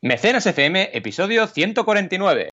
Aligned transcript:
Mecenas 0.00 0.46
FM, 0.46 0.90
episodio 0.92 1.48
149. 1.48 2.50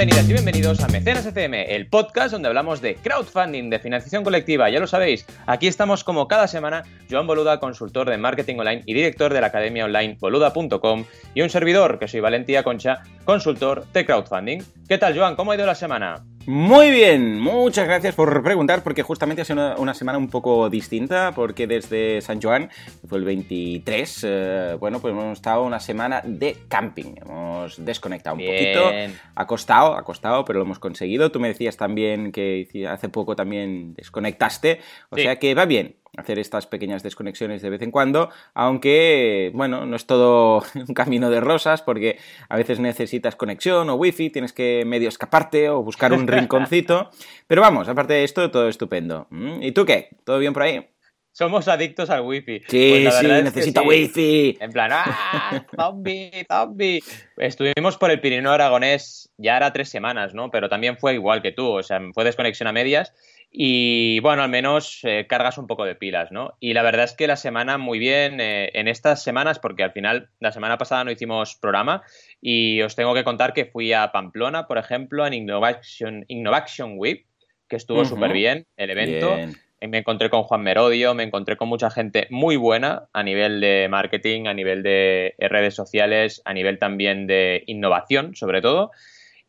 Bienvenidas 0.00 0.30
y 0.30 0.32
bienvenidos 0.32 0.80
a 0.80 0.88
Mecenas 0.88 1.26
FM, 1.26 1.74
el 1.74 1.86
podcast 1.86 2.32
donde 2.32 2.48
hablamos 2.48 2.80
de 2.80 2.94
crowdfunding, 2.94 3.68
de 3.68 3.78
financiación 3.78 4.24
colectiva. 4.24 4.70
Ya 4.70 4.80
lo 4.80 4.86
sabéis, 4.86 5.26
aquí 5.44 5.66
estamos 5.66 6.04
como 6.04 6.26
cada 6.26 6.48
semana, 6.48 6.84
Joan 7.10 7.26
Boluda, 7.26 7.60
consultor 7.60 8.08
de 8.08 8.16
marketing 8.16 8.56
online 8.60 8.82
y 8.86 8.94
director 8.94 9.30
de 9.34 9.42
la 9.42 9.48
academia 9.48 9.84
online 9.84 10.16
boluda.com, 10.18 11.04
y 11.34 11.42
un 11.42 11.50
servidor, 11.50 11.98
que 11.98 12.08
soy 12.08 12.20
Valentía 12.20 12.62
Concha, 12.62 13.02
consultor 13.26 13.84
de 13.92 14.06
crowdfunding. 14.06 14.62
¿Qué 14.88 14.96
tal, 14.96 15.14
Joan? 15.18 15.36
¿Cómo 15.36 15.52
ha 15.52 15.56
ido 15.56 15.66
la 15.66 15.74
semana? 15.74 16.24
Muy 16.52 16.90
bien, 16.90 17.38
muchas 17.38 17.86
gracias 17.86 18.16
por 18.16 18.42
preguntar 18.42 18.82
porque 18.82 19.04
justamente 19.04 19.42
ha 19.42 19.44
sido 19.44 19.76
una, 19.76 19.94
semana 19.94 20.18
un 20.18 20.28
poco 20.28 20.68
distinta 20.68 21.30
porque 21.32 21.68
desde 21.68 22.20
San 22.22 22.42
Juan, 22.42 22.70
fue 23.08 23.18
el 23.18 23.24
23, 23.24 24.26
eh, 24.26 24.76
bueno, 24.80 24.98
pues 24.98 25.12
hemos 25.12 25.38
estado 25.38 25.62
una 25.62 25.78
semana 25.78 26.22
de 26.24 26.56
camping, 26.66 27.14
hemos 27.24 27.84
desconectado 27.84 28.34
un 28.34 28.42
poquito, 28.42 28.90
ha 29.36 29.46
costado, 29.46 29.94
ha 29.94 30.02
costado, 30.02 30.44
pero 30.44 30.58
lo 30.58 30.64
hemos 30.64 30.80
conseguido. 30.80 31.30
Tú 31.30 31.38
me 31.38 31.46
decías 31.46 31.76
también 31.76 32.32
que 32.32 32.66
hace 32.90 33.08
poco 33.08 33.36
también 33.36 33.94
desconectaste, 33.94 34.80
o 35.10 35.16
sea 35.18 35.38
que 35.38 35.54
va 35.54 35.66
bien, 35.66 35.94
hacer 36.20 36.38
estas 36.38 36.66
pequeñas 36.66 37.02
desconexiones 37.02 37.62
de 37.62 37.70
vez 37.70 37.82
en 37.82 37.90
cuando, 37.90 38.30
aunque, 38.54 39.50
bueno, 39.54 39.86
no 39.86 39.96
es 39.96 40.06
todo 40.06 40.62
un 40.88 40.94
camino 40.94 41.30
de 41.30 41.40
rosas, 41.40 41.82
porque 41.82 42.18
a 42.48 42.56
veces 42.56 42.80
necesitas 42.80 43.36
conexión 43.36 43.90
o 43.90 43.94
wifi, 43.94 44.30
tienes 44.30 44.52
que 44.52 44.84
medio 44.86 45.08
escaparte 45.08 45.68
o 45.68 45.82
buscar 45.82 46.12
un 46.12 46.26
rinconcito, 46.28 47.10
pero 47.46 47.62
vamos, 47.62 47.88
aparte 47.88 48.14
de 48.14 48.24
esto, 48.24 48.50
todo 48.50 48.68
estupendo. 48.68 49.26
¿Mm? 49.30 49.62
¿Y 49.62 49.72
tú 49.72 49.84
qué? 49.84 50.10
¿Todo 50.24 50.38
bien 50.38 50.52
por 50.52 50.62
ahí? 50.62 50.86
Somos 51.32 51.68
adictos 51.68 52.10
al 52.10 52.22
wifi. 52.22 52.60
Sí, 52.66 53.00
pues 53.04 53.14
sí, 53.18 53.26
necesito 53.26 53.82
wifi. 53.82 54.58
En 54.60 54.72
plan, 54.72 54.90
¡ah! 54.92 55.64
¡Zombie! 55.76 56.44
¡Zombie! 56.50 57.00
Estuvimos 57.36 57.96
por 57.96 58.10
el 58.10 58.20
Pirineo 58.20 58.50
Aragonés 58.50 59.30
ya 59.38 59.56
era 59.56 59.72
tres 59.72 59.88
semanas, 59.88 60.34
¿no? 60.34 60.50
Pero 60.50 60.68
también 60.68 60.98
fue 60.98 61.14
igual 61.14 61.40
que 61.40 61.52
tú, 61.52 61.68
o 61.68 61.82
sea, 61.82 62.00
fue 62.12 62.24
desconexión 62.24 62.66
a 62.66 62.72
medias 62.72 63.14
y 63.52 64.20
bueno, 64.20 64.42
al 64.42 64.48
menos 64.48 65.00
eh, 65.02 65.26
cargas 65.28 65.58
un 65.58 65.66
poco 65.66 65.84
de 65.84 65.96
pilas, 65.96 66.30
¿no? 66.30 66.54
Y 66.60 66.72
la 66.72 66.82
verdad 66.82 67.04
es 67.04 67.14
que 67.14 67.26
la 67.26 67.34
semana 67.34 67.78
muy 67.78 67.98
bien 67.98 68.40
eh, 68.40 68.70
en 68.74 68.86
estas 68.86 69.24
semanas, 69.24 69.58
porque 69.58 69.82
al 69.82 69.90
final 69.92 70.28
la 70.38 70.52
semana 70.52 70.78
pasada 70.78 71.02
no 71.02 71.10
hicimos 71.10 71.56
programa 71.56 72.02
y 72.40 72.80
os 72.82 72.94
tengo 72.94 73.12
que 73.12 73.24
contar 73.24 73.52
que 73.52 73.64
fui 73.64 73.92
a 73.92 74.12
Pamplona, 74.12 74.68
por 74.68 74.78
ejemplo, 74.78 75.26
en 75.26 75.34
Innovation, 75.34 76.24
Innovation 76.28 76.94
Week, 76.96 77.26
que 77.68 77.76
estuvo 77.76 78.04
súper 78.04 78.32
bien 78.32 78.66
el 78.76 78.90
evento. 78.90 79.36
Me 79.80 79.98
encontré 79.98 80.28
con 80.28 80.42
Juan 80.42 80.62
Merodio, 80.62 81.14
me 81.14 81.22
encontré 81.22 81.56
con 81.56 81.68
mucha 81.68 81.90
gente 81.90 82.26
muy 82.30 82.56
buena 82.56 83.08
a 83.14 83.22
nivel 83.22 83.60
de 83.60 83.88
marketing, 83.90 84.46
a 84.46 84.54
nivel 84.54 84.82
de 84.82 85.34
redes 85.38 85.74
sociales, 85.74 86.42
a 86.44 86.52
nivel 86.52 86.78
también 86.78 87.26
de 87.26 87.64
innovación, 87.66 88.36
sobre 88.36 88.60
todo 88.60 88.90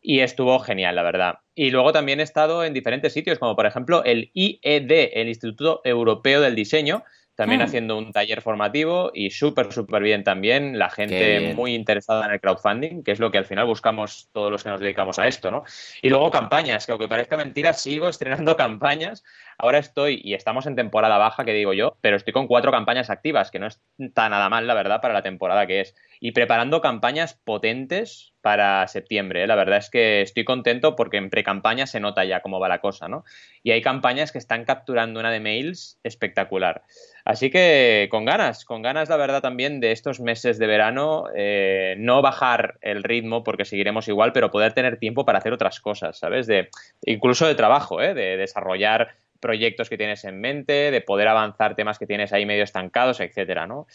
y 0.02 0.20
estuvo 0.20 0.58
genial, 0.58 0.96
la 0.96 1.02
verdad. 1.04 1.34
Y 1.54 1.70
luego 1.70 1.92
también 1.92 2.20
he 2.20 2.22
estado 2.22 2.64
en 2.64 2.72
diferentes 2.72 3.12
sitios, 3.12 3.38
como 3.38 3.56
por 3.56 3.66
ejemplo 3.66 4.04
el 4.04 4.30
IED, 4.34 5.10
el 5.12 5.28
Instituto 5.28 5.82
Europeo 5.84 6.40
del 6.40 6.54
Diseño, 6.54 7.04
también 7.34 7.62
ah. 7.62 7.64
haciendo 7.64 7.96
un 7.96 8.12
taller 8.12 8.42
formativo 8.42 9.10
y 9.14 9.30
súper, 9.30 9.72
súper 9.72 10.02
bien 10.02 10.22
también. 10.22 10.78
La 10.78 10.90
gente 10.90 11.54
muy 11.54 11.74
interesada 11.74 12.26
en 12.26 12.32
el 12.32 12.40
crowdfunding, 12.40 13.02
que 13.02 13.12
es 13.12 13.20
lo 13.20 13.30
que 13.30 13.38
al 13.38 13.46
final 13.46 13.66
buscamos 13.66 14.28
todos 14.32 14.50
los 14.50 14.62
que 14.62 14.68
nos 14.68 14.80
dedicamos 14.80 15.18
a 15.18 15.26
esto, 15.26 15.50
¿no? 15.50 15.64
Y 16.02 16.10
luego 16.10 16.30
campañas, 16.30 16.84
que 16.84 16.92
aunque 16.92 17.08
parezca 17.08 17.36
mentira, 17.36 17.72
sigo 17.72 18.08
estrenando 18.08 18.56
campañas. 18.56 19.24
Ahora 19.56 19.78
estoy, 19.78 20.20
y 20.22 20.34
estamos 20.34 20.66
en 20.66 20.76
temporada 20.76 21.16
baja, 21.16 21.44
que 21.44 21.54
digo 21.54 21.72
yo, 21.72 21.96
pero 22.00 22.16
estoy 22.16 22.32
con 22.32 22.46
cuatro 22.46 22.70
campañas 22.70 23.08
activas, 23.08 23.50
que 23.50 23.58
no 23.58 23.68
está 23.98 24.28
nada 24.28 24.48
mal, 24.50 24.66
la 24.66 24.74
verdad, 24.74 25.00
para 25.00 25.14
la 25.14 25.22
temporada 25.22 25.66
que 25.66 25.80
es. 25.80 25.94
Y 26.24 26.30
preparando 26.30 26.80
campañas 26.80 27.34
potentes 27.34 28.32
para 28.42 28.86
septiembre. 28.86 29.42
¿eh? 29.42 29.46
La 29.48 29.56
verdad 29.56 29.78
es 29.78 29.90
que 29.90 30.22
estoy 30.22 30.44
contento 30.44 30.94
porque 30.94 31.16
en 31.16 31.30
pre-campaña 31.30 31.84
se 31.88 31.98
nota 31.98 32.24
ya 32.24 32.42
cómo 32.42 32.60
va 32.60 32.68
la 32.68 32.80
cosa, 32.80 33.08
¿no? 33.08 33.24
Y 33.64 33.72
hay 33.72 33.82
campañas 33.82 34.30
que 34.30 34.38
están 34.38 34.64
capturando 34.64 35.18
una 35.18 35.32
de 35.32 35.40
mails 35.40 35.98
espectacular. 36.04 36.82
Así 37.24 37.50
que 37.50 38.06
con 38.08 38.24
ganas, 38.24 38.64
con 38.64 38.82
ganas 38.82 39.08
la 39.08 39.16
verdad 39.16 39.42
también 39.42 39.80
de 39.80 39.90
estos 39.90 40.20
meses 40.20 40.60
de 40.60 40.68
verano, 40.68 41.24
eh, 41.34 41.96
no 41.98 42.22
bajar 42.22 42.78
el 42.82 43.02
ritmo 43.02 43.42
porque 43.42 43.64
seguiremos 43.64 44.06
igual, 44.06 44.32
pero 44.32 44.52
poder 44.52 44.74
tener 44.74 44.98
tiempo 44.98 45.24
para 45.24 45.38
hacer 45.38 45.52
otras 45.52 45.80
cosas, 45.80 46.20
¿sabes? 46.20 46.46
De, 46.46 46.68
incluso 47.04 47.48
de 47.48 47.56
trabajo, 47.56 48.00
¿eh? 48.00 48.14
de 48.14 48.36
desarrollar 48.36 49.16
proyectos 49.40 49.88
que 49.88 49.98
tienes 49.98 50.24
en 50.24 50.40
mente, 50.40 50.92
de 50.92 51.00
poder 51.00 51.26
avanzar 51.26 51.74
temas 51.74 51.98
que 51.98 52.06
tienes 52.06 52.32
ahí 52.32 52.46
medio 52.46 52.62
estancados, 52.62 53.18
etcétera, 53.18 53.66
¿no? 53.66 53.88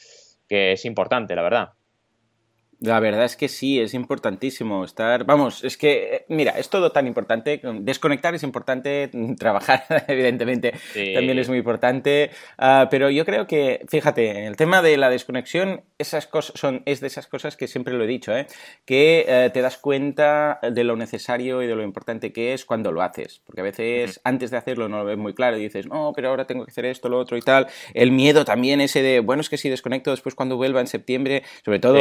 Que 0.50 0.74
es 0.74 0.84
importante, 0.84 1.34
la 1.34 1.42
verdad. 1.42 1.70
La 2.80 3.00
verdad 3.00 3.26
es 3.26 3.36
que 3.36 3.48
sí, 3.48 3.80
es 3.80 3.96
importantísimo 3.96 4.84
estar. 4.86 5.26
Vamos, 5.26 5.64
es 5.64 5.78
que, 5.78 6.26
mira, 6.30 6.52
es 6.60 6.70
todo 6.70 6.92
tan 6.92 7.08
importante. 7.08 7.60
Desconectar 7.80 8.36
es 8.36 8.44
importante, 8.44 9.10
trabajar, 9.40 9.84
evidentemente, 10.08 10.74
también 10.94 11.40
es 11.40 11.50
muy 11.50 11.58
importante. 11.58 12.30
Ah, 12.58 12.88
pero 12.92 13.10
yo 13.10 13.26
creo 13.26 13.48
que, 13.48 13.84
fíjate, 13.88 14.46
el 14.46 14.56
tema 14.58 14.84
de 14.84 14.98
la 14.98 15.10
desconexión, 15.10 15.82
esas 15.98 16.28
cosas 16.28 16.60
son, 16.60 16.84
es 16.86 17.00
de 17.00 17.08
esas 17.08 17.26
cosas 17.26 17.58
que 17.58 17.68
siempre 17.68 17.96
lo 17.96 18.04
he 18.04 18.08
dicho, 18.08 18.36
¿eh? 18.36 18.46
que 18.86 19.26
eh, 19.28 19.50
te 19.52 19.62
das 19.62 19.80
cuenta 19.80 20.60
de 20.62 20.84
lo 20.84 20.96
necesario 20.96 21.64
y 21.64 21.68
de 21.68 21.76
lo 21.76 21.82
importante 21.82 22.32
que 22.32 22.54
es 22.54 22.64
cuando 22.64 22.92
lo 22.92 23.02
haces. 23.02 23.42
Porque 23.46 23.62
a 23.62 23.64
veces 23.64 24.22
antes 24.24 24.52
de 24.52 24.58
hacerlo 24.58 24.88
no 24.88 25.00
lo 25.00 25.06
ves 25.06 25.18
muy 25.18 25.34
claro 25.34 25.58
y 25.58 25.62
dices, 25.62 25.88
no, 25.88 26.14
pero 26.16 26.30
ahora 26.30 26.46
tengo 26.46 26.64
que 26.64 26.72
hacer 26.72 26.86
esto, 26.86 27.10
lo 27.10 27.18
otro 27.18 27.38
y 27.38 27.42
tal. 27.42 27.68
El 27.96 28.12
miedo 28.12 28.46
también, 28.46 28.82
ese 28.82 29.02
de, 29.02 29.20
bueno, 29.20 29.42
es 29.42 29.50
que 29.50 29.58
si 29.58 29.68
desconecto 29.68 30.12
después 30.12 30.36
cuando 30.36 30.58
vuelva 30.58 30.80
en 30.80 30.88
septiembre, 30.88 31.42
sobre 31.66 31.80
todo 31.80 31.98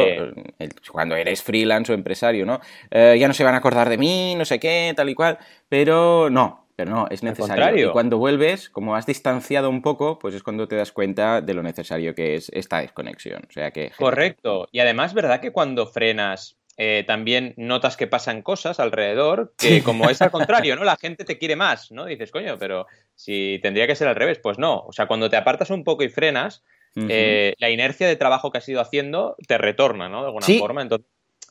cuando 0.91 1.17
eres 1.17 1.43
freelance 1.43 1.93
o 1.93 1.95
empresario, 1.95 2.47
¿no? 2.47 2.61
Eh, 2.91 3.17
ya 3.19 3.29
no 3.29 3.35
se 3.35 3.45
van 3.45 3.55
a 3.55 3.59
acordar 3.59 3.89
de 3.89 3.99
mí, 3.99 4.35
no 4.35 4.45
sé 4.45 4.59
qué, 4.59 4.93
tal 4.97 5.09
y 5.09 5.15
cual, 5.15 5.39
pero 5.69 6.31
no, 6.31 6.67
pero 6.77 6.91
no, 6.91 7.07
es 7.11 7.23
necesario. 7.23 7.89
Y 7.89 7.93
cuando 7.93 8.19
vuelves, 8.19 8.69
como 8.69 8.95
has 8.95 9.07
distanciado 9.07 9.71
un 9.71 9.81
poco, 9.81 10.19
pues 10.19 10.35
es 10.35 10.43
cuando 10.43 10.69
te 10.69 10.77
das 10.77 10.93
cuenta 10.93 11.41
de 11.41 11.55
lo 11.55 11.63
necesario 11.63 12.15
que 12.15 12.35
es 12.35 12.51
esta 12.53 12.81
desconexión. 12.81 13.43
O 13.49 13.53
sea 13.53 13.71
que. 13.71 13.91
Correcto. 13.97 14.69
Y 14.73 14.81
además, 14.81 15.15
¿verdad 15.15 15.41
que 15.41 15.53
cuando 15.53 15.87
frenas 15.87 16.59
eh, 16.79 17.05
también 17.07 17.55
notas 17.57 17.97
que 17.97 18.07
pasan 18.07 18.43
cosas 18.43 18.79
alrededor 18.79 19.55
que 19.57 19.83
como 19.83 20.11
es 20.11 20.21
al 20.21 20.31
contrario, 20.31 20.77
¿no? 20.77 20.85
La 20.85 20.97
gente 20.97 21.25
te 21.25 21.39
quiere 21.39 21.57
más, 21.57 21.91
¿no? 21.91 22.05
Dices, 22.05 22.31
coño, 22.31 22.59
pero 22.59 22.87
si 23.15 23.59
tendría 23.63 23.87
que 23.87 23.97
ser 23.97 24.09
al 24.09 24.17
revés, 24.17 24.39
pues 24.39 24.59
no. 24.59 24.81
O 24.81 24.93
sea, 24.93 25.07
cuando 25.07 25.31
te 25.31 25.37
apartas 25.37 25.71
un 25.71 25.83
poco 25.83 26.05
y 26.05 26.11
frenas, 26.11 26.63
eh, 26.97 27.55
la 27.59 27.71
inercia 27.71 28.09
de 28.09 28.17
trabajo 28.17 28.51
que 28.51 28.59
has 28.59 28.69
ido 28.69 28.81
haciendo 28.81 29.37
te 29.47 29.59
retorna, 29.59 30.09
¿no? 30.09 30.21
De 30.21 30.27
alguna 30.27 30.47
forma. 30.59 30.83
Entonces, 30.83 31.07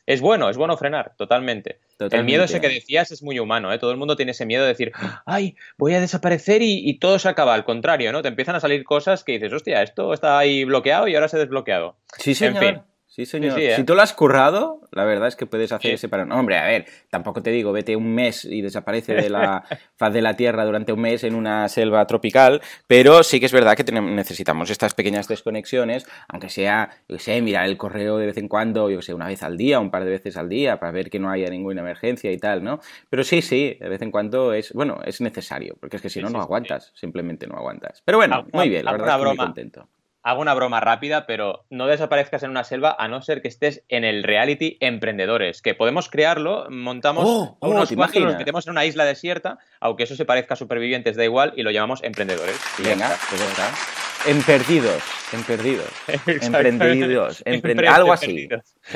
es 0.05 0.21
bueno, 0.21 0.49
es 0.49 0.57
bueno 0.57 0.77
frenar, 0.77 1.13
totalmente. 1.17 1.79
El 1.99 2.25
miedo 2.25 2.43
ese 2.43 2.61
que 2.61 2.69
decías 2.69 3.11
es 3.11 3.23
muy 3.23 3.39
humano, 3.39 3.73
¿eh? 3.73 3.79
Todo 3.79 3.91
el 3.91 3.97
mundo 3.97 4.15
tiene 4.15 4.33
ese 4.33 4.45
miedo 4.45 4.63
de 4.63 4.69
decir, 4.69 4.91
ay, 5.25 5.55
voy 5.77 5.93
a 5.95 6.01
desaparecer 6.01 6.61
y, 6.61 6.97
todo 6.99 7.17
se 7.17 7.29
acaba. 7.29 7.53
Al 7.53 7.63
contrario, 7.63 8.11
¿no? 8.11 8.21
Te 8.21 8.27
empiezan 8.27 8.55
a 8.55 8.59
salir 8.59 8.83
cosas 8.83 9.23
que 9.23 9.33
dices, 9.33 9.51
hostia, 9.51 9.81
esto 9.81 10.13
está 10.13 10.37
ahí 10.37 10.63
bloqueado 10.63 11.07
y 11.07 11.15
ahora 11.15 11.27
se 11.27 11.37
ha 11.37 11.39
desbloqueado. 11.39 11.97
Sí, 12.19 12.35
señor. 12.35 12.63
En 12.63 12.75
fin. 12.75 12.83
Sí, 13.15 13.25
señor. 13.25 13.57
¿eh? 13.57 13.77
Si 13.77 13.85
tú 13.85 13.95
lo 13.95 14.01
has 14.01 14.11
currado, 14.11 14.81
la 14.91 15.05
verdad 15.05 15.29
es 15.29 15.37
que 15.37 15.45
puedes 15.45 15.71
hacer 15.71 15.93
ese 15.93 16.09
parón. 16.09 16.33
Hombre, 16.33 16.57
a 16.57 16.65
ver, 16.65 16.85
tampoco 17.09 17.41
te 17.41 17.49
digo, 17.49 17.71
vete 17.71 17.95
un 17.95 18.13
mes 18.13 18.43
y 18.43 18.61
desaparece 18.61 19.13
de 19.13 19.29
la 19.29 19.63
faz 19.95 20.13
de 20.13 20.21
la 20.21 20.33
Tierra 20.33 20.65
durante 20.65 20.91
un 20.91 20.99
mes 20.99 21.23
en 21.23 21.33
una 21.33 21.69
selva 21.69 22.05
tropical, 22.07 22.61
pero 22.87 23.23
sí 23.23 23.39
que 23.39 23.45
es 23.45 23.53
verdad 23.53 23.77
que 23.77 23.89
necesitamos 23.89 24.69
estas 24.69 24.93
pequeñas 24.93 25.29
desconexiones, 25.29 26.05
aunque 26.27 26.49
sea, 26.49 26.89
yo 27.07 27.17
sé, 27.17 27.41
mirar 27.41 27.67
el 27.67 27.77
correo 27.77 28.17
de 28.17 28.25
vez 28.25 28.35
en 28.35 28.49
cuando, 28.49 28.89
yo 28.89 29.01
sé, 29.01 29.13
una 29.13 29.27
vez 29.27 29.43
al 29.43 29.55
día, 29.55 29.79
un 29.79 29.91
par 29.91 30.03
de 30.03 30.09
veces 30.09 30.35
al 30.35 30.49
día, 30.49 30.77
para 30.77 30.91
ver 30.91 31.09
que 31.09 31.17
no 31.17 31.29
haya 31.29 31.49
ninguna 31.49 31.79
emergencia 31.79 32.33
y 32.33 32.37
tal, 32.37 32.65
¿no? 32.65 32.81
Pero 33.09 33.23
sí, 33.23 33.41
sí, 33.41 33.77
de 33.79 33.87
vez 33.87 34.01
en 34.01 34.11
cuando 34.11 34.51
es, 34.51 34.73
bueno, 34.73 34.99
es 35.05 35.21
necesario, 35.21 35.77
porque 35.79 35.95
es 35.95 36.01
que 36.01 36.09
si 36.09 36.21
no, 36.21 36.29
no 36.29 36.41
aguantas, 36.41 36.91
simplemente 36.95 37.47
no 37.47 37.55
aguantas. 37.55 38.01
Pero 38.03 38.17
bueno, 38.17 38.45
muy 38.51 38.67
bien, 38.67 38.83
la 38.83 38.91
verdad 38.91 39.15
estoy 39.15 39.27
muy 39.27 39.37
contento 39.37 39.87
hago 40.25 40.41
una 40.41 40.55
broma 40.55 40.79
rápida, 40.79 41.27
pero 41.27 41.65
no 41.69 41.85
desaparezcas 41.85 42.41
en 42.41 42.49
una 42.49 42.63
selva 42.63 42.95
a 42.97 43.07
no 43.07 43.21
ser 43.21 43.43
que 43.43 43.47
estés 43.47 43.83
en 43.89 44.03
el 44.03 44.23
reality 44.23 44.75
Emprendedores, 44.79 45.61
que 45.61 45.75
podemos 45.75 46.09
crearlo, 46.09 46.65
montamos 46.71 47.25
oh, 47.27 47.57
oh, 47.59 47.69
unos 47.69 47.91
cuantos, 47.91 48.23
nos 48.23 48.35
metemos 48.35 48.65
en 48.65 48.71
una 48.71 48.85
isla 48.85 49.05
desierta, 49.05 49.59
aunque 49.79 50.03
eso 50.03 50.15
se 50.15 50.25
parezca 50.25 50.55
a 50.55 50.57
supervivientes, 50.57 51.15
da 51.15 51.23
igual, 51.23 51.53
y 51.55 51.61
lo 51.61 51.69
llamamos 51.69 52.03
Emprendedores. 52.03 52.59
Venga, 52.79 53.15
pues 53.29 54.04
en 54.27 54.41
perdidos, 54.41 55.03
en 55.33 55.43
perdidos, 55.43 55.87
emprendidos, 57.45 57.95
algo 57.95 58.13
así. 58.13 58.47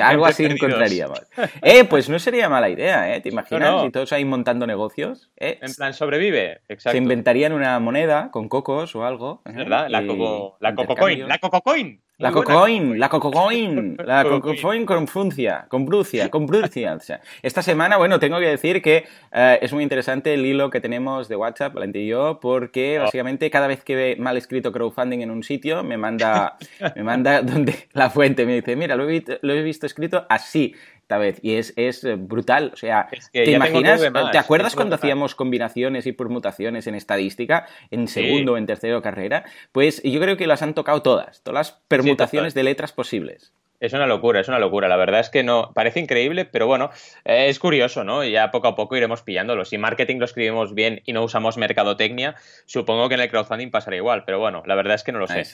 algo 0.01 0.25
así 0.25 0.45
encontraríamos. 0.45 1.21
Eh, 1.61 1.83
pues 1.85 2.09
no 2.09 2.19
sería 2.19 2.49
mala 2.49 2.69
idea, 2.69 3.13
¿eh? 3.15 3.21
¿Te 3.21 3.29
imaginas? 3.29 3.83
Si 3.83 3.91
todos 3.91 4.11
ahí 4.13 4.23
montando 4.25 4.67
negocios. 4.67 5.29
¿eh? 5.37 5.57
En 5.61 5.73
plan, 5.73 5.93
sobrevive, 5.93 6.61
exacto. 6.67 6.91
Se 6.91 6.97
inventarían 6.97 7.53
una 7.53 7.79
moneda 7.79 8.29
con 8.31 8.49
cocos 8.49 8.95
o 8.95 9.05
algo. 9.05 9.41
¿Verdad? 9.45 9.87
La, 9.89 10.05
coco, 10.05 10.57
la 10.59 10.75
cococoin, 10.75 11.27
la 11.27 11.37
cococoin. 11.39 12.01
La 12.19 12.33
cocoin, 12.33 12.99
la 12.99 13.07
cococoin, 13.07 13.95
la 14.03 14.23
cococoin 14.29 14.85
con 14.85 15.07
fruncia, 15.07 15.65
con 15.69 15.85
brucia, 15.85 16.29
con 16.29 16.45
brucia. 16.45 16.97
esta 17.41 17.61
semana, 17.61 17.95
bueno, 17.95 18.19
tengo 18.19 18.39
que 18.39 18.47
decir 18.47 18.81
que 18.81 19.05
eh, 19.31 19.59
es 19.61 19.71
muy 19.71 19.83
interesante 19.83 20.33
el 20.33 20.45
hilo 20.45 20.69
que 20.69 20.81
tenemos 20.81 21.29
de 21.29 21.37
WhatsApp, 21.37 21.73
Valente 21.73 21.99
y 21.99 22.07
yo, 22.07 22.41
porque 22.41 22.99
oh. 22.99 23.03
básicamente 23.03 23.49
cada 23.49 23.67
vez 23.67 23.85
que 23.85 23.95
ve 23.95 24.15
mal 24.19 24.35
escrito 24.35 24.73
crowdfunding 24.73 25.21
en 25.21 25.31
un 25.31 25.43
sitio, 25.43 25.81
me 25.81 25.95
manda, 25.95 26.57
me 26.93 27.03
manda 27.03 27.41
donde 27.41 27.87
la 27.93 28.09
fuente, 28.09 28.45
me 28.45 28.55
dice, 28.55 28.75
mira, 28.75 28.97
lo 28.97 29.09
he, 29.09 29.23
lo 29.41 29.53
he 29.53 29.63
visto 29.63 29.85
escrito 29.85 30.25
así 30.27 30.75
esta 31.09 31.17
vez. 31.17 31.39
Y 31.41 31.55
es, 31.55 31.73
es 31.75 32.05
brutal. 32.19 32.69
O 32.71 32.77
sea, 32.77 33.09
¿te 33.31 33.49
imaginas? 33.49 33.99
¿Te 34.31 34.37
acuerdas 34.37 34.75
cuando 34.75 34.93
hacíamos 34.93 35.33
combinaciones 35.33 36.05
y 36.05 36.11
permutaciones 36.11 36.85
en 36.85 36.93
estadística, 36.93 37.65
en 37.89 38.07
segundo 38.07 38.53
o 38.53 38.57
en 38.57 38.67
tercero 38.67 39.01
carrera? 39.01 39.43
Pues 39.71 40.03
yo 40.03 40.19
creo 40.21 40.37
que 40.37 40.45
las 40.45 40.61
han 40.61 40.75
tocado 40.75 41.01
todas, 41.01 41.41
todas 41.41 41.55
las 41.55 41.71
permutaciones 41.87 42.53
de 42.53 42.61
letras 42.61 42.93
posibles. 42.93 43.53
Es 43.79 43.93
una 43.93 44.07
locura, 44.07 44.41
es 44.41 44.47
una 44.47 44.59
locura. 44.59 44.87
La 44.87 44.97
verdad 44.97 45.21
es 45.21 45.29
que 45.29 45.43
no, 45.43 45.71
parece 45.73 45.99
increíble, 45.99 46.45
pero 46.45 46.67
bueno, 46.67 46.89
eh, 47.23 47.47
es 47.47 47.59
curioso, 47.59 48.03
¿no? 48.03 48.23
Ya 48.23 48.51
poco 48.51 48.67
a 48.67 48.75
poco 48.75 48.97
iremos 48.97 49.21
pillándolo. 49.21 49.65
Si 49.65 49.77
marketing 49.77 50.17
lo 50.17 50.25
escribimos 50.25 50.73
bien 50.73 51.01
y 51.05 51.13
no 51.13 51.23
usamos 51.23 51.57
mercadotecnia, 51.57 52.35
supongo 52.65 53.07
que 53.07 53.15
en 53.15 53.21
el 53.21 53.29
crowdfunding 53.29 53.71
pasará 53.71 53.95
igual, 53.95 54.23
pero 54.25 54.39
bueno, 54.39 54.63
la 54.65 54.75
verdad 54.75 54.95
es 54.95 55.03
que 55.03 55.11
no 55.11 55.19
lo 55.19 55.27
sé. 55.27 55.45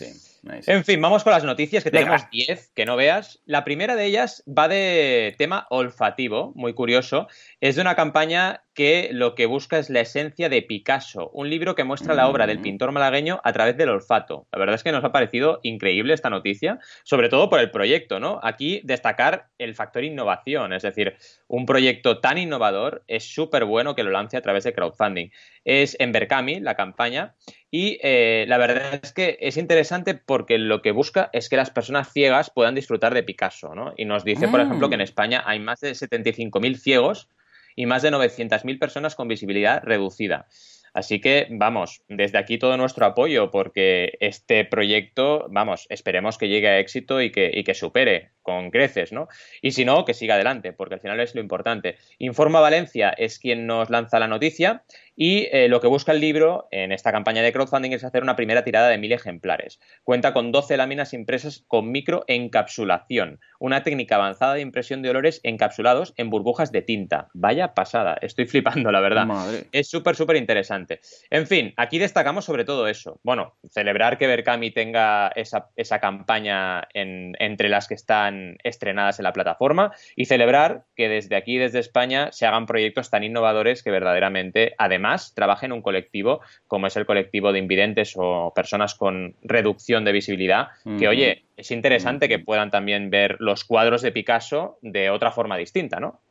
En 0.68 0.84
fin, 0.84 1.02
vamos 1.02 1.24
con 1.24 1.34
las 1.34 1.44
noticias, 1.44 1.84
que 1.84 1.92
tenemos 1.92 2.30
10, 2.32 2.72
que 2.76 2.86
no 2.86 2.96
veas. 2.96 3.42
La 3.46 3.64
primera 3.64 3.96
de 3.96 4.06
ellas 4.06 4.44
va 4.48 4.68
de 4.68 5.36
tema 5.38 5.68
olfativo, 5.70 6.52
muy 6.56 6.74
curioso. 6.74 7.28
Es 7.62 7.76
de 7.76 7.82
una 7.82 7.96
campaña 7.96 8.65
que 8.76 9.10
lo 9.14 9.36
que 9.36 9.46
busca 9.46 9.80
es 9.80 9.90
la 9.90 10.02
esencia 10.02 10.50
de 10.50 10.62
Picasso, 10.62 11.30
un 11.34 11.50
libro 11.50 11.76
que 11.76 11.86
muestra 11.86 12.14
la 12.14 12.28
obra 12.28 12.46
del 12.46 12.60
mm. 12.60 12.62
pintor 12.62 12.92
malagueño 12.92 13.40
a 13.44 13.54
través 13.54 13.78
del 13.78 13.90
olfato. 13.90 14.48
La 14.52 14.60
verdad 14.60 14.76
es 14.76 14.84
que 14.84 14.92
nos 14.92 15.04
ha 15.06 15.14
parecido 15.14 15.62
increíble 15.64 16.14
esta 16.14 16.30
noticia, 16.30 16.80
sobre 17.04 17.30
todo 17.30 17.50
por 17.50 17.62
el 17.62 17.72
proyecto, 17.72 18.20
¿no? 18.20 18.40
Aquí 18.44 18.82
destacar 18.84 19.48
el 19.58 19.76
factor 19.76 20.04
innovación, 20.04 20.74
es 20.74 20.84
decir, 20.84 21.16
un 21.48 21.66
proyecto 21.66 22.20
tan 22.20 22.38
innovador 22.38 23.04
es 23.08 23.24
súper 23.24 23.64
bueno 23.64 23.96
que 23.96 24.04
lo 24.04 24.12
lance 24.12 24.36
a 24.36 24.42
través 24.42 24.66
de 24.66 24.74
crowdfunding. 24.74 25.30
Es 25.64 25.96
en 26.00 26.12
Berkami 26.12 26.60
la 26.60 26.76
campaña 26.76 27.34
y 27.72 27.98
eh, 28.04 28.46
la 28.50 28.58
verdad 28.58 29.00
es 29.02 29.14
que 29.14 29.38
es 29.40 29.56
interesante 29.56 30.16
porque 30.16 30.58
lo 30.58 30.82
que 30.82 30.92
busca 30.92 31.30
es 31.32 31.48
que 31.48 31.56
las 31.56 31.72
personas 31.72 32.12
ciegas 32.12 32.50
puedan 32.50 32.76
disfrutar 32.76 33.14
de 33.14 33.24
Picasso, 33.24 33.74
¿no? 33.74 33.94
Y 33.96 34.04
nos 34.04 34.26
dice, 34.26 34.50
por 34.50 34.60
ejemplo, 34.60 34.90
que 34.90 34.96
en 34.96 35.02
mm. 35.02 35.04
España 35.04 35.44
hay 35.46 35.60
más 35.60 35.80
de 35.80 35.92
75.000 35.92 36.76
ciegos 36.76 37.30
y 37.76 37.86
más 37.86 38.02
de 38.02 38.12
900.000 38.12 38.80
personas 38.80 39.16
con 39.16 39.28
visibilidad 39.28 39.82
reducida. 39.84 40.48
Así 40.96 41.20
que, 41.20 41.48
vamos, 41.50 42.04
desde 42.08 42.38
aquí 42.38 42.58
todo 42.58 42.78
nuestro 42.78 43.06
apoyo 43.06 43.52
porque 43.52 44.14
este 44.22 44.64
proyecto, 44.64 45.46
vamos, 45.50 45.88
esperemos 45.90 46.38
que 46.38 46.48
llegue 46.48 46.70
a 46.70 46.80
éxito 46.80 47.22
y 47.22 47.34
que, 47.34 47.52
y 47.54 47.66
que 47.66 47.74
supere 47.74 48.32
con 48.42 48.72
creces, 48.72 49.12
¿no? 49.12 49.28
Y 49.62 49.72
si 49.72 49.84
no, 49.84 50.06
que 50.06 50.14
siga 50.14 50.36
adelante, 50.36 50.72
porque 50.72 50.94
al 50.94 51.02
final 51.02 51.20
es 51.20 51.36
lo 51.36 51.42
importante. 51.42 51.98
Informa 52.18 52.62
Valencia 52.62 53.10
es 53.10 53.40
quien 53.40 53.68
nos 53.68 53.90
lanza 53.90 54.20
la 54.20 54.30
noticia 54.30 54.86
y 55.16 55.48
eh, 55.52 55.68
lo 55.70 55.80
que 55.80 55.88
busca 55.88 56.12
el 56.12 56.20
libro 56.20 56.68
en 56.72 56.92
esta 56.92 57.12
campaña 57.12 57.42
de 57.42 57.54
crowdfunding 57.54 57.92
es 57.92 58.04
hacer 58.04 58.24
una 58.24 58.36
primera 58.36 58.64
tirada 58.64 58.90
de 58.90 58.98
mil 58.98 59.12
ejemplares. 59.12 59.80
Cuenta 60.04 60.34
con 60.34 60.52
12 60.52 60.78
láminas 60.78 61.14
impresas 61.14 61.64
con 61.68 61.92
microencapsulación, 61.92 63.40
una 63.60 63.84
técnica 63.84 64.16
avanzada 64.16 64.56
de 64.56 64.62
impresión 64.62 65.02
de 65.02 65.10
olores 65.10 65.40
encapsulados 65.44 66.14
en 66.18 66.30
burbujas 66.30 66.72
de 66.72 66.82
tinta. 66.82 67.30
Vaya 67.34 67.74
pasada, 67.74 68.18
estoy 68.22 68.46
flipando, 68.46 68.92
la 68.92 69.00
verdad. 69.00 69.28
Es 69.72 69.90
súper, 69.90 70.16
súper 70.16 70.36
interesante. 70.36 71.00
En 71.30 71.48
fin, 71.48 71.74
aquí 71.78 71.98
destacamos 71.98 72.46
sobre 72.46 72.66
todo 72.66 72.88
eso. 72.88 73.20
Bueno, 73.24 73.56
celebrar 73.70 74.18
que 74.18 74.28
Berkami 74.28 74.72
tenga 74.72 75.32
esa, 75.36 76.00
campaña 76.00 76.88
entre 76.94 77.70
las 77.70 77.88
que 77.88 77.94
están 77.94 78.58
estrenadas 78.64 79.20
en 79.20 79.24
la 79.24 79.34
plataforma 79.34 79.94
y 80.16 80.26
celebrar 80.26 80.86
que 80.96 81.08
desde 81.08 81.36
aquí, 81.36 81.58
desde 81.58 81.80
España, 81.80 82.32
se 82.32 82.46
hagan 82.46 82.66
proyectos 82.66 83.10
tan 83.10 83.24
innovadores 83.24 83.82
que 83.82 83.92
verdaderamente, 83.92 84.76
además, 84.78 85.05
trabaje 85.34 85.66
en 85.66 85.72
un 85.72 85.82
colectivo 85.82 86.42
como 86.68 86.88
es 86.88 86.98
el 86.98 87.06
colectivo 87.06 87.52
de 87.52 87.60
invidentes 87.60 88.14
o 88.16 88.52
personas 88.56 88.96
con 88.96 89.36
reducción 89.44 90.06
de 90.06 90.12
visibilidad, 90.12 90.70
que 90.98 91.08
oye, 91.08 91.46
es 91.58 91.72
interesante 91.72 92.28
que 92.28 92.40
puedan 92.40 92.72
también 92.72 93.10
ver 93.10 93.38
los 93.40 93.64
cuadros 93.64 94.02
de 94.02 94.12
Picasso 94.12 94.78
de 94.82 95.10
otra 95.10 95.32
forma 95.32 95.58
distinta, 95.58 96.00
¿no? 96.00 96.22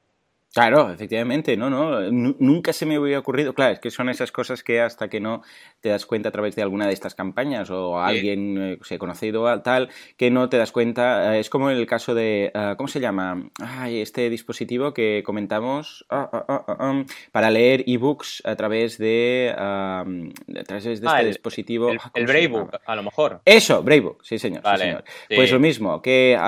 Claro, 0.54 0.92
efectivamente, 0.92 1.56
no, 1.56 1.68
no, 1.68 2.00
nunca 2.10 2.72
se 2.72 2.86
me 2.86 2.96
hubiera 2.96 3.18
ocurrido, 3.18 3.54
claro, 3.54 3.72
es 3.72 3.80
que 3.80 3.90
son 3.90 4.08
esas 4.08 4.30
cosas 4.30 4.62
que 4.62 4.80
hasta 4.80 5.08
que 5.08 5.18
no 5.18 5.42
te 5.80 5.88
das 5.88 6.06
cuenta 6.06 6.28
a 6.28 6.32
través 6.32 6.54
de 6.54 6.62
alguna 6.62 6.86
de 6.86 6.92
estas 6.92 7.16
campañas 7.16 7.70
o 7.70 7.98
alguien 7.98 8.56
eh, 8.62 8.78
se 8.82 8.94
ha 8.94 8.98
conocido 8.98 9.48
a 9.48 9.64
tal, 9.64 9.88
que 10.16 10.30
no 10.30 10.48
te 10.48 10.56
das 10.56 10.70
cuenta, 10.70 11.34
eh, 11.34 11.40
es 11.40 11.50
como 11.50 11.70
el 11.70 11.84
caso 11.86 12.14
de, 12.14 12.52
ah, 12.54 12.74
¿cómo 12.76 12.86
se 12.86 13.00
llama? 13.00 13.50
Ay, 13.60 14.00
este 14.00 14.30
dispositivo 14.30 14.94
que 14.94 15.24
comentamos 15.26 16.06
ah, 16.08 16.30
ah, 16.32 16.88
um, 16.88 17.04
para 17.32 17.50
leer 17.50 17.82
ebooks 17.88 18.42
a 18.44 18.54
través 18.54 18.96
de, 18.96 19.52
a 19.58 20.04
través 20.66 20.84
de 20.84 20.92
este 20.92 21.26
dispositivo. 21.26 21.90
El, 21.90 21.98
el 22.14 22.26
Bravebook, 22.26 22.76
a 22.86 22.94
lo 22.94 23.02
mejor. 23.02 23.40
Eso, 23.44 23.82
Bravebook, 23.82 24.22
sí 24.22 24.38
señor, 24.38 24.62
sí, 24.64 24.78
señor. 24.78 25.04
Pues 25.34 25.50
lo 25.50 25.58
mismo, 25.58 26.00
que 26.00 26.38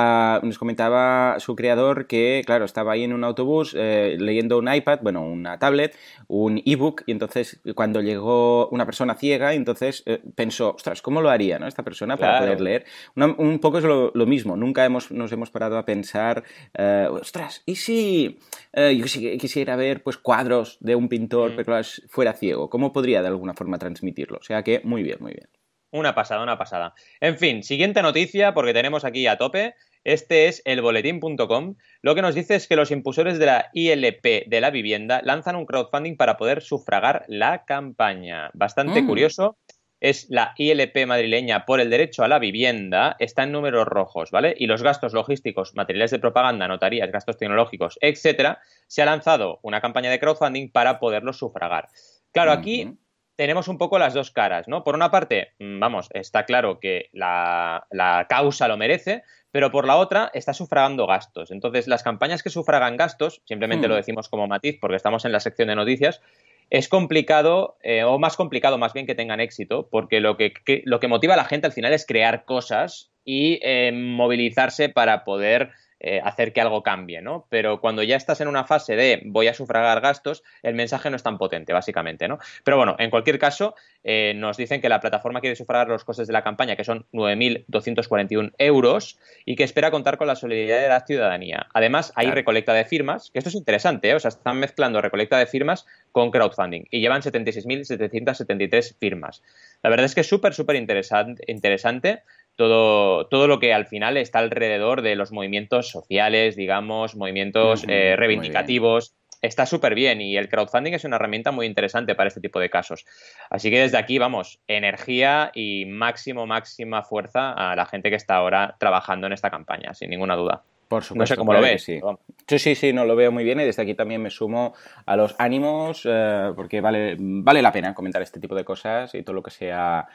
nos 0.44 0.59
comentaba 0.59 1.41
su 1.41 1.56
creador 1.56 2.06
que, 2.06 2.43
claro, 2.47 2.64
estaba 2.64 2.93
ahí 2.93 3.02
en 3.02 3.12
un 3.12 3.25
autobús, 3.25 3.75
eh, 3.76 3.95
leyendo 4.19 4.58
un 4.58 4.72
iPad, 4.72 5.00
bueno, 5.02 5.22
una 5.22 5.58
tablet, 5.58 5.96
un 6.28 6.62
ebook, 6.64 7.02
y 7.06 7.12
entonces 7.12 7.60
cuando 7.75 8.00
llegó 8.00 8.69
una 8.69 8.87
persona 8.87 9.14
ciega, 9.14 9.54
entonces 9.54 10.02
eh, 10.06 10.20
pensó, 10.34 10.75
ostras, 10.75 11.02
¿cómo 11.02 11.20
lo 11.20 11.31
haría 11.31 11.58
¿no? 11.58 11.66
esta 11.66 11.82
persona 11.82 12.16
para 12.16 12.40
poder 12.40 12.60
leer? 12.60 12.84
un 13.16 13.58
poco 13.60 13.78
es 13.78 13.84
lo, 13.84 14.26
mismo, 14.26 14.56
nunca 14.56 14.84
hemos, 14.84 15.10
nos 15.10 15.32
hemos 15.32 15.50
parado 15.50 15.78
a 15.78 15.84
pensar, 15.84 16.44
eh, 16.76 17.06
ostras, 17.10 17.62
¿y 17.66 17.76
si 17.76 18.38
yo 18.75 19.04
quisiera 19.38 19.76
ver 19.76 20.02
pues, 20.02 20.16
cuadros 20.16 20.78
de 20.81 20.94
un 20.94 21.08
pintor, 21.08 21.52
mm. 21.52 21.56
pero 21.56 21.81
fuera 22.08 22.32
ciego? 22.32 22.70
¿Cómo 22.70 22.92
podría 22.92 23.22
de 23.22 23.28
alguna 23.28 23.54
forma 23.54 23.78
transmitirlo? 23.78 24.38
O 24.38 24.42
sea 24.42 24.62
que 24.62 24.81
muy 24.84 25.02
bien, 25.02 25.19
muy 25.20 25.32
bien. 25.32 25.49
Una 25.92 26.14
pasada, 26.14 26.42
una 26.42 26.58
pasada. 26.58 26.94
En 27.20 27.38
fin, 27.38 27.62
siguiente 27.62 28.02
noticia, 28.02 28.52
porque 28.54 28.75
tenemos 28.75 29.04
aquí 29.04 29.26
a 29.26 29.38
tope. 29.38 29.75
Este 30.06 30.47
es 30.47 30.62
el 30.64 30.82
boletín.com. 30.82 31.75
Lo 32.00 32.14
que 32.14 32.23
nos 32.23 32.37
dice 32.37 32.55
es 32.55 32.69
que 32.69 32.76
los 32.76 32.93
impulsores 32.93 33.41
de 33.41 33.47
la 33.47 33.70
ILP 33.73 34.47
de 34.47 34.61
la 34.61 34.70
vivienda 34.70 35.20
lanzan 35.25 35.56
un 35.56 35.67
crowdfunding 35.67 36.17
para 36.17 36.37
poder 36.37 36.62
sufragar 36.62 37.25
la 37.26 37.64
campaña. 37.64 38.50
Bastante 38.55 39.03
mm. 39.03 39.06
curioso. 39.08 39.58
Es 39.99 40.28
la 40.30 40.54
ILP 40.59 41.07
madrileña 41.09 41.64
por 41.64 41.80
el 41.80 41.90
derecho 41.90 42.23
a 42.23 42.28
la 42.28 42.38
vivienda, 42.38 43.16
está 43.19 43.42
en 43.42 43.50
números 43.50 43.85
rojos, 43.88 44.30
¿vale? 44.30 44.54
Y 44.57 44.69
los 44.69 44.85
gastos 44.85 45.12
logísticos, 45.12 45.75
materiales 45.75 46.12
de 46.12 46.21
propaganda, 46.21 46.69
notarías, 46.69 47.11
gastos 47.11 47.37
tecnológicos, 47.37 47.99
etcétera, 48.00 48.61
se 48.87 49.02
ha 49.02 49.07
lanzado 49.07 49.59
una 49.62 49.80
campaña 49.80 50.11
de 50.11 50.21
crowdfunding 50.21 50.71
para 50.71 51.00
poderlos 51.00 51.38
sufragar. 51.38 51.88
Claro, 52.30 52.52
aquí 52.52 52.97
tenemos 53.37 53.69
un 53.69 53.78
poco 53.78 53.99
las 53.99 54.14
dos 54.14 54.31
caras, 54.31 54.66
¿no? 54.66 54.83
Por 54.83 54.95
una 54.95 55.11
parte, 55.11 55.52
mm, 55.59 55.78
vamos, 55.78 56.09
está 56.12 56.45
claro 56.45 56.81
que 56.81 57.11
la, 57.12 57.87
causa 58.28 58.66
lo 58.66 58.76
merece, 58.76 59.23
pero 59.50 59.71
por 59.71 59.87
la 59.87 59.97
otra 59.97 60.31
está 60.35 60.52
sufragando 60.52 61.07
gastos. 61.07 61.50
Entonces, 61.50 61.87
las 61.87 62.02
campañas 62.02 62.43
que 62.43 62.50
sufragan 62.50 62.97
gastos, 62.97 63.43
simplemente 63.45 63.88
lo 63.88 63.95
hmm. 63.95 63.99
decimos 63.99 64.28
como 64.28 64.47
matiz 64.47 64.78
porque 64.81 64.97
estamos 64.97 65.25
en 65.25 65.33
la 65.33 65.40
sección 65.40 65.69
de 65.69 65.76
noticias, 65.76 66.21
es 66.69 66.88
complicado, 66.88 67.76
eh, 67.83 68.02
o 68.02 68.19
más 68.19 68.37
complicado 68.37 68.76
más 68.76 68.93
bien 68.93 69.07
que 69.07 69.14
tengan 69.14 69.40
éxito, 69.40 69.88
porque 69.90 70.21
lo 70.21 70.37
que, 70.37 70.52
lo 70.85 70.99
que 70.99 71.09
motiva 71.09 71.35
a 71.35 71.37
la 71.37 71.45
gente 71.45 71.66
al 71.66 71.73
final 71.73 71.93
es 71.93 72.07
crear 72.07 72.45
cosas 72.45 73.12
y 73.25 73.61
eh, 73.62 73.93
movilizarse 73.93 74.88
para 74.88 75.25
poder 75.25 75.71
eh, 76.08 76.20
hacer 76.22 76.52
que 76.52 76.60
algo 76.60 76.84
cambie, 76.84 77.20
¿no? 77.20 77.46
Pero 77.48 77.80
cuando 77.80 78.00
ya 78.04 78.14
estás 78.14 78.40
en 78.40 78.46
una 78.46 78.62
fase 78.62 78.94
de 78.94 79.22
voy 79.25 79.48
a 79.48 79.54
sufragar 79.54 80.00
gastos, 80.00 80.44
el 80.62 80.76
mensaje 80.76 81.10
no 81.10 81.16
es 81.16 81.25
tan 81.25 81.36
potente, 81.36 81.72
básicamente, 81.72 82.28
¿no? 82.28 82.38
Pero 82.62 82.76
bueno, 82.76 82.94
en 83.00 83.10
cualquier 83.10 83.40
caso, 83.40 83.75
eh, 84.04 84.32
nos 84.36 84.56
dicen 84.56 84.80
que 84.80 84.88
la 84.88 85.00
plataforma 85.00 85.40
quiere 85.40 85.56
sufragar 85.56 85.88
los 85.88 86.04
costes 86.04 86.28
de 86.28 86.32
la 86.32 86.44
campaña, 86.44 86.76
que 86.76 86.84
son 86.84 87.06
9.241 87.12 88.52
euros, 88.58 89.18
y 89.44 89.56
que 89.56 89.64
espera 89.64 89.90
contar 89.90 90.16
con 90.16 90.28
la 90.28 90.36
solidaridad 90.36 90.80
de 90.80 90.88
la 90.88 91.00
ciudadanía. 91.00 91.66
Además, 91.75 92.12
hay 92.14 92.30
recolecta 92.30 92.72
de 92.72 92.84
firmas, 92.84 93.32
que 93.32 93.40
esto 93.40 93.48
es 93.48 93.56
interesante, 93.56 94.10
¿eh? 94.10 94.14
O 94.14 94.20
sea, 94.20 94.28
están 94.28 94.60
mezclando 94.60 95.00
recolecta 95.00 95.38
de 95.38 95.46
firmas 95.46 95.86
con 96.12 96.30
crowdfunding, 96.30 96.84
y 96.88 97.00
llevan 97.00 97.22
76.773 97.22 98.96
firmas. 99.00 99.42
La 99.82 99.90
verdad 99.90 100.06
es 100.06 100.14
que 100.14 100.20
es 100.20 100.28
súper, 100.28 100.54
súper 100.54 100.76
interesante, 100.76 101.42
interesante 101.48 102.22
todo, 102.56 103.26
todo 103.26 103.46
lo 103.46 103.58
que 103.60 103.72
al 103.72 103.86
final 103.86 104.16
está 104.16 104.40
alrededor 104.40 105.02
de 105.02 105.14
los 105.14 105.30
movimientos 105.30 105.88
sociales, 105.88 106.56
digamos, 106.56 107.14
movimientos 107.14 107.84
eh, 107.86 108.16
reivindicativos. 108.16 109.14
Está 109.42 109.66
súper 109.66 109.94
bien 109.94 110.20
y 110.22 110.36
el 110.36 110.48
crowdfunding 110.48 110.94
es 110.94 111.04
una 111.04 111.16
herramienta 111.16 111.52
muy 111.52 111.66
interesante 111.66 112.14
para 112.14 112.28
este 112.28 112.40
tipo 112.40 112.58
de 112.58 112.70
casos. 112.70 113.04
Así 113.50 113.70
que 113.70 113.80
desde 113.80 113.98
aquí, 113.98 114.18
vamos, 114.18 114.60
energía 114.66 115.52
y 115.54 115.84
máximo, 115.86 116.46
máxima 116.46 117.02
fuerza 117.02 117.52
a 117.52 117.76
la 117.76 117.86
gente 117.86 118.10
que 118.10 118.16
está 118.16 118.36
ahora 118.36 118.76
trabajando 118.80 119.26
en 119.26 119.34
esta 119.34 119.50
campaña, 119.50 119.92
sin 119.94 120.10
ninguna 120.10 120.34
duda. 120.34 120.62
Por 120.88 121.02
supuesto. 121.02 121.22
No 121.22 121.26
sé 121.26 121.36
cómo 121.36 121.52
lo 121.52 121.60
ves. 121.60 121.82
Sí. 121.82 122.00
sí, 122.46 122.75
sí, 122.75 122.92
no, 122.92 123.04
lo 123.04 123.16
veo 123.16 123.32
muy 123.32 123.44
bien 123.44 123.60
y 123.60 123.64
desde 123.64 123.82
aquí 123.82 123.94
también 123.94 124.22
me 124.22 124.30
sumo 124.30 124.75
a 125.04 125.16
los 125.16 125.34
ánimos 125.38 126.02
eh, 126.04 126.52
porque 126.54 126.80
vale, 126.80 127.16
vale 127.18 127.60
la 127.60 127.72
pena 127.72 127.92
comentar 127.92 128.22
este 128.22 128.40
tipo 128.40 128.54
de 128.54 128.64
cosas 128.64 129.14
y 129.14 129.22
todo 129.22 129.34
lo 129.34 129.42
que 129.42 129.50
sea 129.50 130.06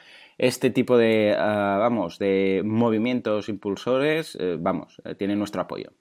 este 0.42 0.70
tipo 0.70 0.98
de, 0.98 1.36
ah, 1.38 1.76
vamos, 1.78 2.18
de 2.18 2.62
movimientos 2.64 3.48
impulsores, 3.48 4.36
eh, 4.40 4.56
vamos, 4.58 5.00
eh, 5.04 5.14
tienen 5.14 5.38
nuestro 5.38 5.62
apoyo. 5.62 5.92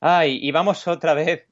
Ay, 0.00 0.38
y 0.40 0.52
vamos 0.52 0.86
otra 0.86 1.14
vez 1.14 1.48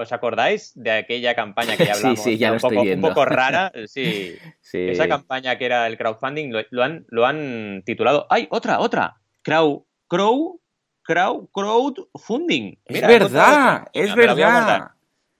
¿Os 0.00 0.10
acordáis 0.10 0.72
de 0.74 0.90
aquella 0.90 1.36
campaña 1.36 1.76
que 1.76 1.86
ya 1.86 1.92
hablamos? 1.92 2.18
sí, 2.24 2.32
sí, 2.32 2.38
ya 2.38 2.48
lo 2.48 2.54
un, 2.54 2.60
poco, 2.60 2.74
estoy 2.74 2.86
viendo. 2.88 3.06
un 3.06 3.14
poco 3.14 3.24
rara. 3.24 3.70
Sí. 3.86 4.36
Esa 4.72 5.06
campaña 5.06 5.56
que 5.56 5.66
era 5.66 5.86
el 5.86 5.96
crowdfunding 5.96 6.52
lo, 6.70 6.82
han, 6.82 7.06
lo 7.08 7.24
han 7.24 7.84
titulado. 7.84 8.26
¡Ay, 8.28 8.48
otra, 8.50 8.80
otra! 8.80 9.20
Crow, 9.42 9.86
crow, 10.08 10.60
crow, 11.02 11.48
crowdfunding. 11.52 12.78
es 12.84 13.06
verdad, 13.06 13.86
es 13.92 14.14
verdad. 14.16 14.90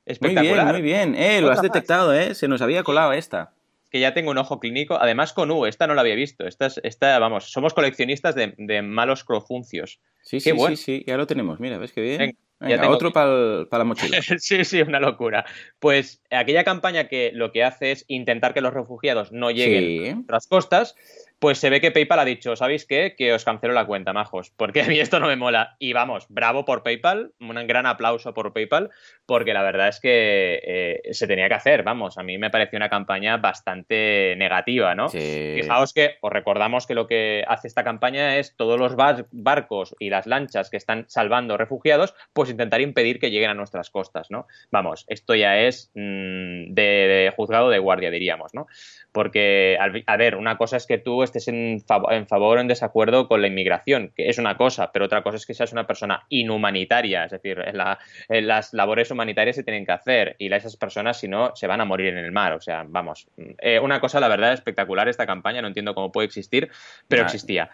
Espectacular. 0.05 0.67
Muy 0.67 0.83
bien, 0.83 1.07
muy 1.07 1.15
bien. 1.15 1.15
Eh, 1.17 1.41
lo 1.41 1.51
has 1.51 1.63
detectado, 1.63 2.15
¿eh? 2.15 2.37
Se 2.37 2.47
nos 2.47 2.63
había 2.63 2.85
colado 2.85 3.13
esta 3.13 3.53
que 3.93 4.01
ya 4.01 4.15
tengo 4.15 4.31
un 4.31 4.39
ojo 4.39 4.59
clínico, 4.59 4.97
además 4.99 5.35
con 5.35 5.51
U, 5.51 5.67
esta 5.67 5.87
no 5.87 5.95
la 5.95 6.01
había 6.01 6.15
visto. 6.15 6.47
Esta, 6.47 6.69
esta 6.83 7.19
vamos, 7.19 7.53
somos 7.53 7.75
coleccionistas 7.75 8.35
de, 8.35 8.83
malos 8.83 9.23
crofuncios. 9.23 10.01
Sí, 10.23 10.41
sí, 10.41 10.53
sí, 10.57 10.77
sí, 10.77 11.05
ya 11.07 11.19
lo 11.19 11.27
tenemos, 11.27 11.61
mira, 11.61 11.77
¿ves 11.77 11.93
qué 11.93 12.01
bien? 12.01 12.39
Venga, 12.63 12.89
otro 12.89 13.13
para 13.13 13.67
la 13.71 13.85
mochila. 13.85 14.19
sí, 14.39 14.65
sí, 14.65 14.81
una 14.83 15.01
locura. 15.01 15.45
Pues 15.79 16.23
aquella 16.31 16.65
campaña 16.65 17.09
que 17.09 17.31
lo 17.35 17.53
que 17.53 17.65
hace 17.65 17.93
es 17.93 18.05
intentar 18.09 18.55
que 18.55 18.61
los 18.61 18.73
refugiados 18.73 19.33
no 19.33 19.51
lleguen 19.51 20.17
a 20.17 20.21
otras 20.21 20.47
costas, 20.47 20.95
pues 21.43 21.59
se 21.59 21.71
ve 21.71 21.81
que 21.81 21.91
PayPal 21.91 22.21
ha 22.21 22.25
dicho, 22.25 22.55
¿sabéis 22.55 22.87
qué? 22.87 23.17
Que 23.19 23.33
os 23.33 23.45
cancelo 23.45 23.75
la 23.75 23.85
cuenta, 23.85 24.13
majos, 24.13 24.53
porque 24.57 24.81
a 24.83 24.87
mí 24.87 25.01
esto 25.01 25.19
no 25.19 25.27
me 25.27 25.35
mola. 25.35 25.75
Y 25.81 25.93
vamos, 25.93 26.27
bravo 26.29 26.65
por 26.65 26.85
PayPal, 26.85 27.33
un 27.41 27.67
gran 27.67 27.85
aplauso 27.85 28.33
por 28.33 28.53
PayPal, 28.53 28.91
porque 29.27 29.53
la 29.53 29.63
verdad 29.63 29.89
es 29.89 29.99
que 29.99 30.61
eh, 30.63 31.01
se 31.11 31.27
tenía 31.27 31.49
que 31.49 31.55
hacer, 31.55 31.83
vamos, 31.83 32.17
a 32.17 32.23
mí 32.23 32.39
me 32.39 32.49
pareció 32.49 32.77
una 32.77 32.89
campaña 32.89 33.39
bastante 33.39 34.37
negativa, 34.37 34.95
¿no? 34.95 35.09
Fijaos 35.09 35.93
que 35.93 36.15
os 36.21 36.33
recordamos 36.33 36.87
que 36.87 36.95
lo 36.95 37.09
que 37.09 37.45
hace 37.49 37.67
esta 37.67 37.83
campaña 37.83 38.37
es 38.37 38.55
todos 38.55 38.79
los 38.79 38.95
barcos 38.95 39.97
y 39.99 40.11
las 40.11 40.29
lanchas 40.29 40.71
que 40.71 40.77
están 40.77 41.07
salvando 41.09 41.57
refugiados, 41.57 42.15
pues 42.33 42.52
intentar 42.53 42.81
impedir 42.81 43.19
que 43.19 43.31
lleguen 43.31 43.51
a 43.51 43.55
nuestras 43.55 43.91
costas, 43.91 44.31
¿no? 44.31 44.47
Vamos, 44.71 45.05
esto 45.09 45.35
ya 45.35 45.59
es 45.59 45.91
mm, 45.95 46.73
de, 46.73 47.33
juzgado 47.37 47.69
de 47.71 47.79
guardia, 47.79 48.11
diríamos, 48.11 48.55
¿no? 48.55 48.67
Porque, 49.11 49.77
a 50.07 50.17
ver, 50.17 50.37
una 50.37 50.57
cosa 50.57 50.77
es 50.77 50.87
que 50.87 50.99
tú 50.99 51.23
estés 51.23 51.49
en, 51.49 51.83
favor 51.85 52.59
o 52.59 52.61
en 52.61 52.69
desacuerdo 52.69 53.29
con 53.29 53.43
la 53.43 53.49
inmigración, 53.49 54.13
que 54.17 54.29
es 54.29 54.39
una 54.39 54.57
cosa, 54.57 54.91
pero 54.93 55.05
otra 55.05 55.23
cosa 55.23 55.37
es 55.37 55.45
que 55.45 55.53
seas 55.53 55.73
una 55.73 55.87
persona 55.87 56.25
inhumanitaria, 56.31 57.25
es 57.25 57.33
decir, 57.33 57.63
las 58.29 58.73
labores 58.73 59.11
humanitarias 59.11 59.57
se 59.57 59.65
tienen 59.65 59.85
que 59.85 59.93
hacer 59.93 60.37
y 60.39 60.49
esas 60.57 60.77
personas, 60.77 61.19
si 61.19 61.29
no, 61.29 61.55
se 61.55 61.67
van 61.67 61.81
a 61.81 61.85
morir 61.85 62.09
en 62.09 62.19
el 62.19 62.33
mar. 62.33 62.53
O 62.55 62.61
sea, 62.61 62.85
vamos, 62.87 63.29
eh, 63.59 63.79
una 63.79 64.01
cosa, 64.01 64.21
la 64.21 64.29
verdad, 64.29 64.53
espectacular 64.53 65.09
esta 65.09 65.27
campaña, 65.27 65.63
no 65.63 65.69
entiendo 65.69 65.95
cómo 65.95 66.13
puede 66.13 66.27
existir, 66.27 66.71
pero 67.09 67.23
existía. 67.23 67.71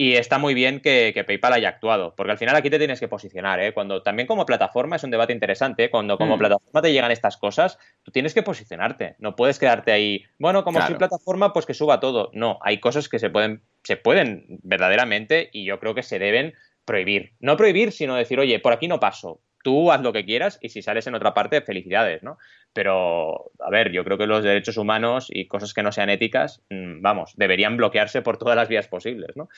Y 0.00 0.14
está 0.14 0.38
muy 0.38 0.54
bien 0.54 0.78
que, 0.78 1.12
PayPal 1.26 1.54
haya 1.54 1.70
actuado, 1.70 2.14
porque 2.14 2.30
al 2.30 2.38
final 2.38 2.54
aquí 2.54 2.70
te 2.70 2.78
tienes 2.78 3.00
que 3.00 3.08
posicionar, 3.08 3.58
¿eh? 3.58 3.74
Cuando 3.74 4.00
también 4.00 4.28
como 4.28 4.46
plataforma 4.46 4.94
es 4.94 5.02
un 5.02 5.10
debate 5.10 5.32
interesante, 5.32 5.90
cuando 5.90 6.16
como 6.16 6.36
mm. 6.36 6.38
plataforma 6.38 6.82
te 6.82 6.92
llegan 6.92 7.10
estas 7.10 7.36
cosas, 7.36 7.80
tú 8.04 8.12
tienes 8.12 8.32
que 8.32 8.44
posicionarte, 8.44 9.16
no 9.18 9.34
puedes 9.34 9.58
quedarte 9.58 9.90
ahí, 9.90 10.22
bueno, 10.38 10.62
como 10.62 10.80
soy 10.82 10.94
plataforma, 10.94 11.52
pues 11.52 11.66
que 11.66 11.74
suba 11.74 11.98
todo. 11.98 12.30
No, 12.32 12.60
hay 12.62 12.78
cosas 12.78 13.08
que 13.08 13.18
se 13.18 13.28
pueden, 13.28 13.64
se 13.82 13.96
pueden 13.96 14.60
verdaderamente 14.62 15.50
y 15.52 15.64
yo 15.64 15.80
creo 15.80 15.96
que 15.96 16.04
se 16.04 16.20
deben 16.20 16.54
prohibir. 16.84 17.32
No 17.40 17.56
prohibir, 17.56 17.90
sino 17.90 18.14
decir, 18.14 18.38
oye, 18.38 18.60
por 18.60 18.72
aquí 18.72 18.86
no 18.86 19.00
paso, 19.00 19.40
tú 19.64 19.90
haz 19.90 20.00
lo 20.00 20.12
que 20.12 20.24
quieras 20.24 20.60
y 20.62 20.68
si 20.68 20.80
sales 20.80 21.08
en 21.08 21.16
otra 21.16 21.34
parte, 21.34 21.60
felicidades, 21.60 22.22
¿no? 22.22 22.38
Pero, 22.72 23.50
a 23.58 23.68
ver, 23.68 23.90
yo 23.90 24.04
creo 24.04 24.16
que 24.16 24.28
los 24.28 24.44
derechos 24.44 24.76
humanos 24.76 25.26
y 25.28 25.48
cosas 25.48 25.74
que 25.74 25.82
no 25.82 25.90
sean 25.90 26.08
éticas, 26.08 26.62
mm, 26.70 27.02
vamos, 27.02 27.32
deberían 27.36 27.76
bloquearse 27.76 28.22
por 28.22 28.38
todas 28.38 28.54
las 28.54 28.68
vías 28.68 28.86
posibles, 28.86 29.36
¿no? 29.36 29.48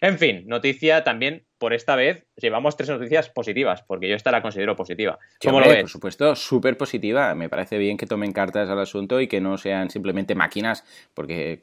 En 0.00 0.18
fin, 0.18 0.44
noticia 0.46 1.04
también, 1.04 1.44
por 1.58 1.72
esta 1.72 1.96
vez, 1.96 2.26
llevamos 2.36 2.76
tres 2.76 2.88
noticias 2.90 3.30
positivas, 3.30 3.82
porque 3.82 4.08
yo 4.08 4.16
esta 4.16 4.30
la 4.30 4.42
considero 4.42 4.76
positiva. 4.76 5.18
¿Cómo 5.42 5.60
lo 5.60 5.68
ves? 5.68 5.82
Por 5.82 5.90
supuesto, 5.90 6.36
súper 6.36 6.76
positiva. 6.76 7.34
Me 7.34 7.48
parece 7.48 7.78
bien 7.78 7.96
que 7.96 8.06
tomen 8.06 8.32
cartas 8.32 8.68
al 8.68 8.80
asunto 8.80 9.20
y 9.20 9.28
que 9.28 9.40
no 9.40 9.56
sean 9.56 9.90
simplemente 9.90 10.34
máquinas, 10.34 10.84
porque 11.14 11.60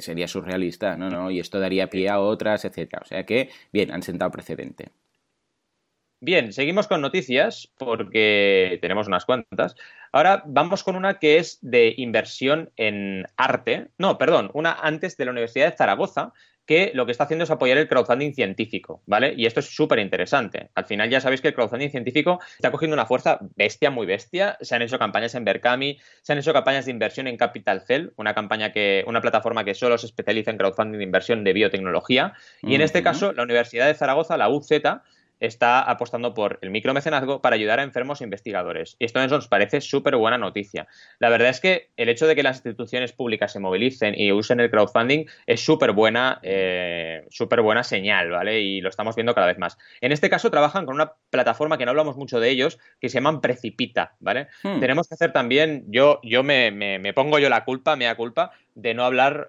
sería 0.00 0.28
surrealista, 0.28 0.96
¿no? 0.96 1.10
¿no? 1.10 1.30
Y 1.30 1.40
esto 1.40 1.60
daría 1.60 1.88
pie 1.88 2.08
a 2.08 2.20
otras, 2.20 2.64
etcétera. 2.64 3.02
O 3.04 3.06
sea 3.06 3.24
que, 3.24 3.50
bien, 3.72 3.92
han 3.92 4.02
sentado 4.02 4.30
precedente. 4.30 4.90
Bien, 6.20 6.52
seguimos 6.52 6.88
con 6.88 7.00
noticias 7.00 7.72
porque 7.78 8.78
tenemos 8.82 9.06
unas 9.06 9.24
cuantas. 9.24 9.76
Ahora 10.10 10.42
vamos 10.46 10.82
con 10.82 10.96
una 10.96 11.20
que 11.20 11.38
es 11.38 11.58
de 11.62 11.94
inversión 11.96 12.72
en 12.76 13.24
arte. 13.36 13.90
No, 13.98 14.18
perdón, 14.18 14.50
una 14.52 14.72
antes 14.72 15.16
de 15.16 15.26
la 15.26 15.30
Universidad 15.30 15.70
de 15.70 15.76
Zaragoza, 15.76 16.32
que 16.68 16.92
lo 16.92 17.06
que 17.06 17.12
está 17.12 17.24
haciendo 17.24 17.44
es 17.44 17.50
apoyar 17.50 17.78
el 17.78 17.88
crowdfunding 17.88 18.34
científico, 18.34 19.02
¿vale? 19.06 19.32
Y 19.34 19.46
esto 19.46 19.60
es 19.60 19.74
súper 19.74 20.00
interesante. 20.00 20.68
Al 20.74 20.84
final 20.84 21.08
ya 21.08 21.18
sabéis 21.18 21.40
que 21.40 21.48
el 21.48 21.54
crowdfunding 21.54 21.88
científico 21.88 22.40
está 22.56 22.70
cogiendo 22.70 22.92
una 22.92 23.06
fuerza 23.06 23.38
bestia, 23.56 23.90
muy 23.90 24.06
bestia. 24.06 24.58
Se 24.60 24.74
han 24.74 24.82
hecho 24.82 24.98
campañas 24.98 25.34
en 25.34 25.46
Berkami, 25.46 25.98
se 26.20 26.34
han 26.34 26.38
hecho 26.38 26.52
campañas 26.52 26.84
de 26.84 26.90
inversión 26.90 27.26
en 27.26 27.38
Capital 27.38 27.80
Cell, 27.86 28.10
una 28.16 28.34
campaña 28.34 28.70
que, 28.70 29.02
una 29.06 29.22
plataforma 29.22 29.64
que 29.64 29.72
solo 29.72 29.96
se 29.96 30.04
especializa 30.04 30.50
en 30.50 30.58
crowdfunding 30.58 30.98
de 30.98 31.04
inversión 31.04 31.42
de 31.42 31.54
biotecnología. 31.54 32.34
Y 32.60 32.74
en 32.74 32.82
este 32.82 33.02
caso, 33.02 33.32
la 33.32 33.44
Universidad 33.44 33.86
de 33.86 33.94
Zaragoza, 33.94 34.36
la 34.36 34.50
UZ, 34.50 34.70
está 35.40 35.82
apostando 35.82 36.34
por 36.34 36.58
el 36.62 36.70
micromecenazgo 36.70 37.40
para 37.40 37.56
ayudar 37.56 37.80
a 37.80 37.82
enfermos 37.82 38.20
e 38.20 38.24
investigadores. 38.24 38.96
Y 38.98 39.04
esto 39.04 39.24
nos 39.26 39.48
parece 39.48 39.80
súper 39.80 40.16
buena 40.16 40.38
noticia. 40.38 40.86
La 41.18 41.28
verdad 41.28 41.48
es 41.48 41.60
que 41.60 41.90
el 41.96 42.08
hecho 42.08 42.26
de 42.26 42.34
que 42.34 42.42
las 42.42 42.56
instituciones 42.56 43.12
públicas 43.12 43.52
se 43.52 43.60
movilicen 43.60 44.14
y 44.18 44.32
usen 44.32 44.60
el 44.60 44.70
crowdfunding 44.70 45.26
es 45.46 45.60
súper 45.60 45.92
buena, 45.92 46.40
eh, 46.42 47.26
buena 47.62 47.82
señal, 47.82 48.30
¿vale? 48.30 48.60
Y 48.60 48.80
lo 48.80 48.88
estamos 48.88 49.16
viendo 49.16 49.34
cada 49.34 49.46
vez 49.46 49.58
más. 49.58 49.78
En 50.00 50.12
este 50.12 50.30
caso 50.30 50.50
trabajan 50.50 50.86
con 50.86 50.94
una 50.94 51.12
plataforma 51.30 51.78
que 51.78 51.84
no 51.84 51.90
hablamos 51.90 52.16
mucho 52.16 52.40
de 52.40 52.50
ellos, 52.50 52.78
que 53.00 53.08
se 53.08 53.14
llaman 53.14 53.40
Precipita, 53.40 54.14
¿vale? 54.20 54.48
Hmm. 54.62 54.80
Tenemos 54.80 55.08
que 55.08 55.14
hacer 55.14 55.32
también, 55.32 55.84
yo, 55.88 56.20
yo 56.22 56.42
me, 56.42 56.70
me 56.70 57.12
pongo 57.12 57.38
yo 57.38 57.48
la 57.48 57.64
culpa, 57.64 57.96
me 57.96 58.06
da 58.06 58.14
culpa, 58.14 58.52
de 58.78 58.94
no 58.94 59.04
hablar 59.04 59.48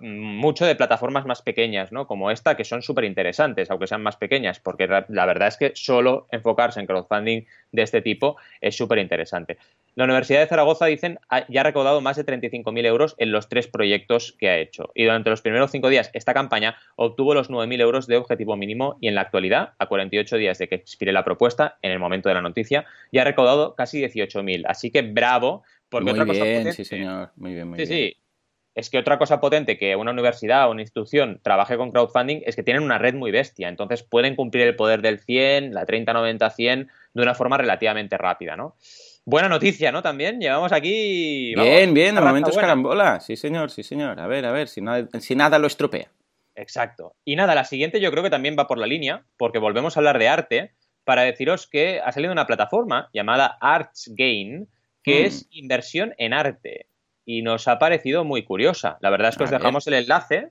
mucho 0.00 0.64
de 0.64 0.74
plataformas 0.74 1.26
más 1.26 1.42
pequeñas, 1.42 1.92
¿no? 1.92 2.06
Como 2.06 2.30
esta, 2.30 2.56
que 2.56 2.64
son 2.64 2.80
súper 2.80 3.04
interesantes, 3.04 3.70
aunque 3.70 3.86
sean 3.86 4.02
más 4.02 4.16
pequeñas, 4.16 4.58
porque 4.58 4.88
la 4.88 5.26
verdad 5.26 5.48
es 5.48 5.58
que 5.58 5.72
solo 5.74 6.26
enfocarse 6.32 6.80
en 6.80 6.86
crowdfunding 6.86 7.42
de 7.72 7.82
este 7.82 8.00
tipo 8.00 8.36
es 8.62 8.74
súper 8.74 8.98
interesante. 8.98 9.58
La 9.96 10.04
Universidad 10.04 10.40
de 10.40 10.46
Zaragoza, 10.46 10.86
dicen, 10.86 11.18
ya 11.48 11.60
ha 11.60 11.64
recaudado 11.64 12.00
más 12.00 12.16
de 12.16 12.24
35.000 12.24 12.86
euros 12.86 13.16
en 13.18 13.32
los 13.32 13.50
tres 13.50 13.66
proyectos 13.66 14.34
que 14.38 14.48
ha 14.48 14.56
hecho. 14.56 14.90
Y 14.94 15.04
durante 15.04 15.28
los 15.28 15.42
primeros 15.42 15.70
cinco 15.70 15.90
días, 15.90 16.10
esta 16.14 16.32
campaña 16.32 16.76
obtuvo 16.96 17.34
los 17.34 17.50
9.000 17.50 17.80
euros 17.82 18.06
de 18.06 18.16
objetivo 18.16 18.56
mínimo 18.56 18.96
y 19.02 19.08
en 19.08 19.14
la 19.14 19.20
actualidad, 19.20 19.74
a 19.78 19.86
48 19.86 20.36
días 20.38 20.56
de 20.56 20.68
que 20.68 20.76
expire 20.76 21.12
la 21.12 21.24
propuesta, 21.24 21.76
en 21.82 21.90
el 21.90 21.98
momento 21.98 22.30
de 22.30 22.36
la 22.36 22.40
noticia, 22.40 22.86
ya 23.12 23.22
ha 23.22 23.24
recaudado 23.26 23.74
casi 23.74 24.00
18.000. 24.00 24.64
Así 24.66 24.90
que 24.90 25.02
bravo, 25.02 25.64
porque 25.90 26.14
muy 26.14 26.30
bien, 26.30 26.72
sí 26.72 26.84
señor, 26.84 27.32
muy 27.36 27.52
bien, 27.52 27.68
muy 27.68 27.78
sí, 27.78 27.84
bien. 27.84 27.98
Sí, 27.98 28.16
es 28.74 28.88
que 28.88 28.98
otra 28.98 29.18
cosa 29.18 29.40
potente 29.40 29.78
que 29.78 29.96
una 29.96 30.12
universidad 30.12 30.68
o 30.68 30.70
una 30.70 30.82
institución 30.82 31.40
trabaje 31.42 31.76
con 31.76 31.90
crowdfunding 31.90 32.42
es 32.46 32.56
que 32.56 32.62
tienen 32.62 32.82
una 32.82 32.98
red 32.98 33.14
muy 33.14 33.30
bestia, 33.30 33.68
entonces 33.68 34.02
pueden 34.02 34.36
cumplir 34.36 34.66
el 34.66 34.76
poder 34.76 35.02
del 35.02 35.18
100, 35.18 35.74
la 35.74 35.86
30, 35.86 36.12
90, 36.12 36.50
100 36.50 36.88
de 37.14 37.22
una 37.22 37.34
forma 37.34 37.58
relativamente 37.58 38.16
rápida, 38.16 38.56
¿no? 38.56 38.76
Buena 39.24 39.48
noticia, 39.48 39.92
¿no? 39.92 40.02
También 40.02 40.40
llevamos 40.40 40.72
aquí... 40.72 41.54
bien, 41.54 41.92
bien, 41.92 42.14
de 42.14 42.20
momento 42.20 42.50
es 42.50 42.56
carambola. 42.56 43.20
Sí, 43.20 43.36
señor, 43.36 43.70
sí, 43.70 43.82
señor. 43.82 44.18
A 44.18 44.26
ver, 44.26 44.46
a 44.46 44.52
ver, 44.52 44.68
si 44.68 44.80
nada, 44.80 45.06
si 45.20 45.36
nada 45.36 45.58
lo 45.58 45.66
estropea. 45.66 46.10
Exacto. 46.54 47.14
Y 47.24 47.36
nada, 47.36 47.54
la 47.54 47.64
siguiente 47.64 48.00
yo 48.00 48.10
creo 48.10 48.22
que 48.22 48.30
también 48.30 48.56
va 48.58 48.66
por 48.66 48.78
la 48.78 48.86
línea, 48.86 49.24
porque 49.36 49.58
volvemos 49.58 49.96
a 49.96 50.00
hablar 50.00 50.18
de 50.18 50.28
arte, 50.28 50.72
para 51.04 51.22
deciros 51.22 51.66
que 51.66 52.00
ha 52.00 52.12
salido 52.12 52.32
una 52.32 52.46
plataforma 52.46 53.10
llamada 53.12 53.58
ArtsGain, 53.60 54.68
que 55.02 55.22
mm. 55.22 55.26
es 55.26 55.46
inversión 55.50 56.14
en 56.18 56.32
arte 56.32 56.86
y 57.30 57.42
nos 57.42 57.68
ha 57.68 57.78
parecido 57.78 58.24
muy 58.24 58.42
curiosa. 58.42 58.98
La 59.00 59.10
verdad 59.10 59.28
es 59.28 59.36
que 59.36 59.44
os 59.44 59.50
dejamos 59.50 59.86
el 59.86 59.94
enlace 59.94 60.50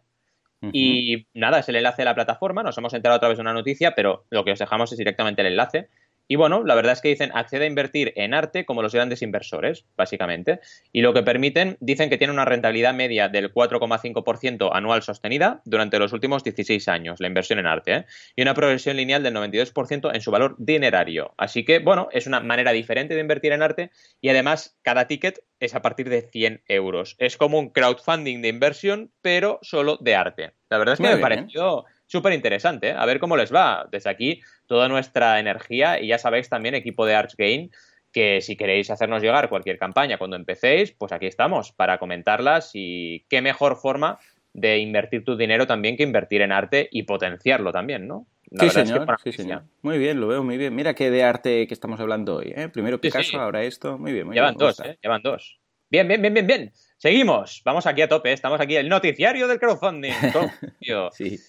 y 0.71 1.27
nada, 1.33 1.59
es 1.59 1.69
el 1.69 1.75
enlace 1.75 2.01
de 2.01 2.05
la 2.05 2.15
plataforma, 2.15 2.63
nos 2.63 2.77
hemos 2.77 2.93
enterado 2.93 3.17
a 3.17 3.19
través 3.19 3.37
de 3.37 3.41
una 3.41 3.53
noticia, 3.53 3.95
pero 3.95 4.25
lo 4.29 4.45
que 4.45 4.53
os 4.53 4.59
dejamos 4.59 4.91
es 4.91 4.97
directamente 4.97 5.41
el 5.41 5.47
enlace. 5.47 5.89
Y 6.31 6.35
bueno, 6.35 6.63
la 6.63 6.75
verdad 6.75 6.93
es 6.93 7.01
que 7.01 7.09
dicen 7.09 7.31
accede 7.33 7.63
a 7.65 7.67
invertir 7.67 8.13
en 8.15 8.35
arte 8.35 8.63
como 8.63 8.83
los 8.83 8.93
grandes 8.93 9.23
inversores, 9.23 9.85
básicamente. 9.97 10.59
Y 10.93 11.01
lo 11.01 11.11
que 11.11 11.23
permiten, 11.23 11.75
dicen 11.79 12.11
que 12.11 12.19
tiene 12.19 12.31
una 12.31 12.45
rentabilidad 12.45 12.93
media 12.93 13.29
del 13.29 13.51
4,5% 13.51 14.69
anual 14.71 15.01
sostenida 15.01 15.61
durante 15.65 15.97
los 15.97 16.13
últimos 16.13 16.43
16 16.43 16.87
años, 16.87 17.19
la 17.19 17.25
inversión 17.25 17.57
en 17.57 17.65
arte, 17.65 17.95
¿eh? 17.95 18.05
y 18.35 18.43
una 18.43 18.53
progresión 18.53 18.95
lineal 18.95 19.23
del 19.23 19.33
92% 19.33 20.13
en 20.13 20.21
su 20.21 20.29
valor 20.29 20.55
dinerario. 20.59 21.33
Así 21.35 21.65
que, 21.65 21.79
bueno, 21.79 22.09
es 22.11 22.27
una 22.27 22.41
manera 22.41 22.73
diferente 22.73 23.15
de 23.15 23.21
invertir 23.21 23.51
en 23.51 23.63
arte 23.63 23.89
y 24.21 24.29
además 24.29 24.77
cada 24.83 25.07
ticket 25.07 25.43
es 25.59 25.73
a 25.73 25.81
partir 25.81 26.09
de 26.09 26.21
100 26.21 26.61
euros. 26.67 27.15
Es 27.17 27.37
como 27.37 27.57
un 27.57 27.69
crowdfunding 27.71 28.43
de 28.43 28.49
inversión, 28.49 29.11
pero 29.23 29.57
solo 29.63 29.97
de 29.99 30.15
arte. 30.15 30.53
La 30.69 30.77
verdad 30.77 30.93
es 30.93 30.99
que 30.99 31.15
me 31.15 31.17
pareció 31.17 31.85
súper 32.09 32.33
interesante. 32.33 32.89
¿eh? 32.89 32.95
A 32.97 33.05
ver 33.05 33.19
cómo 33.19 33.37
les 33.37 33.53
va. 33.53 33.87
Desde 33.91 34.09
aquí, 34.09 34.41
toda 34.65 34.89
nuestra 34.89 35.39
energía 35.39 36.01
y 36.01 36.07
ya 36.07 36.17
sabéis 36.17 36.49
también, 36.49 36.75
equipo 36.75 37.05
de 37.05 37.15
ArchGain, 37.15 37.71
que 38.11 38.41
si 38.41 38.57
queréis 38.57 38.89
hacernos 38.89 39.21
llegar 39.21 39.49
cualquier 39.49 39.77
campaña 39.77 40.17
cuando 40.17 40.35
empecéis, 40.35 40.91
pues 40.91 41.11
aquí 41.11 41.27
estamos 41.27 41.71
para 41.71 41.99
comentarlas 41.99 42.71
y 42.73 43.25
qué 43.29 43.41
mejor 43.41 43.77
forma 43.77 44.19
de 44.53 44.79
invertir 44.79 45.23
tu 45.23 45.37
dinero 45.37 45.67
también 45.67 45.95
que 45.95 46.03
invertir 46.03 46.41
en 46.41 46.51
arte 46.51 46.89
y 46.91 47.03
potenciarlo 47.03 47.71
también, 47.71 48.07
¿no? 48.07 48.25
sí, 48.51 48.69
señor, 48.71 49.05
sí, 49.23 49.31
señor. 49.31 49.63
Muy 49.83 49.99
bien, 49.99 50.19
lo 50.19 50.27
veo 50.27 50.43
muy 50.43 50.57
bien. 50.57 50.73
Mira 50.73 50.95
qué 50.95 51.11
de 51.11 51.23
arte 51.23 51.67
que 51.67 51.73
estamos 51.75 51.99
hablando 51.99 52.37
hoy. 52.37 52.51
¿eh? 52.55 52.67
Primero 52.69 52.99
Picasso, 52.99 53.39
ahora 53.39 53.63
esto. 53.63 53.99
Muy 53.99 54.11
bien, 54.11 54.25
muy 54.25 54.35
llevan 54.35 54.55
bien. 54.55 54.67
Dos, 54.67 54.79
¿eh? 54.79 54.97
Llevan 55.03 55.21
dos. 55.21 55.59
Bien, 55.91 56.07
bien, 56.07 56.19
bien, 56.19 56.33
bien, 56.33 56.47
bien. 56.47 56.71
Seguimos. 56.97 57.61
Vamos 57.63 57.85
aquí 57.85 58.01
a 58.01 58.09
tope. 58.09 58.31
Estamos 58.33 58.59
aquí 58.59 58.75
el 58.75 58.89
noticiario 58.89 59.47
del 59.47 59.59
crowdfunding. 59.59 60.11
sí. 61.13 61.39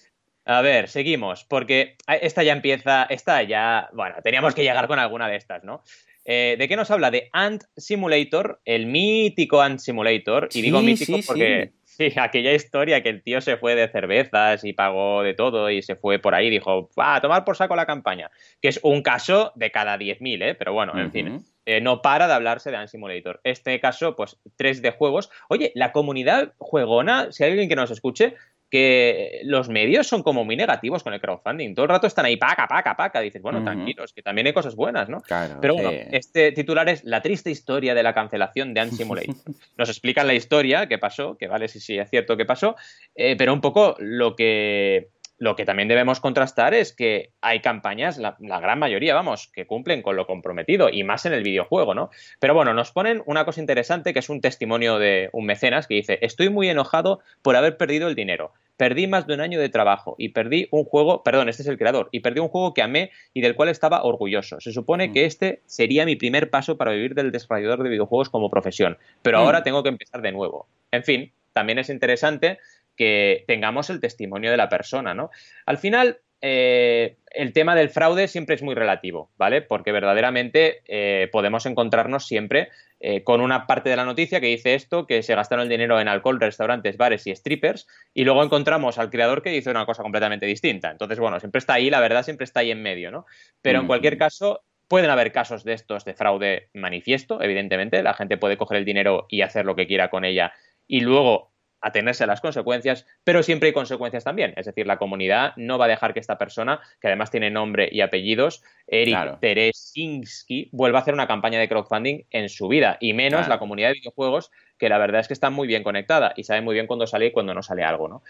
A 0.45 0.61
ver, 0.61 0.89
seguimos, 0.89 1.45
porque 1.45 1.95
esta 2.07 2.43
ya 2.43 2.53
empieza, 2.53 3.03
esta 3.03 3.43
ya, 3.43 3.89
bueno, 3.93 4.15
teníamos 4.23 4.55
que 4.55 4.63
llegar 4.63 4.87
con 4.87 4.97
alguna 4.97 5.27
de 5.27 5.35
estas, 5.35 5.63
¿no? 5.63 5.83
Eh, 6.25 6.55
¿De 6.57 6.67
qué 6.67 6.75
nos 6.75 6.91
habla? 6.91 7.11
De 7.11 7.29
Ant 7.33 7.63
Simulator, 7.75 8.61
el 8.65 8.85
mítico 8.85 9.61
Ant 9.61 9.79
Simulator, 9.79 10.49
y 10.53 10.61
digo 10.61 10.81
mítico 10.81 11.17
porque 11.25 11.71
sí. 11.83 12.11
aquella 12.17 12.53
historia 12.53 13.01
que 13.01 13.09
el 13.09 13.23
tío 13.23 13.41
se 13.41 13.57
fue 13.57 13.75
de 13.75 13.87
cervezas 13.87 14.63
y 14.63 14.73
pagó 14.73 15.23
de 15.23 15.33
todo 15.33 15.69
y 15.69 15.81
se 15.81 15.95
fue 15.95 16.19
por 16.19 16.35
ahí 16.35 16.47
y 16.47 16.51
dijo, 16.51 16.89
va 16.99 17.15
a 17.15 17.21
tomar 17.21 17.43
por 17.43 17.55
saco 17.55 17.75
la 17.75 17.85
campaña, 17.85 18.29
que 18.61 18.67
es 18.67 18.79
un 18.83 19.01
caso 19.01 19.51
de 19.55 19.71
cada 19.71 19.97
10.000, 19.97 20.43
¿eh? 20.43 20.55
Pero 20.55 20.73
bueno, 20.73 20.97
en 20.97 21.11
fin. 21.11 21.45
Eh, 21.65 21.79
no 21.79 22.01
para 22.01 22.27
de 22.27 22.33
hablarse 22.33 22.71
de 22.71 22.77
Ant 22.77 22.89
Simulator. 22.89 23.39
Este 23.43 23.79
caso, 23.79 24.15
pues, 24.15 24.37
tres 24.55 24.81
de 24.81 24.91
juegos. 24.91 25.29
Oye, 25.47 25.71
la 25.75 25.91
comunidad 25.91 26.53
juegona, 26.57 27.31
si 27.31 27.43
hay 27.43 27.51
alguien 27.51 27.69
que 27.69 27.75
nos 27.75 27.91
escuche, 27.91 28.35
que 28.71 29.41
los 29.43 29.67
medios 29.67 30.07
son 30.07 30.23
como 30.23 30.45
muy 30.45 30.55
negativos 30.55 31.03
con 31.03 31.13
el 31.13 31.19
crowdfunding. 31.19 31.75
Todo 31.75 31.83
el 31.83 31.89
rato 31.89 32.07
están 32.07 32.23
ahí, 32.23 32.37
paca, 32.37 32.67
paca, 32.67 32.95
paca. 32.95 33.19
Dices, 33.19 33.41
bueno, 33.41 33.61
tranquilos, 33.63 34.13
que 34.13 34.21
también 34.21 34.47
hay 34.47 34.53
cosas 34.53 34.75
buenas, 34.75 35.09
¿no? 35.09 35.21
Pero 35.59 35.73
bueno, 35.73 35.91
este 36.11 36.53
titular 36.53 36.87
es 36.87 37.03
La 37.03 37.21
triste 37.21 37.51
historia 37.51 37.93
de 37.93 38.01
la 38.01 38.13
cancelación 38.13 38.73
de 38.73 38.79
Ant 38.79 38.93
Simulator. 38.93 39.35
Nos 39.77 39.89
explican 39.89 40.25
la 40.25 40.33
historia, 40.33 40.87
qué 40.87 40.97
pasó, 40.97 41.37
que 41.37 41.47
vale 41.47 41.67
si 41.67 41.81
sí, 41.81 41.97
es 41.97 42.09
cierto 42.09 42.37
que 42.37 42.45
pasó, 42.45 42.77
eh, 43.13 43.35
pero 43.37 43.53
un 43.53 43.59
poco 43.59 43.97
lo 43.99 44.37
que 44.37 45.09
lo 45.41 45.55
que 45.55 45.65
también 45.65 45.87
debemos 45.87 46.19
contrastar 46.19 46.75
es 46.75 46.93
que 46.93 47.31
hay 47.41 47.61
campañas, 47.61 48.19
la, 48.19 48.35
gran 48.37 48.77
mayoría, 48.77 49.15
vamos, 49.15 49.47
que 49.51 49.65
cumplen 49.65 50.03
con 50.03 50.15
lo 50.15 50.27
comprometido 50.27 50.87
y 50.87 51.03
más 51.03 51.25
en 51.25 51.33
el 51.33 51.41
videojuego, 51.41 51.95
¿no? 51.95 52.11
Pero 52.39 52.53
bueno, 52.53 52.75
nos 52.75 52.91
ponen 52.91 53.23
una 53.25 53.43
cosa 53.43 53.59
interesante 53.59 54.13
que 54.13 54.19
es 54.19 54.29
un 54.29 54.39
testimonio 54.39 54.99
de 54.99 55.31
un 55.33 55.47
mecenas 55.47 55.87
que 55.87 55.95
dice, 55.95 56.19
estoy 56.21 56.49
muy 56.49 56.69
enojado 56.69 57.21
por 57.41 57.55
haber 57.55 57.75
perdido 57.75 58.07
el 58.07 58.13
dinero. 58.13 58.53
Perdí 58.77 59.07
más 59.07 59.25
de 59.25 59.33
un 59.33 59.41
año 59.41 59.59
de 59.59 59.69
trabajo 59.69 60.15
y 60.19 60.29
perdí 60.29 60.67
un 60.69 60.85
juego, 60.85 61.23
perdón, 61.23 61.49
este 61.49 61.63
es 61.63 61.67
el 61.67 61.79
creador, 61.79 62.09
y 62.11 62.19
perdí 62.19 62.39
un 62.39 62.49
juego 62.49 62.75
que 62.75 62.83
amé 62.83 63.09
y 63.33 63.41
del 63.41 63.55
cual 63.55 63.69
estaba 63.69 64.03
orgulloso. 64.03 64.61
Se 64.61 64.71
supone 64.71 65.07
mm. 65.07 65.13
que 65.13 65.25
este 65.25 65.63
sería 65.65 66.05
mi 66.05 66.17
primer 66.17 66.51
paso 66.51 66.77
para 66.77 66.91
vivir 66.91 67.15
del 67.15 67.31
desarrollador 67.31 67.81
de 67.81 67.89
videojuegos 67.89 68.29
como 68.29 68.51
profesión, 68.51 68.99
pero 69.23 69.39
mm. 69.39 69.41
ahora 69.41 69.63
tengo 69.63 69.81
que 69.81 69.89
empezar 69.89 70.21
de 70.21 70.33
nuevo. 70.33 70.67
En 70.91 71.03
fin, 71.03 71.33
también 71.53 71.79
es 71.79 71.89
interesante 71.89 72.59
que 73.01 73.45
tengamos 73.47 73.89
el 73.89 73.99
testimonio 73.99 74.51
de 74.51 74.57
la 74.57 74.69
persona, 74.69 75.15
¿no? 75.15 75.31
Al 75.65 75.79
final, 75.79 76.19
eh, 76.39 77.17
el 77.31 77.51
tema 77.51 77.73
del 77.73 77.89
fraude 77.89 78.27
siempre 78.27 78.53
es 78.53 78.61
muy 78.61 78.75
relativo, 78.75 79.31
¿vale? 79.37 79.63
Porque 79.63 79.91
verdaderamente 79.91 80.83
eh, 80.85 81.27
podemos 81.31 81.65
encontrarnos 81.65 82.27
siempre 82.27 82.69
eh, 82.99 83.23
con 83.23 83.41
una 83.41 83.65
parte 83.65 83.89
de 83.89 83.95
la 83.95 84.05
noticia 84.05 84.39
que 84.39 84.45
dice 84.45 84.75
esto, 84.75 85.07
que 85.07 85.23
se 85.23 85.33
gastaron 85.33 85.63
el 85.63 85.69
dinero 85.69 85.99
en 85.99 86.09
alcohol, 86.09 86.39
restaurantes, 86.39 86.95
bares 86.95 87.25
y 87.25 87.35
strippers, 87.35 87.87
y 88.13 88.23
luego 88.23 88.43
encontramos 88.43 88.99
al 88.99 89.09
creador 89.09 89.41
que 89.41 89.49
dice 89.49 89.71
una 89.71 89.87
cosa 89.87 90.03
completamente 90.03 90.45
distinta. 90.45 90.91
Entonces, 90.91 91.17
bueno, 91.17 91.39
siempre 91.39 91.57
está 91.57 91.73
ahí, 91.73 91.89
la 91.89 92.01
verdad 92.01 92.21
siempre 92.21 92.43
está 92.43 92.59
ahí 92.59 92.69
en 92.69 92.83
medio, 92.83 93.09
¿no? 93.09 93.25
Pero 93.63 93.79
en 93.79 93.87
cualquier 93.87 94.19
caso, 94.19 94.61
pueden 94.87 95.09
haber 95.09 95.31
casos 95.31 95.63
de 95.63 95.73
estos 95.73 96.05
de 96.05 96.13
fraude 96.13 96.69
manifiesto, 96.75 97.41
evidentemente, 97.41 98.03
la 98.03 98.13
gente 98.13 98.37
puede 98.37 98.57
coger 98.57 98.77
el 98.77 98.85
dinero 98.85 99.25
y 99.27 99.41
hacer 99.41 99.65
lo 99.65 99.75
que 99.75 99.87
quiera 99.87 100.11
con 100.11 100.23
ella 100.23 100.53
y 100.87 100.99
luego 100.99 101.50
atenerse 101.81 102.23
a 102.23 102.27
las 102.27 102.41
consecuencias, 102.41 103.05
pero 103.23 103.43
siempre 103.43 103.67
hay 103.67 103.73
consecuencias 103.73 104.23
también. 104.23 104.53
Es 104.55 104.65
decir, 104.65 104.87
la 104.87 104.97
comunidad 104.97 105.53
no 105.57 105.77
va 105.77 105.85
a 105.85 105.89
dejar 105.89 106.13
que 106.13 106.19
esta 106.19 106.37
persona, 106.37 106.79
que 106.99 107.07
además 107.07 107.31
tiene 107.31 107.49
nombre 107.49 107.89
y 107.91 108.01
apellidos, 108.01 108.63
Eric 108.87 109.39
Teresinski, 109.39 110.69
vuelva 110.71 110.99
a 110.99 111.01
hacer 111.01 111.13
una 111.13 111.27
campaña 111.27 111.59
de 111.59 111.67
crowdfunding 111.67 112.23
en 112.29 112.49
su 112.49 112.67
vida, 112.67 112.97
y 112.99 113.13
menos 113.13 113.47
la 113.47 113.59
comunidad 113.59 113.89
de 113.89 113.95
videojuegos, 113.95 114.51
que 114.77 114.89
la 114.89 114.97
verdad 114.97 115.21
es 115.21 115.27
que 115.27 115.33
está 115.33 115.49
muy 115.49 115.67
bien 115.67 115.83
conectada 115.83 116.33
y 116.35 116.43
sabe 116.43 116.61
muy 116.61 116.73
bien 116.73 116.87
cuándo 116.87 117.07
sale 117.07 117.27
y 117.27 117.31
cuándo 117.31 117.53
no 117.53 117.63
sale 117.63 117.83
algo, 117.83 118.07
¿no? 118.07 118.23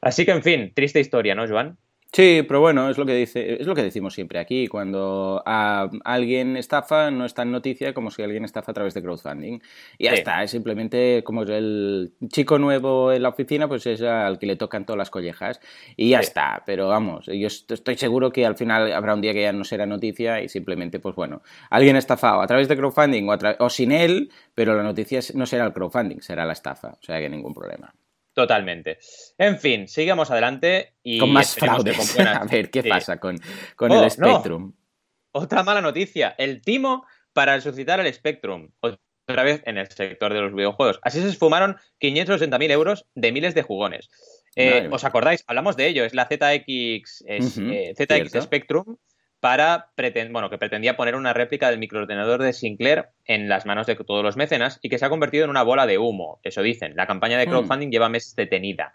Así 0.00 0.24
que, 0.24 0.32
en 0.32 0.42
fin, 0.42 0.72
triste 0.74 0.98
historia, 0.98 1.34
¿no, 1.34 1.46
Joan? 1.46 1.78
Sí, 2.14 2.42
pero 2.46 2.60
bueno, 2.60 2.90
es 2.90 2.98
lo 2.98 3.06
que 3.06 3.14
dice, 3.14 3.54
es 3.58 3.66
lo 3.66 3.74
que 3.74 3.82
decimos 3.82 4.12
siempre 4.12 4.38
aquí. 4.38 4.66
Cuando 4.68 5.42
a 5.46 5.88
alguien 6.04 6.58
estafa, 6.58 7.10
no 7.10 7.24
es 7.24 7.32
tan 7.32 7.50
noticia 7.50 7.94
como 7.94 8.10
si 8.10 8.22
alguien 8.22 8.44
estafa 8.44 8.72
a 8.72 8.74
través 8.74 8.92
de 8.92 9.00
crowdfunding. 9.00 9.60
Y 9.96 10.04
ya 10.04 10.12
está, 10.12 10.42
es 10.42 10.50
simplemente 10.50 11.22
como 11.24 11.42
el 11.44 12.12
chico 12.28 12.58
nuevo 12.58 13.12
en 13.12 13.22
la 13.22 13.30
oficina, 13.30 13.66
pues 13.66 13.86
es 13.86 14.02
al 14.02 14.38
que 14.38 14.44
le 14.44 14.56
tocan 14.56 14.84
todas 14.84 14.98
las 14.98 15.08
collejas. 15.08 15.58
Y 15.96 16.10
ya 16.10 16.20
está. 16.20 16.62
Pero 16.66 16.88
vamos, 16.88 17.26
yo 17.26 17.46
estoy 17.46 17.96
seguro 17.96 18.30
que 18.30 18.44
al 18.44 18.56
final 18.56 18.92
habrá 18.92 19.14
un 19.14 19.22
día 19.22 19.32
que 19.32 19.42
ya 19.42 19.52
no 19.54 19.64
será 19.64 19.86
noticia 19.86 20.42
y 20.42 20.50
simplemente, 20.50 21.00
pues 21.00 21.14
bueno, 21.14 21.40
alguien 21.70 21.96
estafado 21.96 22.42
a 22.42 22.46
través 22.46 22.68
de 22.68 22.76
crowdfunding 22.76 23.26
o, 23.30 23.38
o 23.58 23.70
sin 23.70 23.90
él, 23.90 24.30
pero 24.54 24.76
la 24.76 24.82
noticia 24.82 25.20
no 25.34 25.46
será 25.46 25.64
el 25.64 25.72
crowdfunding, 25.72 26.20
será 26.20 26.44
la 26.44 26.52
estafa. 26.52 26.88
O 26.88 27.02
sea 27.02 27.18
que 27.20 27.30
ningún 27.30 27.54
problema. 27.54 27.94
Totalmente. 28.34 28.98
En 29.36 29.58
fin, 29.58 29.88
sigamos 29.88 30.30
adelante 30.30 30.94
y. 31.02 31.18
Con 31.18 31.32
más 31.32 31.54
fraudes. 31.54 32.18
A 32.20 32.44
ver, 32.44 32.70
¿qué 32.70 32.82
pasa 32.82 33.18
con, 33.18 33.38
con 33.76 33.92
el 33.92 33.98
oh, 33.98 34.10
Spectrum? 34.10 34.72
Otra 35.32 35.62
mala 35.62 35.80
noticia. 35.80 36.34
El 36.38 36.62
timo 36.62 37.06
para 37.32 37.54
resucitar 37.56 38.00
el 38.00 38.12
Spectrum. 38.12 38.70
Otra 38.80 39.42
vez 39.44 39.62
en 39.66 39.78
el 39.78 39.88
sector 39.88 40.32
de 40.32 40.40
los 40.40 40.54
videojuegos. 40.54 40.98
Así 41.02 41.20
se 41.20 41.28
esfumaron 41.28 41.76
580.000 42.00 42.70
euros 42.70 43.06
de 43.14 43.32
miles 43.32 43.54
de 43.54 43.62
jugones. 43.62 44.10
Eh, 44.56 44.88
¿Os 44.90 45.04
acordáis? 45.04 45.44
Hablamos 45.46 45.76
de 45.76 45.86
ello. 45.86 46.04
Es 46.04 46.14
la 46.14 46.26
ZX, 46.26 47.24
es, 47.26 47.58
eh, 47.58 47.94
ZX 47.96 48.42
Spectrum 48.42 48.96
para 49.40 49.90
bueno, 50.30 50.50
que 50.50 50.58
pretendía 50.58 50.96
poner 50.96 51.16
una 51.16 51.32
réplica 51.32 51.68
del 51.68 51.80
microordenador 51.80 52.40
de 52.42 52.52
Sinclair 52.52 53.08
en 53.26 53.48
las 53.48 53.66
manos 53.66 53.86
de 53.86 53.96
todos 53.96 54.24
los 54.24 54.36
mecenas 54.36 54.78
y 54.82 54.88
que 54.88 54.98
se 54.98 55.04
ha 55.04 55.10
convertido 55.10 55.44
en 55.44 55.50
una 55.50 55.62
bola 55.62 55.86
de 55.86 55.98
humo. 55.98 56.40
Eso 56.42 56.62
dicen. 56.62 56.96
La 56.96 57.06
campaña 57.06 57.38
de 57.38 57.46
hmm. 57.46 57.50
crowdfunding 57.50 57.90
lleva 57.90 58.08
meses 58.08 58.34
detenida. 58.36 58.92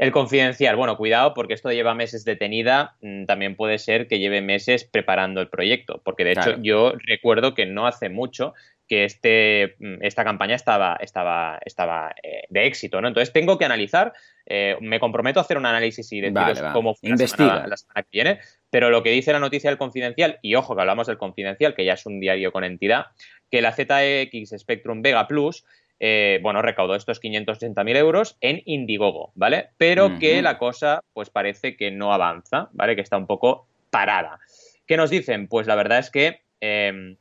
El 0.00 0.12
confidencial, 0.12 0.76
bueno, 0.76 0.96
cuidado 0.96 1.34
porque 1.34 1.52
esto 1.52 1.70
lleva 1.70 1.94
meses 1.94 2.24
detenida, 2.24 2.96
mm, 3.02 3.26
también 3.26 3.54
puede 3.54 3.78
ser 3.78 4.08
que 4.08 4.18
lleve 4.18 4.40
meses 4.40 4.84
preparando 4.84 5.42
el 5.42 5.48
proyecto, 5.48 6.00
porque 6.02 6.24
de 6.24 6.32
hecho 6.32 6.56
yo 6.62 6.94
recuerdo 7.04 7.52
que 7.52 7.66
no 7.66 7.86
hace 7.86 8.08
mucho 8.08 8.54
que 8.88 9.04
este, 9.04 9.76
mm, 9.78 10.02
esta 10.02 10.24
campaña 10.24 10.56
estaba, 10.56 10.96
estaba, 11.00 11.60
estaba 11.66 12.14
eh, 12.22 12.44
de 12.48 12.66
éxito, 12.66 13.00
¿no? 13.02 13.08
Entonces 13.08 13.30
tengo 13.32 13.58
que 13.58 13.66
analizar, 13.66 14.14
eh, 14.46 14.78
me 14.80 14.98
comprometo 14.98 15.38
a 15.38 15.42
hacer 15.42 15.58
un 15.58 15.66
análisis 15.66 16.10
y 16.12 16.22
deciros 16.22 16.72
cómo 16.72 16.94
fue 16.94 17.10
la 17.10 17.26
semana, 17.28 17.76
que 17.94 18.08
viene, 18.10 18.40
pero 18.70 18.88
lo 18.88 19.02
que 19.02 19.10
dice 19.10 19.32
la 19.32 19.38
noticia 19.38 19.68
del 19.68 19.78
Confidencial, 19.78 20.38
y 20.40 20.54
ojo 20.54 20.74
que 20.74 20.80
hablamos 20.80 21.08
del 21.08 21.18
Confidencial, 21.18 21.74
que 21.74 21.84
ya 21.84 21.92
es 21.92 22.06
un 22.06 22.20
diario 22.20 22.52
con 22.52 22.64
entidad, 22.64 23.08
que 23.50 23.62
la 23.62 23.72
ZX 23.72 24.58
Spectrum 24.58 25.02
Vega 25.02 25.26
Plus 25.26 25.64
eh, 26.02 26.40
bueno, 26.42 26.62
recaudó 26.62 26.94
estos 26.94 27.20
580.000 27.22 27.96
euros 27.96 28.38
en 28.40 28.62
Indiegogo, 28.64 29.32
¿vale? 29.34 29.68
Pero 29.76 30.18
que 30.18 30.40
la 30.40 30.56
cosa, 30.56 31.02
pues 31.12 31.28
parece 31.28 31.76
que 31.76 31.90
no 31.90 32.14
avanza, 32.14 32.70
¿vale? 32.72 32.96
Que 32.96 33.02
está 33.02 33.18
un 33.18 33.26
poco 33.26 33.68
parada. 33.90 34.40
¿Qué 34.86 34.96
nos 34.96 35.10
dicen? 35.10 35.46
Pues 35.46 35.66
la 35.66 35.74
verdad 35.74 35.98
es 35.98 36.10
que 36.10 36.40
em, 36.60 37.16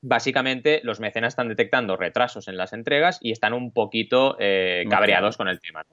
básicamente 0.00 0.80
los 0.82 0.98
mecenas 0.98 1.32
están 1.32 1.48
detectando 1.48 1.96
retrasos 1.96 2.48
en 2.48 2.56
las 2.56 2.72
entregas 2.72 3.20
y 3.22 3.30
están 3.30 3.52
un 3.52 3.72
poquito 3.72 4.36
eh, 4.40 4.84
cabreados 4.90 5.36
con 5.36 5.46
el 5.46 5.60
tema. 5.60 5.84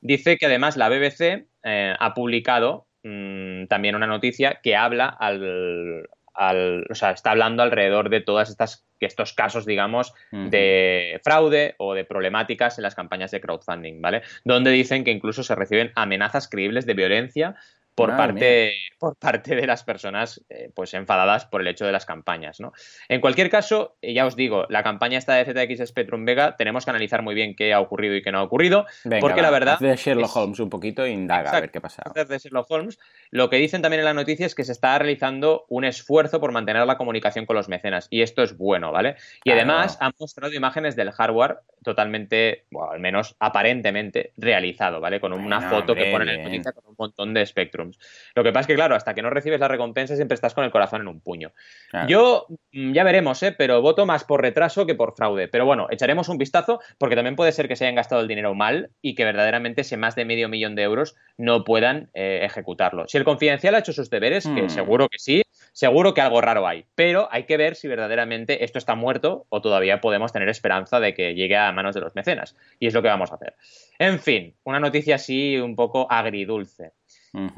Dice 0.00 0.36
que 0.36 0.46
además 0.46 0.76
la 0.76 0.88
BBC 0.88 1.46
eh, 1.62 1.94
ha 1.96 2.12
publicado 2.12 2.88
mm, 3.04 3.66
también 3.66 3.94
una 3.94 4.08
noticia 4.08 4.58
que 4.64 4.74
habla 4.74 5.06
al, 5.06 6.08
o 6.38 6.94
sea, 6.94 7.10
está 7.10 7.32
hablando 7.32 7.62
alrededor 7.62 8.10
de 8.10 8.20
todas 8.20 8.50
estas 8.50 8.88
estos 9.00 9.32
casos, 9.32 9.64
digamos, 9.64 10.12
de 10.32 11.20
fraude 11.22 11.74
o 11.78 11.94
de 11.94 12.04
problemáticas 12.04 12.78
en 12.78 12.82
las 12.82 12.94
campañas 12.94 13.30
de 13.30 13.40
crowdfunding, 13.40 14.00
¿vale? 14.00 14.22
Donde 14.44 14.70
dicen 14.70 15.04
que 15.04 15.10
incluso 15.10 15.42
se 15.42 15.54
reciben 15.54 15.92
amenazas 15.94 16.48
creíbles 16.48 16.86
de 16.86 16.94
violencia 16.94 17.54
por, 17.98 18.16
parte, 18.16 18.74
por 18.98 19.16
parte 19.16 19.56
de 19.56 19.66
las 19.66 19.84
personas 19.84 20.44
eh, 20.48 20.70
pues 20.74 20.94
enfadadas 20.94 21.46
por 21.46 21.60
el 21.60 21.68
hecho 21.68 21.84
de 21.84 21.92
las 21.92 22.06
campañas. 22.06 22.60
¿no? 22.60 22.72
En 23.08 23.20
cualquier 23.20 23.50
caso, 23.50 23.96
eh, 24.02 24.14
ya 24.14 24.26
os 24.26 24.36
digo, 24.36 24.66
la 24.68 24.82
campaña 24.82 25.18
esta 25.18 25.34
de 25.34 25.44
ZX 25.44 25.88
Spectrum 25.88 26.24
Vega 26.24 26.56
tenemos 26.56 26.84
que 26.84 26.90
analizar 26.90 27.22
muy 27.22 27.34
bien 27.34 27.54
qué 27.54 27.72
ha 27.72 27.80
ocurrido 27.80 28.14
y 28.14 28.22
qué 28.22 28.32
no 28.32 28.38
ha 28.38 28.42
ocurrido, 28.42 28.86
porque 29.20 29.42
la 29.42 29.50
verdad... 29.50 29.78
De 29.78 29.96
Sherlock 29.96 30.34
Holmes 30.36 30.60
un 30.60 30.70
poquito 30.70 31.04
e 31.04 31.10
indaga 31.10 31.50
a 31.50 31.60
ver 31.60 31.70
qué 31.70 31.80
pasa. 31.80 32.02
De 32.14 32.38
Sherlock 32.38 32.70
Holmes. 32.70 32.98
Lo 33.30 33.50
que 33.50 33.56
dicen 33.56 33.82
también 33.82 34.00
en 34.00 34.06
la 34.06 34.14
noticia 34.14 34.46
es 34.46 34.54
que 34.54 34.64
se 34.64 34.72
está 34.72 34.98
realizando 34.98 35.66
un 35.68 35.84
esfuerzo 35.84 36.40
por 36.40 36.52
mantener 36.52 36.86
la 36.86 36.96
comunicación 36.96 37.46
con 37.46 37.56
los 37.56 37.68
mecenas, 37.68 38.06
y 38.10 38.22
esto 38.22 38.42
es 38.42 38.56
bueno, 38.56 38.92
¿vale? 38.92 39.16
Y 39.44 39.50
además 39.50 39.98
han 40.00 40.12
mostrado 40.18 40.54
imágenes 40.54 40.96
del 40.96 41.10
hardware 41.12 41.58
totalmente, 41.82 42.64
bueno, 42.70 42.92
al 42.92 43.00
menos 43.00 43.36
aparentemente 43.38 44.32
realizado, 44.36 45.00
¿vale? 45.00 45.20
Con 45.20 45.32
una 45.32 45.60
foto 45.60 45.94
que 45.94 46.10
ponen 46.10 46.28
en 46.28 46.38
la 46.38 46.44
noticia 46.44 46.72
con 46.72 46.84
un 46.86 46.94
montón 46.98 47.34
de 47.34 47.40
Lo 48.34 48.42
que 48.42 48.52
pasa 48.52 48.60
es 48.62 48.66
que, 48.66 48.74
claro, 48.74 48.94
hasta 48.94 49.14
que 49.14 49.22
no 49.22 49.30
recibes 49.30 49.60
la 49.60 49.68
recompensa 49.68 50.16
siempre 50.16 50.34
estás 50.34 50.54
con 50.54 50.64
el 50.64 50.70
corazón 50.70 51.00
en 51.02 51.08
un 51.08 51.20
puño. 51.20 51.52
Yo 52.08 52.46
mm, 52.72 52.92
ya 52.92 53.04
veremos, 53.04 53.42
¿eh? 53.42 53.54
Pero 53.56 53.82
voto 53.82 54.06
más 54.06 54.24
por 54.24 54.42
retraso 54.42 54.86
que 54.86 54.94
por 54.94 55.14
fraude. 55.14 55.48
Pero 55.48 55.66
bueno, 55.66 55.88
echaremos 55.90 56.28
un 56.28 56.38
vistazo 56.38 56.80
porque 56.98 57.16
también 57.16 57.36
puede 57.36 57.52
ser 57.52 57.68
que 57.68 57.76
se 57.76 57.84
hayan 57.84 57.96
gastado 57.96 58.20
el 58.20 58.28
dinero 58.28 58.54
mal 58.54 58.90
y 59.02 59.14
que 59.14 59.24
verdaderamente 59.24 59.82
ese 59.82 59.96
más 59.96 60.14
de 60.14 60.24
medio 60.24 60.48
millón 60.48 60.74
de 60.74 60.82
euros 60.82 61.16
no 61.36 61.64
puedan 61.64 62.10
eh, 62.14 62.40
ejecutarlo. 62.42 63.06
Si 63.08 63.16
el 63.18 63.24
confidencial 63.24 63.74
ha 63.74 63.78
hecho 63.78 63.92
sus 63.92 64.10
deberes, 64.10 64.46
que 64.46 64.62
hmm. 64.62 64.70
seguro 64.70 65.08
que 65.08 65.18
sí, 65.18 65.42
seguro 65.72 66.14
que 66.14 66.20
algo 66.20 66.40
raro 66.40 66.66
hay. 66.66 66.84
Pero 66.94 67.28
hay 67.30 67.44
que 67.44 67.56
ver 67.56 67.74
si 67.74 67.88
verdaderamente 67.88 68.64
esto 68.64 68.78
está 68.78 68.94
muerto 68.94 69.46
o 69.48 69.60
todavía 69.60 70.00
podemos 70.00 70.32
tener 70.32 70.48
esperanza 70.48 71.00
de 71.00 71.14
que 71.14 71.34
llegue 71.34 71.56
a 71.56 71.72
manos 71.72 71.94
de 71.94 72.00
los 72.00 72.14
mecenas. 72.14 72.56
Y 72.78 72.86
es 72.86 72.94
lo 72.94 73.02
que 73.02 73.08
vamos 73.08 73.32
a 73.32 73.36
hacer. 73.36 73.54
En 73.98 74.18
fin, 74.20 74.54
una 74.64 74.80
noticia 74.80 75.16
así 75.16 75.56
un 75.56 75.76
poco 75.76 76.10
agridulce. 76.10 76.92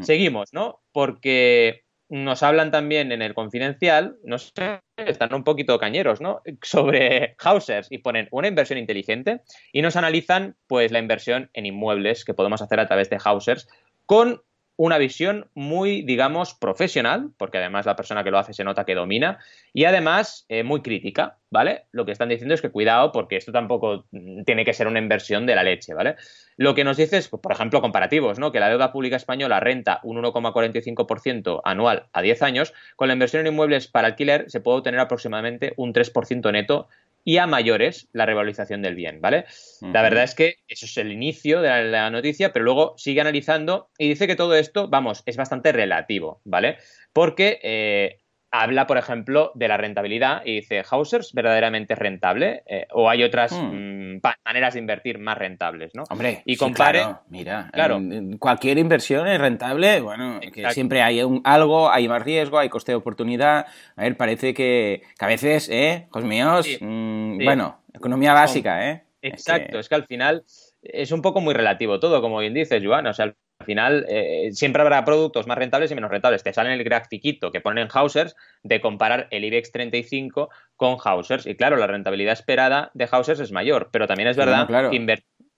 Seguimos, 0.00 0.52
¿no? 0.52 0.80
Porque 0.92 1.85
nos 2.11 2.42
hablan 2.42 2.72
también 2.72 3.12
en 3.12 3.22
el 3.22 3.35
confidencial, 3.35 4.16
no 4.24 4.38
sé, 4.38 4.80
están 4.96 5.33
un 5.33 5.44
poquito 5.44 5.78
cañeros, 5.78 6.20
¿no? 6.20 6.42
Sobre 6.61 7.37
Hausers 7.38 7.87
y 7.90 7.98
ponen 7.98 8.28
una 8.33 8.48
inversión 8.48 8.78
inteligente 8.78 9.42
y 9.72 9.80
nos 9.80 9.94
analizan 9.94 10.56
pues 10.66 10.90
la 10.90 10.98
inversión 10.98 11.50
en 11.54 11.66
inmuebles 11.66 12.24
que 12.24 12.35
podemos 12.35 12.62
hacer 12.62 12.80
a 12.80 12.87
través 12.87 13.11
de 13.11 13.18
Hausers 13.24 13.68
con 14.06 14.42
una 14.76 14.98
visión 14.98 15.50
muy, 15.54 16.02
digamos, 16.02 16.54
profesional, 16.54 17.33
porque 17.37 17.59
además 17.59 17.85
la 17.85 17.96
persona 17.96 18.24
que 18.24 18.30
lo 18.30 18.38
hace 18.38 18.54
se 18.54 18.64
nota 18.64 18.87
que 18.87 18.94
domina, 18.94 19.38
y 19.74 19.85
además 19.85 20.46
eh, 20.48 20.62
muy 20.62 20.80
crítica, 20.80 21.37
¿vale? 21.50 21.86
Lo 21.92 22.06
que 22.06 22.12
están 22.12 22.28
diciendo 22.28 22.54
es 22.54 22.62
que 22.62 22.70
cuidado, 22.70 23.12
porque 23.12 23.36
esto 23.36 23.52
tampoco 23.52 24.06
tiene 24.46 24.64
que 24.64 24.72
ser 24.72 24.86
una 24.86 24.98
inversión 25.00 25.46
de 25.46 25.54
la 25.54 25.64
leche, 25.64 25.94
¿vale? 25.94 26.16
Lo 26.56 26.74
que 26.74 26.84
nos 26.84 26.96
dice 26.96 27.18
es, 27.18 27.28
por 27.28 27.52
ejemplo, 27.52 27.80
comparativos, 27.80 28.38
¿no? 28.38 28.52
Que 28.52 28.60
la 28.60 28.68
deuda 28.68 28.92
pública 28.92 29.16
española 29.16 29.60
renta 29.60 30.00
un 30.04 30.22
1,45% 30.22 31.60
anual 31.64 32.06
a 32.12 32.22
10 32.22 32.42
años, 32.42 32.72
con 32.96 33.08
la 33.08 33.14
inversión 33.14 33.46
en 33.46 33.52
inmuebles 33.52 33.88
para 33.88 34.08
alquiler 34.08 34.44
se 34.48 34.60
puede 34.60 34.78
obtener 34.78 35.00
aproximadamente 35.00 35.74
un 35.76 35.92
3% 35.92 36.52
neto 36.52 36.88
y 37.24 37.36
a 37.36 37.46
mayores 37.46 38.08
la 38.12 38.26
revalorización 38.26 38.82
del 38.82 38.94
bien, 38.94 39.20
¿vale? 39.20 39.44
La 39.82 40.02
verdad 40.02 40.24
es 40.24 40.34
que 40.34 40.56
eso 40.68 40.86
es 40.86 40.96
el 40.96 41.12
inicio 41.12 41.60
de 41.60 41.84
la, 41.84 42.10
noticia, 42.10 42.52
pero 42.52 42.64
luego 42.64 42.94
sigue 42.96 43.20
analizando 43.20 43.90
y 43.98 44.08
dice 44.08 44.26
que 44.26 44.36
todo 44.36 44.54
esto, 44.54 44.88
vamos, 44.88 45.22
es 45.26 45.36
bastante 45.36 45.72
relativo, 45.72 46.40
¿vale? 46.44 46.78
Porque 47.12 47.60
eh, 47.62 48.20
habla, 48.50 48.86
por 48.86 48.98
ejemplo, 48.98 49.52
de 49.54 49.68
la 49.68 49.76
rentabilidad 49.76 50.42
y 50.44 50.56
dice, 50.56 50.82
¿Hausers 50.88 51.32
verdaderamente 51.32 51.94
rentable? 51.94 52.62
Eh, 52.66 52.86
¿O 52.92 53.08
hay 53.08 53.22
otras 53.22 53.52
hmm. 53.52 54.16
mm, 54.16 54.20
maneras 54.44 54.74
de 54.74 54.80
invertir 54.80 55.18
más 55.18 55.38
rentables, 55.38 55.94
no? 55.94 56.04
Hombre, 56.10 56.42
y 56.44 56.56
compare... 56.56 57.04
mira, 57.28 57.70
claro. 57.72 58.00
cualquier 58.38 58.78
inversión 58.78 59.28
es 59.28 59.40
rentable, 59.40 60.00
bueno, 60.00 60.40
que 60.52 60.68
siempre 60.70 61.02
hay 61.02 61.22
un, 61.22 61.40
algo, 61.44 61.90
hay 61.90 62.08
más 62.08 62.22
riesgo, 62.22 62.58
hay 62.58 62.68
coste 62.68 62.92
de 62.92 62.96
oportunidad. 62.96 63.66
A 63.96 64.02
ver, 64.02 64.16
parece 64.16 64.54
que, 64.54 65.02
a 65.18 65.26
veces, 65.26 65.68
¿eh? 65.68 66.06
Hijos 66.08 66.24
míos, 66.24 66.66
mm, 66.80 67.44
bueno, 67.44 67.80
economía 67.92 68.32
básica, 68.32 68.90
¿eh? 68.90 69.04
Exacto, 69.22 69.78
es 69.78 69.88
que 69.88 69.94
al 69.94 70.06
final 70.06 70.44
es 70.82 71.12
un 71.12 71.22
poco 71.22 71.40
muy 71.40 71.54
relativo 71.54 72.00
todo, 72.00 72.20
como 72.20 72.38
bien 72.38 72.54
dices, 72.54 72.82
Joan. 72.84 73.06
O 73.06 73.12
sea, 73.12 73.26
al 73.26 73.36
final, 73.64 74.07
eh, 74.09 74.51
siempre 74.53 74.83
habrá 74.83 75.05
productos 75.05 75.46
más 75.46 75.59
rentables 75.59 75.90
y 75.90 75.94
menos 75.94 76.11
rentables. 76.11 76.42
Te 76.42 76.53
sale 76.53 76.73
el 76.73 76.85
grafiquito 76.85 77.51
que 77.51 77.61
ponen 77.61 77.88
Hausers 77.92 78.37
de 78.62 78.81
comparar 78.81 79.29
el 79.31 79.44
IBEX 79.44 79.73
35 79.73 80.51
con 80.77 80.96
Hausers. 81.03 81.46
Y 81.46 81.55
claro, 81.57 81.77
la 81.77 81.87
rentabilidad 81.87 82.33
esperada 82.33 82.90
de 82.94 83.09
Hausers 83.11 83.40
es 83.40 83.53
mayor, 83.53 83.90
pero 83.92 84.07
también 84.07 84.29
es 84.29 84.37
verdad 84.37 84.66
que 84.90 84.96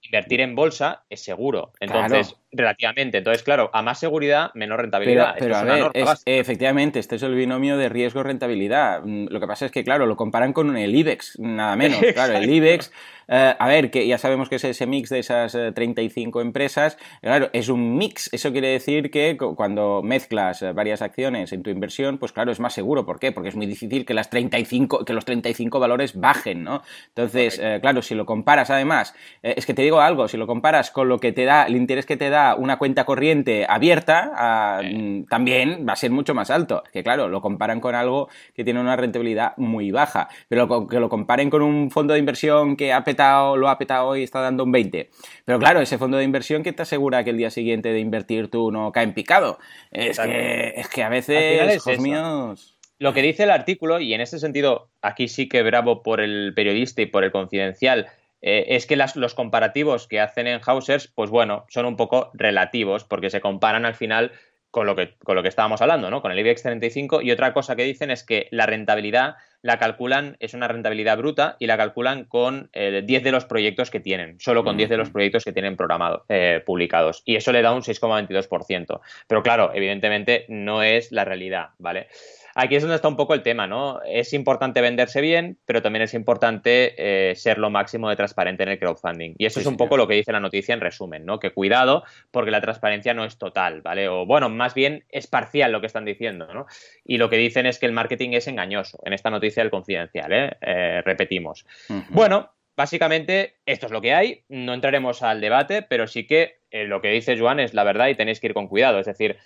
invertir 0.02 0.40
en 0.40 0.54
bolsa 0.54 1.04
es 1.08 1.22
seguro. 1.22 1.72
Entonces, 1.80 2.36
relativamente. 2.50 3.18
Entonces, 3.18 3.42
claro, 3.42 3.70
a 3.72 3.82
más 3.82 3.98
seguridad, 3.98 4.50
menor 4.54 4.80
rentabilidad. 4.80 5.34
Pero, 5.38 5.56
a 5.56 5.62
ver, 5.62 5.90
efectivamente, 6.26 6.98
este 6.98 7.16
es 7.16 7.22
el 7.22 7.34
binomio 7.34 7.76
de 7.76 7.88
riesgo-rentabilidad. 7.88 9.02
Mm, 9.04 9.28
lo 9.30 9.40
que 9.40 9.46
pasa 9.46 9.66
es 9.66 9.72
que, 9.72 9.84
claro, 9.84 10.06
lo 10.06 10.16
comparan 10.16 10.52
con 10.52 10.76
el 10.76 10.94
IBEX, 10.94 11.38
nada 11.38 11.76
menos. 11.76 11.98
Claro, 12.12 12.36
el 12.36 12.50
IBEX 12.50 12.92
eh, 13.34 13.56
a 13.58 13.66
ver, 13.66 13.90
que 13.90 14.06
ya 14.06 14.18
sabemos 14.18 14.50
que 14.50 14.56
es 14.56 14.64
ese 14.64 14.86
mix 14.86 15.08
de 15.08 15.20
esas 15.20 15.56
35 15.74 16.38
eh, 16.38 16.42
empresas. 16.42 16.98
Claro, 17.22 17.48
es 17.54 17.70
un 17.70 17.96
mix. 17.96 18.28
Eso 18.30 18.52
quiere 18.52 18.68
decir 18.68 19.10
que 19.10 19.38
cuando 19.38 20.02
mezclas 20.02 20.60
eh, 20.60 20.72
varias 20.74 21.00
acciones 21.00 21.50
en 21.54 21.62
tu 21.62 21.70
inversión, 21.70 22.18
pues 22.18 22.32
claro, 22.32 22.52
es 22.52 22.60
más 22.60 22.74
seguro. 22.74 23.06
¿Por 23.06 23.18
qué? 23.18 23.32
Porque 23.32 23.48
es 23.48 23.56
muy 23.56 23.64
difícil 23.64 24.04
que, 24.04 24.12
las 24.12 24.28
35, 24.28 25.06
que 25.06 25.14
los 25.14 25.24
35 25.24 25.80
valores 25.80 26.20
bajen, 26.20 26.62
¿no? 26.62 26.82
Entonces, 27.08 27.58
claro, 27.80 28.02
si 28.02 28.14
lo 28.14 28.26
comparas 28.26 28.68
además, 28.68 29.14
es 29.42 29.64
que 29.64 29.72
te 29.72 29.80
digo 29.80 30.00
algo, 30.00 30.28
si 30.28 30.36
lo 30.36 30.46
comparas 30.46 30.90
con 30.90 31.08
lo 31.08 31.18
que 31.18 31.32
te 31.32 31.46
da, 31.46 31.64
el 31.64 31.76
interés 31.76 32.04
que 32.04 32.18
te 32.18 32.28
da 32.28 32.54
una 32.54 32.76
cuenta 32.76 33.04
corriente 33.04 33.64
abierta, 33.66 34.32
ah, 34.34 34.82
mm, 34.84 35.24
también 35.24 35.86
va 35.88 35.94
a 35.94 35.96
ser 35.96 36.10
mucho 36.10 36.34
más 36.34 36.50
alto. 36.50 36.82
Que 36.92 37.02
claro, 37.02 37.28
lo 37.28 37.40
comparan 37.40 37.80
con 37.80 37.94
algo 37.94 38.28
que 38.54 38.62
tiene 38.62 38.80
una 38.80 38.96
rentabilidad 38.96 39.54
muy 39.56 39.90
baja. 39.90 40.28
Pero 40.48 40.86
que 40.86 41.00
lo 41.00 41.08
comparen 41.08 41.48
con 41.48 41.62
un 41.62 41.90
fondo 41.90 42.12
de 42.12 42.18
inversión 42.18 42.76
que 42.76 42.92
ha 42.92 43.04
petado 43.04 43.21
lo 43.56 43.68
ha 43.68 43.78
petado 43.78 44.16
y 44.16 44.22
está 44.22 44.40
dando 44.40 44.64
un 44.64 44.72
20. 44.72 45.10
Pero 45.44 45.58
claro, 45.58 45.80
ese 45.80 45.98
fondo 45.98 46.16
de 46.16 46.24
inversión 46.24 46.62
que 46.62 46.72
te 46.72 46.82
asegura 46.82 47.24
que 47.24 47.30
el 47.30 47.38
día 47.38 47.50
siguiente 47.50 47.92
de 47.92 48.00
invertir 48.00 48.48
tú 48.48 48.70
no 48.70 48.92
cae 48.92 49.04
en 49.04 49.14
picado. 49.14 49.58
Es, 49.90 50.18
que, 50.18 50.74
es 50.76 50.88
que 50.88 51.02
a 51.02 51.08
veces, 51.08 51.98
míos... 52.00 52.76
Lo 52.98 53.12
que 53.12 53.22
dice 53.22 53.42
el 53.42 53.50
artículo, 53.50 53.98
y 53.98 54.14
en 54.14 54.20
ese 54.20 54.38
sentido 54.38 54.88
aquí 55.00 55.26
sí 55.26 55.48
que 55.48 55.62
bravo 55.64 56.04
por 56.04 56.20
el 56.20 56.52
periodista 56.54 57.02
y 57.02 57.06
por 57.06 57.24
el 57.24 57.32
confidencial, 57.32 58.06
eh, 58.42 58.76
es 58.76 58.86
que 58.86 58.96
los 58.96 59.34
comparativos 59.34 60.06
que 60.06 60.20
hacen 60.20 60.46
en 60.46 60.60
Hausers, 60.64 61.08
pues 61.08 61.30
bueno, 61.30 61.64
son 61.68 61.86
un 61.86 61.96
poco 61.96 62.30
relativos, 62.34 63.04
porque 63.04 63.30
se 63.30 63.40
comparan 63.40 63.86
al 63.86 63.94
final 63.94 64.32
con 64.72 64.86
lo 64.86 64.96
que, 64.96 65.14
con 65.22 65.36
lo 65.36 65.42
que 65.42 65.50
estábamos 65.50 65.82
hablando, 65.82 66.10
¿no? 66.10 66.22
Con 66.22 66.32
el 66.32 66.38
IBEX 66.38 66.62
35. 66.62 67.20
Y 67.20 67.30
otra 67.30 67.52
cosa 67.52 67.76
que 67.76 67.84
dicen 67.84 68.10
es 68.10 68.24
que 68.24 68.48
la 68.50 68.64
rentabilidad 68.64 69.36
la 69.60 69.78
calculan, 69.78 70.38
es 70.40 70.54
una 70.54 70.66
rentabilidad 70.66 71.18
bruta 71.18 71.56
y 71.60 71.66
la 71.66 71.76
calculan 71.76 72.24
con 72.24 72.70
10 72.72 72.72
eh, 72.72 73.02
de 73.02 73.32
los 73.32 73.44
proyectos 73.44 73.90
que 73.90 74.00
tienen, 74.00 74.40
solo 74.40 74.64
con 74.64 74.78
10 74.78 74.88
de 74.88 74.96
los 74.96 75.10
proyectos 75.10 75.44
que 75.44 75.52
tienen 75.52 75.76
programados, 75.76 76.22
eh, 76.30 76.62
publicados. 76.64 77.22
Y 77.26 77.36
eso 77.36 77.52
le 77.52 77.60
da 77.60 77.72
un 77.72 77.82
6,22%. 77.82 79.00
Pero 79.28 79.42
claro, 79.42 79.72
evidentemente 79.74 80.46
no 80.48 80.82
es 80.82 81.12
la 81.12 81.26
realidad, 81.26 81.68
¿vale? 81.78 82.08
Aquí 82.54 82.76
es 82.76 82.82
donde 82.82 82.96
está 82.96 83.08
un 83.08 83.16
poco 83.16 83.34
el 83.34 83.42
tema, 83.42 83.66
¿no? 83.66 84.00
Es 84.02 84.32
importante 84.32 84.80
venderse 84.80 85.20
bien, 85.20 85.58
pero 85.66 85.82
también 85.82 86.02
es 86.02 86.14
importante 86.14 86.94
eh, 86.96 87.34
ser 87.34 87.58
lo 87.58 87.70
máximo 87.70 88.08
de 88.08 88.16
transparente 88.16 88.62
en 88.62 88.70
el 88.70 88.78
crowdfunding. 88.78 89.34
Y 89.38 89.46
eso 89.46 89.60
es 89.60 89.66
un 89.66 89.76
poco 89.76 89.96
lo 89.96 90.06
que 90.06 90.14
dice 90.14 90.32
la 90.32 90.40
noticia 90.40 90.74
en 90.74 90.80
resumen, 90.80 91.24
¿no? 91.24 91.38
Que 91.38 91.52
cuidado, 91.52 92.04
porque 92.30 92.50
la 92.50 92.60
transparencia 92.60 93.14
no 93.14 93.24
es 93.24 93.38
total, 93.38 93.82
¿vale? 93.82 94.08
O 94.08 94.26
bueno, 94.26 94.48
más 94.48 94.74
bien 94.74 95.04
es 95.08 95.26
parcial 95.26 95.72
lo 95.72 95.80
que 95.80 95.86
están 95.86 96.04
diciendo, 96.04 96.52
¿no? 96.52 96.66
Y 97.04 97.18
lo 97.18 97.30
que 97.30 97.36
dicen 97.36 97.66
es 97.66 97.78
que 97.78 97.86
el 97.86 97.92
marketing 97.92 98.30
es 98.30 98.46
engañoso 98.46 98.98
en 99.04 99.12
esta 99.12 99.30
noticia 99.30 99.62
del 99.62 99.70
confidencial, 99.70 100.32
¿eh? 100.32 100.56
eh 100.60 101.02
repetimos. 101.04 101.66
Bueno, 102.10 102.52
básicamente 102.76 103.56
esto 103.66 103.86
es 103.86 103.92
lo 103.92 104.00
que 104.00 104.14
hay, 104.14 104.44
no 104.48 104.74
entraremos 104.74 105.22
al 105.22 105.40
debate, 105.40 105.82
pero 105.82 106.06
sí 106.06 106.26
que 106.26 106.60
eh, 106.70 106.84
lo 106.84 107.00
que 107.00 107.08
dice 107.08 107.38
Joan 107.38 107.60
es 107.60 107.74
la 107.74 107.84
verdad 107.84 108.08
y 108.08 108.14
tenéis 108.14 108.40
que 108.40 108.48
ir 108.48 108.54
con 108.54 108.68
cuidado, 108.68 108.98
es 108.98 109.06
decir, 109.06 109.36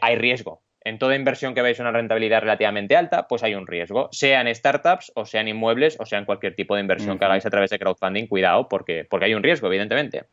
hay 0.00 0.16
riesgo 0.16 0.62
en 0.84 0.98
toda 0.98 1.16
inversión 1.16 1.54
que 1.54 1.62
veis 1.62 1.80
una 1.80 1.90
rentabilidad 1.90 2.42
relativamente 2.42 2.96
alta, 2.96 3.26
pues 3.26 3.42
hay 3.42 3.54
un 3.54 3.66
riesgo, 3.66 4.08
sea 4.12 4.42
en 4.42 4.54
startups 4.54 5.12
o 5.14 5.24
sea 5.24 5.40
en 5.40 5.48
inmuebles 5.48 5.96
o 5.98 6.06
sea 6.06 6.18
en 6.18 6.26
cualquier 6.26 6.54
tipo 6.54 6.74
de 6.74 6.82
inversión 6.82 7.18
que 7.18 7.24
hagáis 7.24 7.46
a 7.46 7.50
través 7.50 7.70
de 7.70 7.78
crowdfunding, 7.78 8.26
cuidado, 8.26 8.68
porque, 8.68 9.06
porque 9.08 9.26
hay 9.26 9.34
un 9.34 9.42
riesgo, 9.42 9.66
evidentemente. 9.68 10.26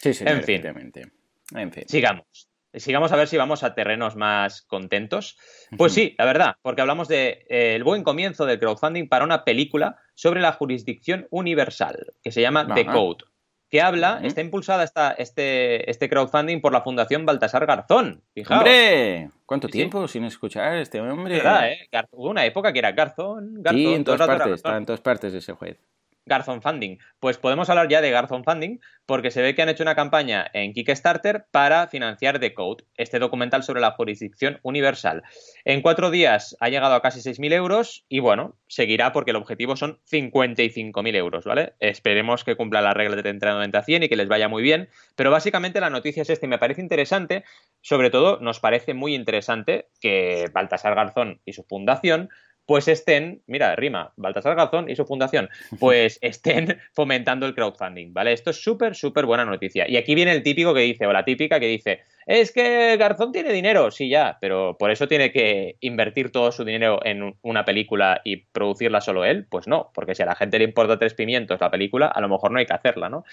Sí, 0.00 0.12
sí, 0.12 0.24
en 0.26 0.42
fin. 0.42 0.62
En 1.54 1.72
fin. 1.72 1.84
Sigamos. 1.88 2.48
Sigamos 2.74 3.10
a 3.10 3.16
ver 3.16 3.26
si 3.26 3.38
vamos 3.38 3.62
a 3.62 3.74
terrenos 3.74 4.16
más 4.16 4.60
contentos. 4.60 5.38
Pues 5.78 5.94
sí, 5.94 6.14
la 6.18 6.26
verdad, 6.26 6.56
porque 6.60 6.82
hablamos 6.82 7.08
de 7.08 7.46
eh, 7.48 7.80
buen 7.82 8.02
comienzo 8.02 8.44
del 8.44 8.58
crowdfunding 8.58 9.08
para 9.08 9.24
una 9.24 9.44
película 9.44 9.96
sobre 10.14 10.42
la 10.42 10.52
jurisdicción 10.52 11.26
universal, 11.30 12.12
que 12.22 12.32
se 12.32 12.42
llama 12.42 12.66
The 12.74 12.84
Code 12.84 13.24
que 13.68 13.80
habla, 13.80 14.20
está 14.22 14.40
impulsada 14.40 14.84
esta, 14.84 15.12
este, 15.12 15.90
este 15.90 16.08
crowdfunding 16.08 16.60
por 16.60 16.72
la 16.72 16.82
Fundación 16.82 17.26
Baltasar 17.26 17.66
Garzón. 17.66 18.22
Fijaos. 18.32 18.60
¡Hombre! 18.60 19.30
¿Cuánto 19.44 19.68
tiempo 19.68 20.06
sin 20.08 20.24
escuchar 20.24 20.72
a 20.72 20.80
este 20.80 21.00
hombre? 21.00 21.36
¿Verdad, 21.36 21.70
eh? 21.70 21.88
Hubo 22.12 22.30
una 22.30 22.44
época 22.44 22.72
que 22.72 22.78
era 22.78 22.92
Garzón, 22.92 23.62
Garzón. 23.62 23.80
Sí, 23.80 23.94
en 23.94 24.04
todas 24.04 24.26
partes, 24.26 24.52
está 24.54 24.76
en 24.76 24.86
todas 24.86 25.00
partes 25.00 25.34
ese 25.34 25.52
juez. 25.52 25.78
Garzón 26.26 26.60
Funding. 26.60 26.98
Pues 27.20 27.38
podemos 27.38 27.70
hablar 27.70 27.88
ya 27.88 28.00
de 28.00 28.10
Garzón 28.10 28.44
Funding 28.44 28.78
porque 29.06 29.30
se 29.30 29.40
ve 29.40 29.54
que 29.54 29.62
han 29.62 29.68
hecho 29.68 29.84
una 29.84 29.94
campaña 29.94 30.50
en 30.52 30.72
Kickstarter 30.72 31.46
para 31.52 31.86
financiar 31.86 32.40
The 32.40 32.52
Code, 32.52 32.84
este 32.96 33.20
documental 33.20 33.62
sobre 33.62 33.80
la 33.80 33.92
jurisdicción 33.92 34.58
universal. 34.62 35.22
En 35.64 35.80
cuatro 35.80 36.10
días 36.10 36.56
ha 36.60 36.68
llegado 36.68 36.94
a 36.94 37.02
casi 37.02 37.20
6.000 37.20 37.52
euros 37.52 38.04
y 38.08 38.18
bueno, 38.18 38.56
seguirá 38.66 39.12
porque 39.12 39.30
el 39.30 39.36
objetivo 39.36 39.76
son 39.76 40.00
55.000 40.10 41.14
euros, 41.14 41.44
¿vale? 41.44 41.74
Esperemos 41.78 42.42
que 42.42 42.56
cumpla 42.56 42.80
la 42.80 42.94
regla 42.94 43.16
de 43.16 43.32
90 43.32 43.78
a 43.78 43.82
100 43.82 44.02
y 44.02 44.08
que 44.08 44.16
les 44.16 44.28
vaya 44.28 44.48
muy 44.48 44.62
bien, 44.62 44.88
pero 45.14 45.30
básicamente 45.30 45.80
la 45.80 45.90
noticia 45.90 46.22
es 46.22 46.30
esta 46.30 46.46
y 46.46 46.48
me 46.48 46.58
parece 46.58 46.80
interesante, 46.80 47.44
sobre 47.80 48.10
todo 48.10 48.40
nos 48.40 48.58
parece 48.58 48.94
muy 48.94 49.14
interesante 49.14 49.88
que 50.00 50.46
Baltasar 50.52 50.96
Garzón 50.96 51.40
y 51.44 51.52
su 51.52 51.62
fundación 51.62 52.30
pues 52.66 52.88
estén, 52.88 53.42
mira, 53.46 53.74
rima, 53.76 54.12
Baltasar 54.16 54.56
Garzón 54.56 54.90
y 54.90 54.96
su 54.96 55.06
fundación, 55.06 55.48
pues 55.80 56.18
estén 56.20 56.78
fomentando 56.92 57.46
el 57.46 57.54
crowdfunding, 57.54 58.12
¿vale? 58.12 58.32
Esto 58.32 58.50
es 58.50 58.62
súper, 58.62 58.94
súper 58.94 59.24
buena 59.26 59.44
noticia. 59.44 59.88
Y 59.88 59.96
aquí 59.96 60.14
viene 60.14 60.32
el 60.32 60.42
típico 60.42 60.74
que 60.74 60.80
dice, 60.80 61.06
o 61.06 61.12
la 61.12 61.24
típica 61.24 61.60
que 61.60 61.68
dice, 61.68 62.00
es 62.26 62.52
que 62.52 62.96
Garzón 62.96 63.32
tiene 63.32 63.52
dinero, 63.52 63.90
sí, 63.90 64.08
ya, 64.08 64.36
pero 64.40 64.76
por 64.78 64.90
eso 64.90 65.06
tiene 65.06 65.32
que 65.32 65.76
invertir 65.80 66.32
todo 66.32 66.50
su 66.50 66.64
dinero 66.64 67.00
en 67.04 67.36
una 67.42 67.64
película 67.64 68.20
y 68.24 68.38
producirla 68.46 69.00
solo 69.00 69.24
él, 69.24 69.46
pues 69.48 69.68
no, 69.68 69.90
porque 69.94 70.14
si 70.14 70.22
a 70.22 70.26
la 70.26 70.34
gente 70.34 70.58
le 70.58 70.64
importa 70.64 70.98
tres 70.98 71.14
pimientos 71.14 71.60
la 71.60 71.70
película, 71.70 72.06
a 72.06 72.20
lo 72.20 72.28
mejor 72.28 72.50
no 72.50 72.58
hay 72.58 72.66
que 72.66 72.74
hacerla, 72.74 73.08
¿no? 73.08 73.24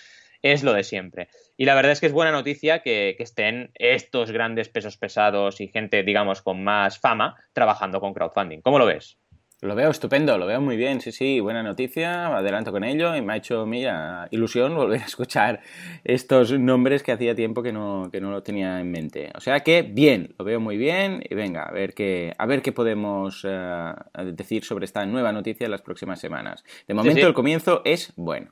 es 0.44 0.62
lo 0.62 0.74
de 0.74 0.84
siempre. 0.84 1.30
Y 1.58 1.66
la 1.66 1.74
verdad 1.74 1.94
es 1.94 2.02
que 2.02 2.06
es 2.06 2.12
buena 2.12 2.32
noticia 2.32 2.84
que, 2.84 3.16
estén 3.18 3.72
estos 3.76 4.32
grandes 4.32 4.68
pesos 4.68 4.98
pesados 4.98 5.62
y 5.62 5.70
gente, 5.70 6.04
digamos, 6.04 6.42
con 6.42 6.64
más 6.64 7.00
fama 7.00 7.38
trabajando 7.54 8.02
con 8.02 8.14
crowdfunding. 8.14 8.62
¿Cómo 8.62 8.78
lo 8.78 8.86
ves? 8.86 9.18
Lo 9.64 9.76
veo 9.76 9.92
estupendo, 9.92 10.38
lo 10.38 10.46
veo 10.46 10.60
muy 10.60 10.76
bien, 10.76 11.00
sí, 11.00 11.14
sí, 11.14 11.40
buena 11.40 11.64
noticia, 11.64 12.28
adelanto 12.36 12.74
con 12.74 12.84
ello 12.84 13.16
y 13.16 13.22
me 13.22 13.32
ha 13.32 13.38
hecho, 13.38 13.66
mira, 13.66 14.28
ilusión 14.30 14.76
volver 14.76 15.02
a 15.02 15.06
escuchar 15.06 15.62
estos 16.04 16.52
nombres 16.52 17.02
que 17.02 17.14
hacía 17.14 17.34
tiempo 17.34 17.64
que 17.64 17.72
no, 17.72 18.10
que 18.12 18.20
no 18.20 18.30
lo 18.30 18.44
tenía 18.44 18.82
en 18.82 18.92
mente. 18.92 19.32
O 19.36 19.40
sea 19.40 19.62
que 19.62 19.82
bien, 19.82 20.36
lo 20.38 20.44
veo 20.44 20.60
muy 20.60 20.76
bien 20.76 21.24
y 21.30 21.34
venga, 21.34 21.64
a 21.64 21.72
ver 21.72 21.94
qué, 21.94 22.34
a 22.38 22.46
ver 22.46 22.62
qué 22.62 22.74
podemos 22.74 23.48
eh, 23.48 23.94
decir 24.34 24.66
sobre 24.66 24.84
esta 24.84 25.06
nueva 25.06 25.32
noticia 25.32 25.64
en 25.64 25.72
las 25.72 25.82
próximas 25.82 26.20
semanas. 26.20 26.66
De 26.86 26.94
momento 26.94 27.26
el 27.26 27.34
comienzo 27.34 27.84
es 27.86 28.12
bueno. 28.18 28.52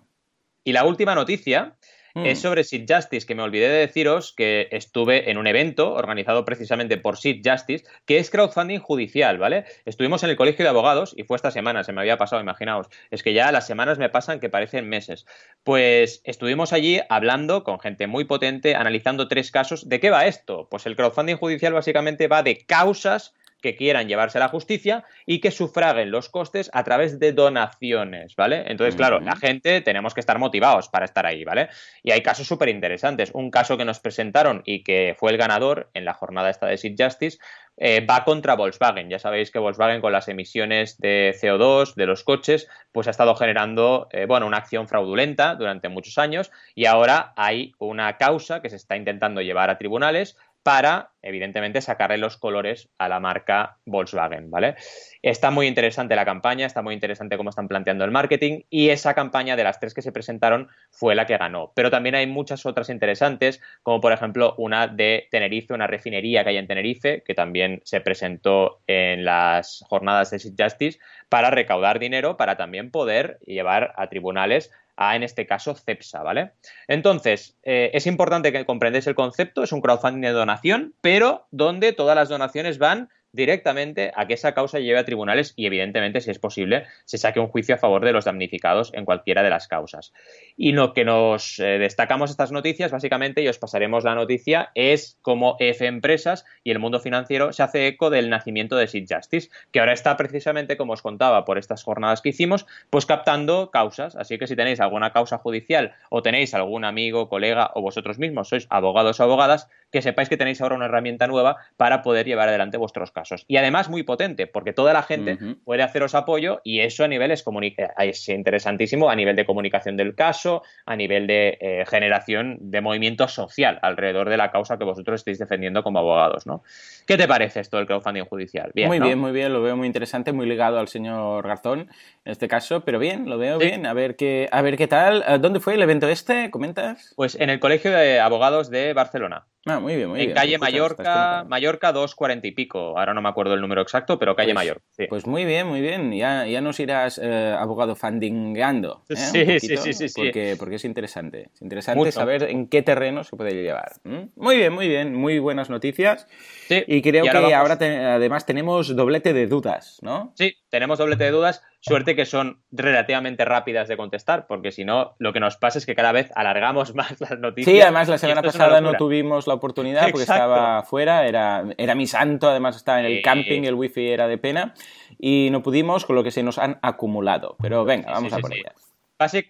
Y 0.63 0.71
la 0.71 0.85
última 0.85 1.13
noticia 1.13 1.75
es 2.15 2.39
mm. 2.39 2.41
sobre 2.41 2.63
Seed 2.63 2.85
Justice, 2.87 3.25
que 3.25 3.35
me 3.35 3.43
olvidé 3.43 3.69
de 3.69 3.79
deciros 3.79 4.33
que 4.35 4.67
estuve 4.71 5.29
en 5.31 5.37
un 5.37 5.47
evento 5.47 5.93
organizado 5.93 6.45
precisamente 6.45 6.97
por 6.97 7.17
Seed 7.17 7.41
Justice, 7.43 7.85
que 8.05 8.17
es 8.17 8.29
crowdfunding 8.29 8.79
judicial, 8.79 9.37
¿vale? 9.37 9.65
Estuvimos 9.85 10.23
en 10.23 10.29
el 10.29 10.35
colegio 10.35 10.63
de 10.63 10.69
abogados 10.69 11.13
y 11.15 11.23
fue 11.23 11.35
esta 11.35 11.51
semana, 11.51 11.83
se 11.83 11.93
me 11.93 12.01
había 12.01 12.17
pasado, 12.17 12.41
imaginaos. 12.41 12.87
Es 13.09 13.23
que 13.23 13.33
ya 13.33 13.51
las 13.51 13.67
semanas 13.67 13.97
me 13.97 14.09
pasan 14.09 14.39
que 14.39 14.49
parecen 14.49 14.89
meses. 14.89 15.25
Pues 15.63 16.21
estuvimos 16.23 16.73
allí 16.73 16.99
hablando 17.09 17.63
con 17.63 17.79
gente 17.79 18.07
muy 18.07 18.25
potente, 18.25 18.75
analizando 18.75 19.27
tres 19.27 19.51
casos. 19.51 19.87
¿De 19.87 19.99
qué 19.99 20.09
va 20.09 20.25
esto? 20.25 20.67
Pues 20.69 20.85
el 20.85 20.95
crowdfunding 20.95 21.35
judicial 21.35 21.73
básicamente 21.73 22.27
va 22.27 22.43
de 22.43 22.57
causas 22.65 23.33
que 23.61 23.75
quieran 23.75 24.07
llevarse 24.07 24.37
a 24.37 24.41
la 24.41 24.49
justicia 24.49 25.05
y 25.25 25.39
que 25.39 25.51
sufraguen 25.51 26.11
los 26.11 26.29
costes 26.29 26.69
a 26.73 26.83
través 26.83 27.19
de 27.19 27.31
donaciones, 27.31 28.35
¿vale? 28.35 28.63
Entonces, 28.67 28.95
claro, 28.95 29.19
la 29.19 29.35
gente 29.35 29.81
tenemos 29.81 30.13
que 30.13 30.19
estar 30.19 30.39
motivados 30.39 30.89
para 30.89 31.05
estar 31.05 31.25
ahí, 31.25 31.43
¿vale? 31.43 31.69
Y 32.03 32.11
hay 32.11 32.21
casos 32.21 32.47
súper 32.47 32.69
interesantes. 32.69 33.31
Un 33.33 33.51
caso 33.51 33.77
que 33.77 33.85
nos 33.85 33.99
presentaron 33.99 34.63
y 34.65 34.83
que 34.83 35.15
fue 35.17 35.31
el 35.31 35.37
ganador 35.37 35.89
en 35.93 36.05
la 36.05 36.13
jornada 36.13 36.49
esta 36.49 36.65
de 36.65 36.77
Seed 36.77 36.95
Justice 36.97 37.37
eh, 37.77 38.05
va 38.05 38.23
contra 38.23 38.55
Volkswagen. 38.55 39.09
Ya 39.09 39.17
sabéis 39.17 39.49
que 39.49 39.59
Volkswagen 39.59 40.01
con 40.01 40.11
las 40.11 40.27
emisiones 40.27 40.99
de 40.99 41.35
CO2 41.41 41.95
de 41.95 42.05
los 42.05 42.23
coches, 42.23 42.67
pues 42.91 43.07
ha 43.07 43.11
estado 43.11 43.35
generando, 43.35 44.07
eh, 44.11 44.25
bueno, 44.25 44.45
una 44.45 44.57
acción 44.57 44.87
fraudulenta 44.87 45.55
durante 45.55 45.89
muchos 45.89 46.17
años 46.17 46.51
y 46.75 46.85
ahora 46.85 47.33
hay 47.35 47.73
una 47.79 48.17
causa 48.17 48.61
que 48.61 48.69
se 48.69 48.75
está 48.75 48.97
intentando 48.97 49.41
llevar 49.41 49.69
a 49.69 49.77
tribunales 49.77 50.37
para, 50.63 51.11
evidentemente, 51.21 51.81
sacarle 51.81 52.17
los 52.17 52.37
colores 52.37 52.89
a 52.97 53.09
la 53.09 53.19
marca 53.19 53.77
Volkswagen, 53.85 54.51
¿vale? 54.51 54.75
Está 55.21 55.51
muy 55.51 55.67
interesante 55.67 56.15
la 56.15 56.25
campaña, 56.25 56.65
está 56.65 56.81
muy 56.81 56.93
interesante 56.93 57.37
cómo 57.37 57.49
están 57.49 57.67
planteando 57.67 58.05
el 58.05 58.11
marketing 58.11 58.61
y 58.69 58.89
esa 58.89 59.13
campaña 59.13 59.55
de 59.55 59.63
las 59.63 59.79
tres 59.79 59.93
que 59.93 60.01
se 60.01 60.11
presentaron 60.11 60.69
fue 60.91 61.15
la 61.15 61.25
que 61.25 61.37
ganó. 61.37 61.71
Pero 61.75 61.89
también 61.89 62.15
hay 62.15 62.27
muchas 62.27 62.65
otras 62.65 62.89
interesantes, 62.89 63.61
como 63.83 64.01
por 64.01 64.13
ejemplo 64.13 64.55
una 64.57 64.87
de 64.87 65.27
Tenerife, 65.31 65.73
una 65.73 65.87
refinería 65.87 66.43
que 66.43 66.51
hay 66.51 66.57
en 66.57 66.67
Tenerife, 66.67 67.23
que 67.23 67.33
también 67.33 67.81
se 67.83 68.01
presentó 68.01 68.81
en 68.87 69.25
las 69.25 69.83
jornadas 69.87 70.31
de 70.31 70.39
Justice 70.57 70.99
para 71.29 71.49
recaudar 71.49 71.99
dinero 71.99 72.37
para 72.37 72.57
también 72.57 72.91
poder 72.91 73.39
llevar 73.45 73.93
a 73.95 74.07
tribunales 74.09 74.71
a, 74.95 75.15
en 75.15 75.23
este 75.23 75.45
caso, 75.45 75.75
CEPSA, 75.75 76.23
¿vale? 76.23 76.51
Entonces, 76.87 77.57
eh, 77.63 77.91
es 77.93 78.07
importante 78.07 78.51
que 78.51 78.65
comprendáis 78.65 79.07
el 79.07 79.15
concepto, 79.15 79.63
es 79.63 79.71
un 79.71 79.81
crowdfunding 79.81 80.21
de 80.21 80.31
donación, 80.31 80.93
pero 81.01 81.47
donde 81.51 81.93
todas 81.93 82.15
las 82.15 82.29
donaciones 82.29 82.77
van 82.77 83.09
directamente 83.33 84.11
a 84.15 84.27
que 84.27 84.33
esa 84.33 84.53
causa 84.53 84.79
lleve 84.79 84.99
a 84.99 85.05
tribunales 85.05 85.53
y, 85.55 85.65
evidentemente, 85.65 86.21
si 86.21 86.31
es 86.31 86.39
posible, 86.39 86.85
se 87.05 87.17
saque 87.17 87.39
un 87.39 87.47
juicio 87.47 87.75
a 87.75 87.77
favor 87.77 88.03
de 88.03 88.11
los 88.11 88.25
damnificados 88.25 88.93
en 88.93 89.05
cualquiera 89.05 89.43
de 89.43 89.49
las 89.49 89.67
causas. 89.67 90.13
Y 90.57 90.73
lo 90.73 90.93
que 90.93 91.05
nos 91.05 91.59
eh, 91.59 91.77
destacamos 91.79 92.29
estas 92.29 92.51
noticias, 92.51 92.91
básicamente, 92.91 93.41
y 93.41 93.47
os 93.47 93.59
pasaremos 93.59 94.03
la 94.03 94.15
noticia, 94.15 94.71
es 94.75 95.17
cómo 95.21 95.55
F 95.59 95.85
Empresas 95.85 96.45
y 96.63 96.71
el 96.71 96.79
mundo 96.79 96.99
financiero 96.99 97.53
se 97.53 97.63
hace 97.63 97.87
eco 97.87 98.09
del 98.09 98.29
nacimiento 98.29 98.75
de 98.75 98.87
Seed 98.87 99.07
Justice, 99.09 99.49
que 99.71 99.79
ahora 99.79 99.93
está 99.93 100.17
precisamente, 100.17 100.77
como 100.77 100.93
os 100.93 101.01
contaba, 101.01 101.45
por 101.45 101.57
estas 101.57 101.83
jornadas 101.83 102.21
que 102.21 102.29
hicimos, 102.29 102.65
pues 102.89 103.05
captando 103.05 103.71
causas. 103.71 104.15
Así 104.15 104.37
que 104.37 104.47
si 104.47 104.55
tenéis 104.55 104.79
alguna 104.79 105.13
causa 105.13 105.37
judicial 105.37 105.93
o 106.09 106.21
tenéis 106.21 106.53
algún 106.53 106.85
amigo, 106.85 107.29
colega 107.29 107.71
o 107.75 107.81
vosotros 107.81 108.19
mismos 108.19 108.49
sois 108.49 108.67
abogados 108.69 109.19
o 109.19 109.23
abogadas, 109.23 109.69
que 109.91 110.01
sepáis 110.01 110.29
que 110.29 110.37
tenéis 110.37 110.61
ahora 110.61 110.75
una 110.75 110.85
herramienta 110.85 111.27
nueva 111.27 111.57
para 111.77 112.01
poder 112.01 112.25
llevar 112.25 112.49
adelante 112.49 112.77
vuestros 112.77 113.11
casos. 113.11 113.20
Y 113.47 113.57
además 113.57 113.89
muy 113.89 114.03
potente, 114.03 114.47
porque 114.47 114.73
toda 114.73 114.93
la 114.93 115.03
gente 115.03 115.37
puede 115.63 115.83
haceros 115.83 116.15
apoyo 116.15 116.61
y 116.63 116.79
eso 116.79 117.03
a 117.03 117.07
nivel 117.07 117.31
es, 117.31 117.43
eh, 117.47 117.87
es, 117.99 118.29
interesantísimo 118.29 119.09
a 119.09 119.15
nivel 119.15 119.35
de 119.35 119.45
comunicación 119.45 119.97
del 119.97 120.15
caso, 120.15 120.63
a 120.85 120.95
nivel 120.95 121.27
de 121.27 121.57
eh, 121.59 121.85
generación 121.87 122.57
de 122.59 122.81
movimiento 122.81 123.27
social 123.27 123.79
alrededor 123.81 124.29
de 124.29 124.37
la 124.37 124.51
causa 124.51 124.77
que 124.77 124.83
vosotros 124.83 125.21
estáis 125.21 125.39
defendiendo 125.39 125.83
como 125.83 125.99
abogados, 125.99 126.45
¿no? 126.45 126.63
¿Qué 127.05 127.17
te 127.17 127.27
parece 127.27 127.59
esto 127.59 127.77
del 127.77 127.85
crowdfunding 127.85 128.25
judicial? 128.25 128.71
muy 128.75 128.99
bien, 128.99 129.19
muy 129.19 129.31
bien, 129.31 129.53
lo 129.53 129.61
veo 129.61 129.75
muy 129.75 129.87
interesante, 129.87 130.31
muy 130.31 130.45
ligado 130.45 130.79
al 130.79 130.87
señor 130.87 131.47
Garzón 131.47 131.89
en 132.25 132.31
este 132.31 132.47
caso, 132.47 132.81
pero 132.81 132.99
bien, 132.99 133.29
lo 133.29 133.37
veo 133.37 133.57
bien, 133.57 133.85
a 133.85 133.93
ver 133.93 134.15
qué, 134.15 134.47
a 134.51 134.61
ver 134.61 134.77
qué 134.77 134.87
tal. 134.87 135.23
¿Dónde 135.41 135.59
fue 135.59 135.75
el 135.75 135.81
evento 135.81 136.07
este? 136.07 136.51
¿Comentas? 136.51 137.13
Pues 137.15 137.35
en 137.35 137.49
el 137.49 137.59
Colegio 137.59 137.91
de 137.91 138.19
Abogados 138.19 138.69
de 138.69 138.93
Barcelona. 138.93 139.47
Ah, 139.65 139.79
muy 139.79 139.95
bien, 139.95 140.09
muy 140.09 140.19
en 140.19 140.25
bien. 140.27 140.35
calle 140.35 140.57
Mallorca, 140.57 141.45
Mallorca 141.47 141.91
240 141.91 142.47
y 142.47 142.51
pico. 142.51 142.97
Ahora 142.97 143.13
no 143.13 143.21
me 143.21 143.29
acuerdo 143.29 143.53
el 143.53 143.61
número 143.61 143.81
exacto, 143.81 144.17
pero 144.17 144.35
calle 144.35 144.53
pues, 144.53 144.55
Mayor. 144.55 144.81
Pues 145.07 145.27
muy 145.27 145.45
bien, 145.45 145.67
muy 145.67 145.81
bien. 145.81 146.11
Ya, 146.13 146.47
ya 146.47 146.61
nos 146.61 146.79
irás 146.79 147.19
eh, 147.21 147.55
abogado 147.57 147.95
fundingeando. 147.95 149.03
¿eh? 149.09 149.15
Sí, 149.15 149.59
sí, 149.59 149.77
sí, 149.77 149.93
sí, 149.93 150.13
porque, 150.15 150.55
porque 150.57 150.75
es 150.75 150.85
interesante. 150.85 151.49
Es 151.53 151.61
interesante 151.61 152.11
saber 152.11 152.43
en 152.43 152.67
qué 152.67 152.81
terreno 152.81 153.23
se 153.23 153.35
puede 153.35 153.53
llevar. 153.53 153.93
Muy 154.35 154.57
bien, 154.57 154.73
muy 154.73 154.87
bien. 154.87 155.13
Muy 155.13 155.37
buenas 155.37 155.69
noticias. 155.69 156.27
Sí. 156.67 156.83
Y 156.87 157.01
creo 157.03 157.23
que 157.23 157.53
ahora 157.53 157.77
además 158.15 158.45
tenemos 158.47 158.95
doblete 158.95 159.33
de 159.33 159.45
dudas, 159.45 159.99
¿no? 160.01 160.33
Sí, 160.35 160.55
tenemos 160.71 160.97
doblete 160.97 161.25
de 161.25 161.31
dudas. 161.31 161.61
Suerte 161.81 162.15
que 162.15 162.25
son 162.25 162.61
relativamente 162.71 163.45
rápidas 163.45 163.87
de 163.87 163.97
contestar, 163.97 164.47
porque 164.47 164.71
si 164.71 164.85
no, 164.85 165.15
lo 165.19 165.33
que 165.33 165.39
nos 165.39 165.57
pasa 165.57 165.77
es 165.77 165.85
que 165.85 165.95
cada 165.95 166.11
vez 166.11 166.31
alargamos 166.33 166.95
más 166.95 167.19
las 167.21 167.37
noticias. 167.37 167.75
Sí, 167.75 167.81
además 167.81 168.07
la 168.07 168.17
semana 168.17 168.41
pasada 168.41 168.81
no 168.81 168.93
tuvimos 168.93 169.45
la 169.45 169.53
oportunidad 169.53 170.09
porque 170.09 170.23
estaba 170.23 170.81
fuera, 170.83 171.27
era, 171.27 171.65
era 171.77 171.93
mi 171.93 172.07
santo, 172.07 172.49
además 172.49 172.75
estaba 172.77 173.01
en 173.01 173.05
el 173.05 173.21
camping, 173.21 173.63
el 173.63 173.75
wifi 173.75 174.07
era 174.07 174.27
de 174.27 174.37
pena, 174.37 174.73
y 175.19 175.49
no 175.51 175.61
pudimos 175.61 176.05
con 176.05 176.15
lo 176.15 176.23
que 176.23 176.31
se 176.31 176.41
nos 176.41 176.57
han 176.57 176.79
acumulado. 176.81 177.57
Pero 177.61 177.83
venga, 177.83 178.11
vamos 178.11 178.33
a 178.33 178.39
por 178.39 178.51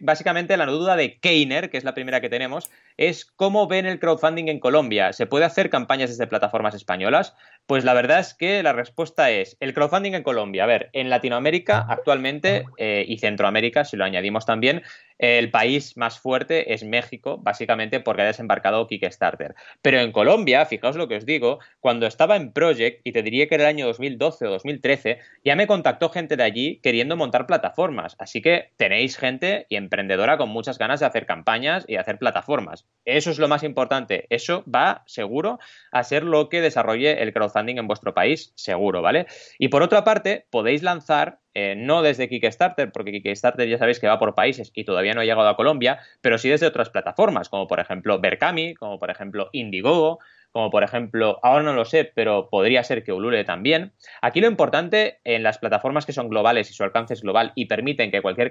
Básicamente 0.01 0.57
la 0.57 0.65
duda 0.65 0.97
de 0.97 1.17
Keiner, 1.19 1.69
que 1.69 1.77
es 1.77 1.85
la 1.85 1.93
primera 1.93 2.19
que 2.19 2.27
tenemos, 2.27 2.69
es 2.97 3.23
cómo 3.23 3.67
ven 3.67 3.85
el 3.85 3.99
crowdfunding 3.99 4.49
en 4.49 4.59
Colombia. 4.59 5.13
¿Se 5.13 5.27
puede 5.27 5.45
hacer 5.45 5.69
campañas 5.69 6.09
desde 6.09 6.27
plataformas 6.27 6.75
españolas? 6.75 7.35
Pues 7.67 7.85
la 7.85 7.93
verdad 7.93 8.19
es 8.19 8.33
que 8.33 8.63
la 8.63 8.73
respuesta 8.73 9.31
es 9.31 9.55
el 9.61 9.73
crowdfunding 9.73 10.13
en 10.13 10.23
Colombia. 10.23 10.65
A 10.65 10.67
ver, 10.67 10.89
en 10.91 11.09
Latinoamérica 11.09 11.85
actualmente 11.87 12.65
eh, 12.77 13.05
y 13.07 13.19
Centroamérica, 13.19 13.85
si 13.85 13.95
lo 13.95 14.03
añadimos 14.03 14.45
también, 14.45 14.83
el 15.21 15.51
país 15.51 15.97
más 15.97 16.19
fuerte 16.19 16.73
es 16.73 16.83
México, 16.83 17.37
básicamente 17.37 17.99
porque 17.99 18.23
ha 18.23 18.25
desembarcado 18.25 18.87
Kickstarter. 18.87 19.53
Pero 19.81 19.99
en 19.99 20.11
Colombia, 20.11 20.65
fijaos 20.65 20.95
lo 20.95 21.07
que 21.07 21.17
os 21.17 21.27
digo, 21.27 21.59
cuando 21.79 22.07
estaba 22.07 22.35
en 22.35 22.51
Project, 22.51 23.01
y 23.03 23.11
te 23.11 23.21
diría 23.21 23.47
que 23.47 23.53
era 23.53 23.65
el 23.65 23.69
año 23.69 23.85
2012 23.85 24.47
o 24.47 24.49
2013, 24.49 25.19
ya 25.45 25.55
me 25.55 25.67
contactó 25.67 26.09
gente 26.09 26.37
de 26.37 26.43
allí 26.43 26.79
queriendo 26.81 27.15
montar 27.15 27.45
plataformas. 27.45 28.15
Así 28.17 28.41
que 28.41 28.71
tenéis 28.77 29.15
gente 29.15 29.60
y 29.69 29.75
emprendedora 29.75 30.37
con 30.37 30.49
muchas 30.49 30.77
ganas 30.77 30.99
de 30.99 31.05
hacer 31.05 31.25
campañas 31.25 31.85
y 31.87 31.95
hacer 31.95 32.17
plataformas. 32.17 32.87
Eso 33.05 33.31
es 33.31 33.39
lo 33.39 33.47
más 33.47 33.63
importante. 33.63 34.27
Eso 34.29 34.63
va 34.73 35.03
seguro 35.05 35.59
a 35.91 36.03
ser 36.03 36.23
lo 36.23 36.49
que 36.49 36.61
desarrolle 36.61 37.21
el 37.21 37.33
crowdfunding 37.33 37.77
en 37.77 37.87
vuestro 37.87 38.13
país, 38.13 38.53
seguro, 38.55 39.01
¿vale? 39.01 39.27
Y 39.59 39.69
por 39.69 39.83
otra 39.83 40.03
parte, 40.03 40.45
podéis 40.49 40.83
lanzar 40.83 41.39
eh, 41.53 41.75
no 41.75 42.01
desde 42.01 42.29
Kickstarter, 42.29 42.91
porque 42.91 43.11
Kickstarter 43.11 43.67
ya 43.67 43.77
sabéis 43.77 43.99
que 43.99 44.07
va 44.07 44.19
por 44.19 44.35
países 44.35 44.71
y 44.73 44.85
todavía 44.85 45.13
no 45.13 45.21
ha 45.21 45.25
llegado 45.25 45.49
a 45.49 45.57
Colombia, 45.57 45.99
pero 46.21 46.37
sí 46.37 46.49
desde 46.49 46.67
otras 46.67 46.89
plataformas, 46.89 47.49
como 47.49 47.67
por 47.67 47.79
ejemplo 47.79 48.19
Berkami, 48.19 48.73
como 48.75 48.99
por 48.99 49.11
ejemplo 49.11 49.49
Indiegogo, 49.51 50.19
como 50.51 50.69
por 50.69 50.83
ejemplo, 50.83 51.39
ahora 51.43 51.63
no 51.63 51.73
lo 51.73 51.85
sé, 51.85 52.11
pero 52.13 52.49
podría 52.49 52.83
ser 52.83 53.03
que 53.03 53.13
Ulule 53.13 53.43
también. 53.43 53.93
Aquí 54.21 54.41
lo 54.41 54.47
importante 54.47 55.19
en 55.23 55.43
las 55.43 55.57
plataformas 55.57 56.05
que 56.05 56.13
son 56.13 56.29
globales 56.29 56.69
y 56.69 56.73
su 56.73 56.83
alcance 56.83 57.13
es 57.13 57.21
global 57.21 57.53
y 57.55 57.65
permiten 57.65 58.11
que 58.11 58.21
cualquier 58.21 58.49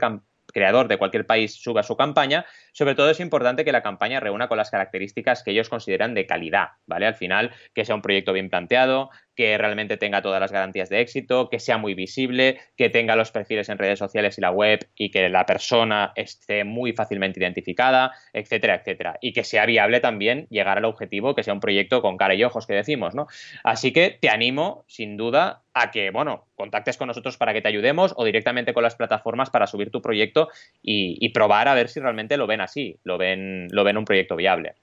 creador 0.52 0.88
de 0.88 0.98
cualquier 0.98 1.26
país 1.26 1.54
suba 1.54 1.82
su 1.82 1.96
campaña, 1.96 2.46
sobre 2.72 2.94
todo 2.94 3.10
es 3.10 3.20
importante 3.20 3.64
que 3.64 3.72
la 3.72 3.82
campaña 3.82 4.20
reúna 4.20 4.48
con 4.48 4.58
las 4.58 4.70
características 4.70 5.42
que 5.42 5.50
ellos 5.52 5.68
consideran 5.68 6.14
de 6.14 6.26
calidad, 6.26 6.68
¿vale? 6.86 7.06
Al 7.06 7.14
final, 7.14 7.52
que 7.74 7.84
sea 7.84 7.94
un 7.94 8.02
proyecto 8.02 8.32
bien 8.32 8.50
planteado, 8.50 9.10
que 9.40 9.56
realmente 9.56 9.96
tenga 9.96 10.20
todas 10.20 10.38
las 10.38 10.52
garantías 10.52 10.90
de 10.90 11.00
éxito, 11.00 11.48
que 11.48 11.58
sea 11.60 11.78
muy 11.78 11.94
visible, 11.94 12.60
que 12.76 12.90
tenga 12.90 13.16
los 13.16 13.30
perfiles 13.30 13.70
en 13.70 13.78
redes 13.78 13.98
sociales 13.98 14.36
y 14.36 14.42
la 14.42 14.50
web 14.50 14.86
y 14.94 15.10
que 15.10 15.30
la 15.30 15.46
persona 15.46 16.12
esté 16.14 16.62
muy 16.64 16.92
fácilmente 16.92 17.40
identificada, 17.40 18.12
etcétera, 18.34 18.74
etcétera. 18.74 19.16
Y 19.22 19.32
que 19.32 19.42
sea 19.42 19.64
viable 19.64 20.00
también 20.00 20.46
llegar 20.50 20.76
al 20.76 20.84
objetivo, 20.84 21.34
que 21.34 21.42
sea 21.42 21.54
un 21.54 21.60
proyecto 21.60 22.02
con 22.02 22.18
cara 22.18 22.34
y 22.34 22.44
ojos, 22.44 22.66
que 22.66 22.74
decimos, 22.74 23.14
¿no? 23.14 23.28
Así 23.64 23.94
que 23.94 24.18
te 24.20 24.28
animo, 24.28 24.84
sin 24.88 25.16
duda, 25.16 25.62
a 25.72 25.90
que, 25.90 26.10
bueno, 26.10 26.44
contactes 26.54 26.98
con 26.98 27.08
nosotros 27.08 27.38
para 27.38 27.54
que 27.54 27.62
te 27.62 27.68
ayudemos 27.68 28.12
o 28.18 28.26
directamente 28.26 28.74
con 28.74 28.82
las 28.82 28.96
plataformas 28.96 29.48
para 29.48 29.66
subir 29.66 29.90
tu 29.90 30.02
proyecto 30.02 30.50
y, 30.82 31.16
y 31.18 31.30
probar 31.30 31.66
a 31.66 31.74
ver 31.74 31.88
si 31.88 31.98
realmente 31.98 32.36
lo 32.36 32.46
ven 32.46 32.60
así, 32.60 32.98
lo 33.04 33.16
ven, 33.16 33.68
lo 33.70 33.84
ven 33.84 33.96
un 33.96 34.04
proyecto 34.04 34.36
viable. 34.36 34.74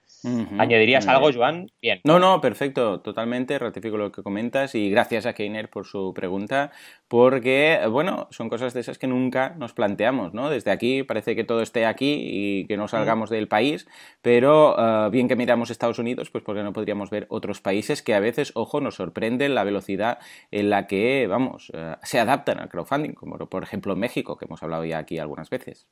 ¿Añadirías 0.57 1.07
algo, 1.07 1.31
Joan? 1.31 1.69
Bien. 1.81 2.01
No, 2.03 2.19
no, 2.19 2.41
perfecto, 2.41 3.01
totalmente, 3.01 3.59
ratifico 3.59 3.97
lo 3.97 4.11
que 4.11 4.23
comentas 4.23 4.46
y 4.73 4.89
gracias 4.89 5.25
a 5.25 5.33
Keiner 5.33 5.69
por 5.69 5.85
su 5.85 6.13
pregunta, 6.13 6.71
porque, 7.07 7.79
bueno, 7.89 8.27
son 8.31 8.49
cosas 8.49 8.73
de 8.73 8.79
esas 8.79 8.97
que 8.97 9.07
nunca 9.07 9.55
nos 9.57 9.73
planteamos, 9.73 10.33
¿no? 10.33 10.49
Desde 10.49 10.71
aquí 10.71 11.03
parece 11.03 11.35
que 11.35 11.43
todo 11.43 11.61
esté 11.61 11.85
aquí 11.85 12.19
y 12.21 12.65
que 12.67 12.77
no 12.77 12.87
salgamos 12.87 13.29
del 13.29 13.47
país, 13.47 13.87
pero 14.21 14.75
eh, 14.77 15.09
bien 15.09 15.27
que 15.27 15.35
miramos 15.35 15.69
Estados 15.69 15.99
Unidos, 15.99 16.29
pues 16.29 16.43
porque 16.43 16.63
no 16.63 16.73
podríamos 16.73 17.09
ver 17.09 17.25
otros 17.29 17.61
países 17.61 18.01
que 18.01 18.13
a 18.13 18.19
veces, 18.19 18.51
ojo, 18.55 18.79
nos 18.79 18.95
sorprenden 18.95 19.53
la 19.53 19.63
velocidad 19.63 20.19
en 20.51 20.69
la 20.69 20.87
que, 20.87 21.27
vamos, 21.27 21.71
eh, 21.73 21.95
se 22.03 22.19
adaptan 22.19 22.59
al 22.59 22.69
crowdfunding, 22.69 23.13
como 23.13 23.37
por 23.37 23.63
ejemplo 23.63 23.95
México, 23.95 24.37
que 24.37 24.45
hemos 24.45 24.63
hablado 24.63 24.85
ya 24.85 24.99
aquí 24.99 25.19
algunas 25.19 25.49
veces. 25.49 25.87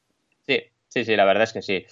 Sí, 0.48 0.62
sí, 0.88 1.04
sí, 1.04 1.16
la 1.16 1.26
verdad 1.26 1.44
es 1.44 1.54
que 1.54 1.62
sí. 1.62 1.86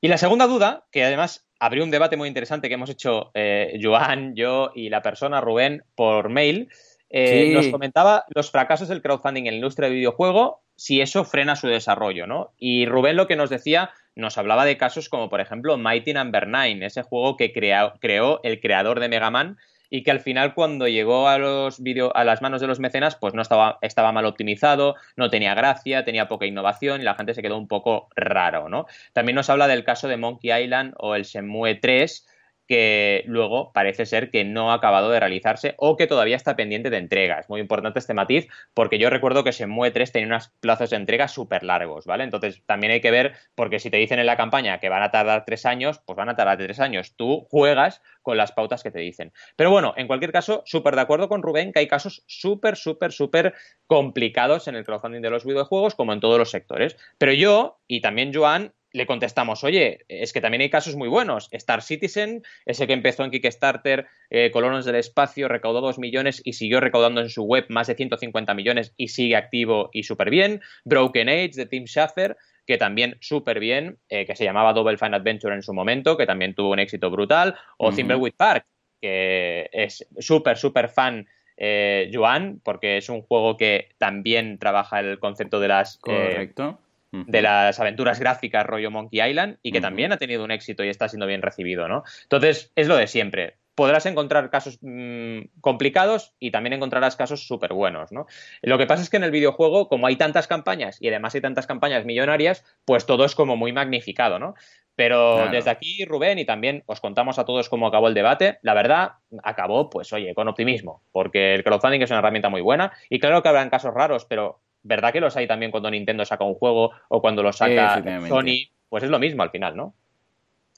Y 0.00 0.08
la 0.08 0.18
segunda 0.18 0.48
duda, 0.48 0.86
que 0.90 1.04
además 1.04 1.46
abrió 1.62 1.84
un 1.84 1.92
debate 1.92 2.16
muy 2.16 2.26
interesante 2.26 2.66
que 2.66 2.74
hemos 2.74 2.90
hecho 2.90 3.30
eh, 3.34 3.78
Joan, 3.80 4.34
yo 4.34 4.72
y 4.74 4.88
la 4.88 5.00
persona 5.00 5.40
Rubén 5.40 5.84
por 5.94 6.28
mail, 6.28 6.68
eh, 7.08 7.52
nos 7.54 7.68
comentaba 7.68 8.24
los 8.34 8.50
fracasos 8.50 8.88
del 8.88 9.00
crowdfunding 9.00 9.44
en 9.44 9.52
la 9.52 9.58
industria 9.58 9.88
de 9.88 9.94
videojuego, 9.94 10.60
si 10.74 11.00
eso 11.00 11.24
frena 11.24 11.54
su 11.54 11.68
desarrollo, 11.68 12.26
¿no? 12.26 12.52
Y 12.58 12.86
Rubén 12.86 13.14
lo 13.14 13.28
que 13.28 13.36
nos 13.36 13.48
decía, 13.48 13.90
nos 14.16 14.38
hablaba 14.38 14.64
de 14.64 14.76
casos 14.76 15.08
como 15.08 15.30
por 15.30 15.40
ejemplo 15.40 15.78
Mighty 15.78 16.12
Number 16.12 16.48
no. 16.48 16.58
9, 16.58 16.84
ese 16.84 17.02
juego 17.02 17.36
que 17.36 17.52
creó 17.52 18.40
el 18.42 18.60
creador 18.60 18.98
de 18.98 19.08
Mega 19.08 19.30
Man 19.30 19.56
y 19.94 20.02
que 20.02 20.10
al 20.10 20.20
final 20.20 20.54
cuando 20.54 20.88
llegó 20.88 21.28
a 21.28 21.36
los 21.36 21.82
video, 21.82 22.16
a 22.16 22.24
las 22.24 22.40
manos 22.40 22.62
de 22.62 22.66
los 22.66 22.80
mecenas, 22.80 23.14
pues 23.14 23.34
no 23.34 23.42
estaba, 23.42 23.78
estaba 23.82 24.10
mal 24.10 24.24
optimizado, 24.24 24.96
no 25.16 25.28
tenía 25.28 25.54
gracia, 25.54 26.02
tenía 26.02 26.28
poca 26.28 26.46
innovación 26.46 27.02
y 27.02 27.04
la 27.04 27.14
gente 27.14 27.34
se 27.34 27.42
quedó 27.42 27.58
un 27.58 27.68
poco 27.68 28.08
raro, 28.16 28.70
¿no? 28.70 28.86
También 29.12 29.36
nos 29.36 29.50
habla 29.50 29.68
del 29.68 29.84
caso 29.84 30.08
de 30.08 30.16
Monkey 30.16 30.50
Island 30.50 30.94
o 30.96 31.14
el 31.14 31.24
Shenmue 31.24 31.74
3, 31.74 32.26
que 32.66 33.24
luego 33.26 33.72
parece 33.72 34.06
ser 34.06 34.30
que 34.30 34.44
no 34.44 34.70
ha 34.70 34.74
acabado 34.74 35.10
de 35.10 35.20
realizarse 35.20 35.74
o 35.78 35.96
que 35.96 36.06
todavía 36.06 36.36
está 36.36 36.56
pendiente 36.56 36.90
de 36.90 36.98
entrega. 36.98 37.38
Es 37.38 37.48
muy 37.48 37.60
importante 37.60 37.98
este 37.98 38.14
matiz 38.14 38.48
porque 38.74 38.98
yo 38.98 39.10
recuerdo 39.10 39.44
que 39.44 39.52
Shenmue 39.52 39.90
3 39.90 40.12
tenía 40.12 40.28
unos 40.28 40.50
plazos 40.60 40.90
de 40.90 40.96
entrega 40.96 41.28
súper 41.28 41.62
largos, 41.64 42.06
¿vale? 42.06 42.24
Entonces 42.24 42.62
también 42.66 42.92
hay 42.92 43.00
que 43.00 43.10
ver, 43.10 43.34
porque 43.54 43.78
si 43.78 43.90
te 43.90 43.96
dicen 43.96 44.18
en 44.18 44.26
la 44.26 44.36
campaña 44.36 44.78
que 44.78 44.88
van 44.88 45.02
a 45.02 45.10
tardar 45.10 45.44
tres 45.44 45.66
años, 45.66 46.00
pues 46.04 46.16
van 46.16 46.28
a 46.28 46.36
tardar 46.36 46.58
tres 46.58 46.80
años. 46.80 47.14
Tú 47.16 47.46
juegas 47.50 48.02
con 48.22 48.36
las 48.36 48.52
pautas 48.52 48.82
que 48.82 48.90
te 48.90 49.00
dicen. 49.00 49.32
Pero 49.56 49.70
bueno, 49.70 49.94
en 49.96 50.06
cualquier 50.06 50.32
caso, 50.32 50.62
súper 50.64 50.94
de 50.94 51.02
acuerdo 51.02 51.28
con 51.28 51.42
Rubén 51.42 51.72
que 51.72 51.80
hay 51.80 51.88
casos 51.88 52.22
súper, 52.26 52.76
súper, 52.76 53.12
súper 53.12 53.54
complicados 53.86 54.68
en 54.68 54.76
el 54.76 54.84
crowdfunding 54.84 55.20
de 55.20 55.30
los 55.30 55.44
videojuegos, 55.44 55.94
como 55.94 56.12
en 56.12 56.20
todos 56.20 56.38
los 56.38 56.50
sectores. 56.50 56.96
Pero 57.18 57.32
yo, 57.32 57.80
y 57.86 58.00
también 58.00 58.32
Joan, 58.32 58.72
le 58.92 59.06
contestamos, 59.06 59.64
oye, 59.64 60.04
es 60.08 60.32
que 60.32 60.40
también 60.40 60.60
hay 60.60 60.70
casos 60.70 60.96
muy 60.96 61.08
buenos. 61.08 61.48
Star 61.52 61.82
Citizen, 61.82 62.42
ese 62.66 62.86
que 62.86 62.92
empezó 62.92 63.24
en 63.24 63.30
Kickstarter, 63.30 64.06
eh, 64.30 64.50
Colonos 64.50 64.84
del 64.84 64.96
Espacio, 64.96 65.48
recaudó 65.48 65.80
2 65.80 65.98
millones 65.98 66.42
y 66.44 66.52
siguió 66.52 66.80
recaudando 66.80 67.20
en 67.20 67.30
su 67.30 67.44
web 67.44 67.66
más 67.68 67.86
de 67.86 67.94
150 67.94 68.54
millones 68.54 68.92
y 68.96 69.08
sigue 69.08 69.36
activo 69.36 69.88
y 69.92 70.02
súper 70.02 70.30
bien. 70.30 70.60
Broken 70.84 71.28
Age 71.28 71.52
de 71.54 71.66
Tim 71.66 71.86
Schafer, 71.86 72.36
que 72.66 72.76
también 72.76 73.16
súper 73.20 73.60
bien, 73.60 73.98
eh, 74.08 74.26
que 74.26 74.36
se 74.36 74.44
llamaba 74.44 74.72
Double 74.72 74.98
Fine 74.98 75.16
Adventure 75.16 75.54
en 75.54 75.62
su 75.62 75.72
momento, 75.72 76.16
que 76.16 76.26
también 76.26 76.54
tuvo 76.54 76.70
un 76.70 76.78
éxito 76.78 77.10
brutal. 77.10 77.56
O 77.78 77.90
uh 77.90 78.30
Park, 78.36 78.66
que 79.00 79.70
es 79.72 80.06
súper, 80.18 80.56
súper 80.58 80.88
fan 80.88 81.26
eh, 81.56 82.10
Joan, 82.12 82.60
porque 82.62 82.98
es 82.98 83.08
un 83.08 83.22
juego 83.22 83.56
que 83.56 83.88
también 83.98 84.58
trabaja 84.58 85.00
el 85.00 85.18
concepto 85.18 85.60
de 85.60 85.68
las... 85.68 85.96
Eh, 85.96 86.00
Correcto 86.00 86.78
de 87.12 87.42
las 87.42 87.78
aventuras 87.78 88.18
gráficas 88.18 88.66
rollo 88.66 88.90
Monkey 88.90 89.20
Island 89.20 89.58
y 89.62 89.70
que 89.70 89.82
también 89.82 90.12
ha 90.12 90.16
tenido 90.16 90.44
un 90.44 90.50
éxito 90.50 90.82
y 90.82 90.88
está 90.88 91.08
siendo 91.08 91.26
bien 91.26 91.42
recibido, 91.42 91.86
¿no? 91.86 92.04
Entonces, 92.22 92.72
es 92.74 92.88
lo 92.88 92.96
de 92.96 93.06
siempre. 93.06 93.58
Podrás 93.74 94.04
encontrar 94.06 94.50
casos 94.50 94.78
mm, 94.82 95.60
complicados 95.60 96.34
y 96.38 96.50
también 96.50 96.74
encontrarás 96.74 97.16
casos 97.16 97.46
súper 97.46 97.72
buenos, 97.72 98.12
¿no? 98.12 98.26
Lo 98.62 98.78
que 98.78 98.86
pasa 98.86 99.02
es 99.02 99.10
que 99.10 99.16
en 99.18 99.24
el 99.24 99.30
videojuego, 99.30 99.88
como 99.88 100.06
hay 100.06 100.16
tantas 100.16 100.46
campañas 100.46 101.00
y 101.00 101.08
además 101.08 101.34
hay 101.34 101.40
tantas 101.42 101.66
campañas 101.66 102.04
millonarias, 102.04 102.64
pues 102.84 103.06
todo 103.06 103.24
es 103.24 103.34
como 103.34 103.56
muy 103.56 103.72
magnificado, 103.72 104.38
¿no? 104.38 104.54
Pero 104.94 105.48
desde 105.50 105.70
aquí, 105.70 106.04
Rubén, 106.04 106.38
y 106.38 106.44
también 106.44 106.82
os 106.86 107.00
contamos 107.00 107.38
a 107.38 107.46
todos 107.46 107.70
cómo 107.70 107.86
acabó 107.86 108.08
el 108.08 108.14
debate. 108.14 108.58
La 108.62 108.74
verdad, 108.74 109.12
acabó, 109.42 109.88
pues 109.88 110.12
oye, 110.12 110.34
con 110.34 110.48
optimismo, 110.48 111.02
porque 111.12 111.54
el 111.54 111.64
crowdfunding 111.64 112.02
es 112.02 112.10
una 112.10 112.18
herramienta 112.18 112.50
muy 112.50 112.60
buena. 112.60 112.92
Y 113.08 113.18
claro 113.18 113.42
que 113.42 113.48
habrán 113.48 113.70
casos 113.70 113.94
raros, 113.94 114.26
pero 114.26 114.60
¿verdad 114.82 115.12
que 115.12 115.20
los 115.20 115.36
hay 115.36 115.46
también 115.46 115.70
cuando 115.70 115.90
Nintendo 115.90 116.24
saca 116.24 116.44
un 116.44 116.54
juego 116.54 116.90
o 117.08 117.20
cuando 117.20 117.42
lo 117.42 117.52
saca 117.52 118.02
Sony? 118.28 118.68
Pues 118.88 119.04
es 119.04 119.10
lo 119.10 119.18
mismo 119.18 119.42
al 119.42 119.50
final, 119.50 119.76
¿no? 119.76 119.94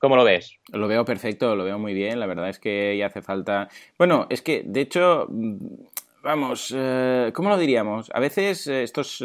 ¿Cómo 0.00 0.16
lo 0.16 0.24
ves? 0.24 0.58
Lo 0.72 0.86
veo 0.86 1.04
perfecto, 1.04 1.56
lo 1.56 1.64
veo 1.64 1.78
muy 1.78 1.94
bien. 1.94 2.20
La 2.20 2.26
verdad 2.26 2.48
es 2.48 2.58
que 2.58 2.96
ya 2.96 3.06
hace 3.06 3.22
falta. 3.22 3.68
Bueno, 3.96 4.26
es 4.28 4.42
que 4.42 4.62
de 4.64 4.82
hecho, 4.82 5.26
mm, 5.28 5.56
vamos, 6.22 6.74
eh, 6.76 7.32
¿cómo 7.34 7.48
lo 7.48 7.56
diríamos? 7.56 8.10
A 8.12 8.20
veces 8.20 8.66
eh, 8.66 8.82
estos. 8.82 9.24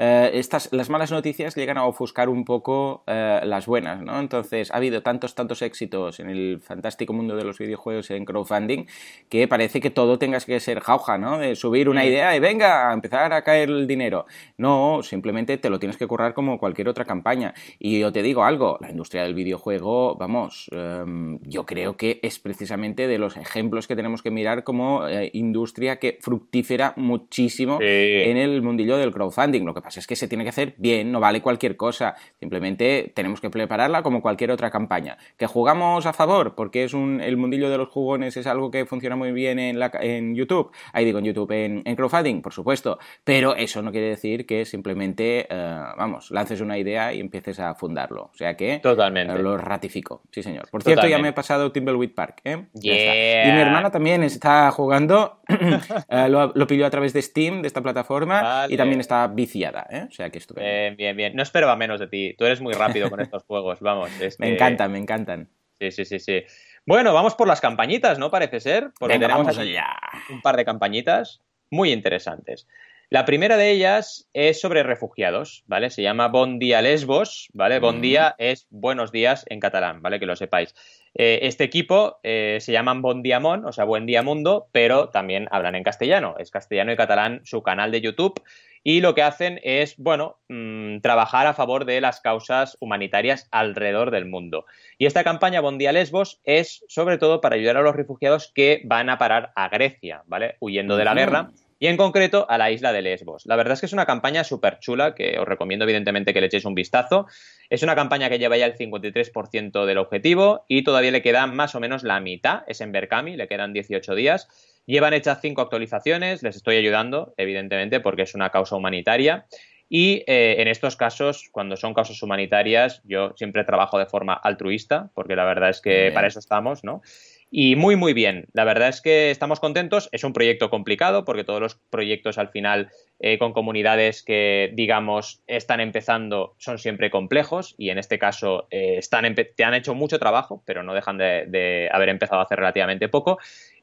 Eh, 0.00 0.30
estas, 0.34 0.72
las 0.72 0.90
malas 0.90 1.10
noticias 1.10 1.56
llegan 1.56 1.76
a 1.76 1.84
ofuscar 1.84 2.28
un 2.28 2.44
poco 2.44 3.02
eh, 3.08 3.40
las 3.42 3.66
buenas, 3.66 4.00
¿no? 4.00 4.20
Entonces, 4.20 4.70
ha 4.70 4.76
habido 4.76 5.02
tantos, 5.02 5.34
tantos 5.34 5.60
éxitos 5.60 6.20
en 6.20 6.30
el 6.30 6.60
fantástico 6.60 7.12
mundo 7.12 7.34
de 7.34 7.42
los 7.42 7.58
videojuegos 7.58 8.10
en 8.12 8.24
crowdfunding 8.24 8.86
que 9.28 9.48
parece 9.48 9.80
que 9.80 9.90
todo 9.90 10.18
tengas 10.18 10.44
que 10.44 10.60
ser 10.60 10.78
jauja, 10.80 11.18
¿no? 11.18 11.38
De 11.38 11.56
subir 11.56 11.88
una 11.88 12.04
idea 12.06 12.36
y 12.36 12.38
venga, 12.38 12.90
a 12.90 12.94
empezar 12.94 13.32
a 13.32 13.42
caer 13.42 13.70
el 13.70 13.88
dinero. 13.88 14.26
No, 14.56 15.02
simplemente 15.02 15.58
te 15.58 15.68
lo 15.68 15.80
tienes 15.80 15.96
que 15.96 16.06
currar 16.06 16.32
como 16.32 16.60
cualquier 16.60 16.88
otra 16.88 17.04
campaña. 17.04 17.54
Y 17.80 17.98
yo 17.98 18.12
te 18.12 18.22
digo 18.22 18.44
algo, 18.44 18.78
la 18.80 18.90
industria 18.90 19.24
del 19.24 19.34
videojuego, 19.34 20.14
vamos, 20.14 20.68
em, 20.70 21.40
yo 21.42 21.66
creo 21.66 21.96
que 21.96 22.20
es 22.22 22.38
precisamente 22.38 23.08
de 23.08 23.18
los 23.18 23.36
ejemplos 23.36 23.88
que 23.88 23.96
tenemos 23.96 24.22
que 24.22 24.30
mirar 24.30 24.62
como 24.62 25.08
eh, 25.08 25.30
industria 25.32 25.98
que 25.98 26.18
fructífera 26.20 26.92
muchísimo 26.96 27.78
en 27.80 28.36
el 28.36 28.62
mundillo 28.62 28.96
del 28.96 29.10
crowdfunding. 29.10 29.64
Lo 29.64 29.74
que 29.74 29.87
es 29.96 30.06
que 30.06 30.16
se 30.16 30.28
tiene 30.28 30.44
que 30.44 30.50
hacer 30.50 30.74
bien, 30.76 31.10
no 31.12 31.20
vale 31.20 31.40
cualquier 31.40 31.76
cosa. 31.76 32.14
Simplemente 32.38 33.12
tenemos 33.14 33.40
que 33.40 33.50
prepararla 33.50 34.02
como 34.02 34.22
cualquier 34.22 34.50
otra 34.50 34.70
campaña. 34.70 35.18
¿Que 35.36 35.46
jugamos 35.46 36.06
a 36.06 36.12
favor? 36.12 36.54
Porque 36.54 36.84
es 36.84 36.94
un, 36.94 37.20
el 37.20 37.36
mundillo 37.36 37.70
de 37.70 37.78
los 37.78 37.88
jugones 37.88 38.36
es 38.36 38.46
algo 38.46 38.70
que 38.70 38.86
funciona 38.86 39.16
muy 39.16 39.32
bien 39.32 39.58
en, 39.58 39.78
la, 39.78 39.90
en 40.00 40.34
YouTube. 40.34 40.70
Ahí 40.92 41.04
digo 41.04 41.18
en 41.18 41.24
YouTube, 41.24 41.50
en, 41.52 41.82
crowdfunding, 41.96 42.42
por 42.42 42.52
supuesto. 42.52 42.98
Pero 43.24 43.54
eso 43.54 43.82
no 43.82 43.90
quiere 43.90 44.08
decir 44.08 44.46
que 44.46 44.64
simplemente, 44.64 45.46
eh, 45.48 45.82
vamos, 45.96 46.30
lances 46.30 46.60
una 46.60 46.78
idea 46.78 47.12
y 47.12 47.20
empieces 47.20 47.60
a 47.60 47.74
fundarlo. 47.74 48.30
O 48.32 48.36
sea 48.36 48.56
que 48.56 48.78
Totalmente. 48.80 49.38
lo 49.38 49.56
ratifico. 49.56 50.22
Sí, 50.30 50.42
señor. 50.42 50.68
Por 50.70 50.82
cierto, 50.82 51.06
ya 51.06 51.18
me 51.18 51.28
he 51.28 51.32
pasado 51.32 51.72
Timbleweed 51.72 52.14
Park. 52.14 52.40
¿eh? 52.44 52.66
Y 52.74 52.90
mi 52.90 53.60
hermana 53.60 53.90
también 53.90 54.22
está 54.22 54.70
jugando. 54.70 55.37
Eh, 56.08 56.28
lo, 56.28 56.52
lo, 56.54 56.66
pilló 56.66 56.86
a 56.86 56.90
través 56.90 57.12
de 57.12 57.22
Steam, 57.22 57.62
de 57.62 57.68
esta 57.68 57.82
plataforma, 57.82 58.66
y 58.68 58.76
también 58.76 59.00
está 59.00 59.26
viciada. 59.28 59.86
¿eh? 59.90 60.06
O 60.08 60.12
sea 60.12 60.30
que 60.30 60.38
estupendo. 60.38 60.68
Bien, 60.68 60.96
bien, 60.96 61.16
bien. 61.16 61.36
No 61.36 61.42
esperaba 61.42 61.76
menos 61.76 62.00
de 62.00 62.06
ti. 62.06 62.34
Tú 62.36 62.44
eres 62.44 62.60
muy 62.60 62.74
rápido 62.74 63.10
con 63.10 63.20
estos 63.20 63.44
juegos, 63.46 63.80
vamos. 63.80 64.10
Me 64.38 64.52
encantan, 64.52 64.92
me 64.92 64.98
encantan. 64.98 65.48
Sí, 65.80 65.90
sí, 65.90 66.04
sí, 66.04 66.18
sí. 66.18 66.42
Bueno, 66.86 67.12
vamos 67.12 67.34
por 67.34 67.48
las 67.48 67.60
campañitas, 67.60 68.18
¿no? 68.18 68.30
Parece 68.30 68.60
ser. 68.60 68.90
Porque 68.98 69.18
tenemos 69.18 69.56
allá. 69.56 69.96
un 70.30 70.42
par 70.42 70.56
de 70.56 70.64
campañitas 70.64 71.42
muy 71.70 71.92
interesantes. 71.92 72.66
La 73.10 73.24
primera 73.24 73.56
de 73.56 73.70
ellas 73.70 74.28
es 74.34 74.60
sobre 74.60 74.82
refugiados, 74.82 75.64
¿vale? 75.66 75.88
Se 75.88 76.02
llama 76.02 76.28
Bon 76.28 76.58
Día 76.58 76.82
Lesbos, 76.82 77.48
¿vale? 77.54 77.78
Bon 77.78 78.02
Día 78.02 78.34
es 78.36 78.66
buenos 78.68 79.12
días 79.12 79.46
en 79.48 79.60
catalán, 79.60 80.02
¿vale? 80.02 80.20
Que 80.20 80.26
lo 80.26 80.36
sepáis. 80.36 80.74
Eh, 81.14 81.38
este 81.44 81.64
equipo 81.64 82.18
eh, 82.22 82.58
se 82.60 82.72
llaman 82.72 83.00
Bon 83.00 83.22
Diamond, 83.22 83.64
o 83.64 83.72
sea, 83.72 83.84
Buen 83.84 84.04
Día 84.04 84.22
Mundo, 84.22 84.68
pero 84.72 85.08
también 85.08 85.48
hablan 85.50 85.74
en 85.74 85.84
castellano. 85.84 86.34
Es 86.38 86.50
castellano 86.50 86.92
y 86.92 86.96
catalán 86.96 87.40
su 87.44 87.62
canal 87.62 87.92
de 87.92 88.02
YouTube. 88.02 88.42
Y 88.84 89.00
lo 89.00 89.14
que 89.14 89.22
hacen 89.22 89.58
es, 89.62 89.96
bueno, 89.96 90.36
mm, 90.48 90.98
trabajar 90.98 91.46
a 91.46 91.54
favor 91.54 91.86
de 91.86 92.02
las 92.02 92.20
causas 92.20 92.76
humanitarias 92.78 93.48
alrededor 93.50 94.10
del 94.10 94.26
mundo. 94.26 94.66
Y 94.98 95.06
esta 95.06 95.24
campaña 95.24 95.62
Bon 95.62 95.78
Día 95.78 95.92
Lesbos 95.92 96.42
es 96.44 96.84
sobre 96.88 97.16
todo 97.16 97.40
para 97.40 97.54
ayudar 97.54 97.78
a 97.78 97.82
los 97.82 97.96
refugiados 97.96 98.52
que 98.54 98.82
van 98.84 99.08
a 99.08 99.16
parar 99.16 99.50
a 99.56 99.70
Grecia, 99.70 100.24
¿vale? 100.26 100.56
Huyendo 100.60 100.98
de 100.98 101.04
la 101.06 101.14
guerra 101.14 101.48
y 101.78 101.86
en 101.86 101.96
concreto 101.96 102.46
a 102.48 102.58
la 102.58 102.70
isla 102.70 102.92
de 102.92 103.02
Lesbos. 103.02 103.46
La 103.46 103.56
verdad 103.56 103.74
es 103.74 103.80
que 103.80 103.86
es 103.86 103.92
una 103.92 104.06
campaña 104.06 104.44
súper 104.44 104.78
chula 104.80 105.14
que 105.14 105.38
os 105.38 105.46
recomiendo 105.46 105.84
evidentemente 105.84 106.34
que 106.34 106.40
le 106.40 106.46
echéis 106.46 106.64
un 106.64 106.74
vistazo. 106.74 107.26
Es 107.70 107.82
una 107.82 107.94
campaña 107.94 108.28
que 108.28 108.38
lleva 108.38 108.56
ya 108.56 108.66
el 108.66 108.76
53% 108.76 109.84
del 109.84 109.98
objetivo 109.98 110.64
y 110.68 110.82
todavía 110.82 111.12
le 111.12 111.22
queda 111.22 111.46
más 111.46 111.74
o 111.74 111.80
menos 111.80 112.02
la 112.02 112.20
mitad, 112.20 112.62
es 112.66 112.80
en 112.80 112.92
Berkami, 112.92 113.36
le 113.36 113.48
quedan 113.48 113.72
18 113.72 114.14
días. 114.14 114.48
Llevan 114.86 115.12
hechas 115.12 115.40
cinco 115.42 115.60
actualizaciones, 115.60 116.42
les 116.42 116.56
estoy 116.56 116.76
ayudando, 116.76 117.34
evidentemente, 117.36 118.00
porque 118.00 118.22
es 118.22 118.34
una 118.34 118.50
causa 118.50 118.74
humanitaria. 118.74 119.46
Y 119.90 120.24
eh, 120.26 120.56
en 120.58 120.68
estos 120.68 120.96
casos, 120.96 121.48
cuando 121.52 121.76
son 121.76 121.94
causas 121.94 122.22
humanitarias, 122.22 123.02
yo 123.04 123.32
siempre 123.36 123.64
trabajo 123.64 123.98
de 123.98 124.06
forma 124.06 124.34
altruista, 124.34 125.10
porque 125.14 125.36
la 125.36 125.44
verdad 125.44 125.70
es 125.70 125.80
que 125.80 126.10
para 126.12 126.26
eso 126.26 126.38
estamos, 126.38 126.84
¿no? 126.84 127.02
Y 127.50 127.76
muy, 127.76 127.96
muy 127.96 128.12
bien. 128.12 128.46
La 128.52 128.64
verdad 128.64 128.88
es 128.88 129.00
que 129.00 129.30
estamos 129.30 129.58
contentos. 129.58 130.08
Es 130.12 130.22
un 130.22 130.34
proyecto 130.34 130.68
complicado 130.68 131.24
porque 131.24 131.44
todos 131.44 131.60
los 131.60 131.76
proyectos 131.90 132.36
al 132.36 132.50
final 132.50 132.90
eh, 133.20 133.38
con 133.38 133.52
comunidades 133.52 134.22
que, 134.22 134.70
digamos, 134.74 135.42
están 135.46 135.80
empezando 135.80 136.54
son 136.58 136.78
siempre 136.78 137.10
complejos 137.10 137.74
y 137.78 137.88
en 137.88 137.98
este 137.98 138.18
caso 138.18 138.68
eh, 138.70 138.96
están 138.98 139.34
te 139.34 139.64
han 139.64 139.74
hecho 139.74 139.94
mucho 139.94 140.18
trabajo, 140.18 140.62
pero 140.66 140.82
no 140.82 140.92
dejan 140.92 141.16
de, 141.16 141.88
haber 141.90 142.10
empezado 142.10 142.40
a 142.40 142.44
hacer 142.44 142.58
relativamente 142.58 143.08
poco 143.08 143.38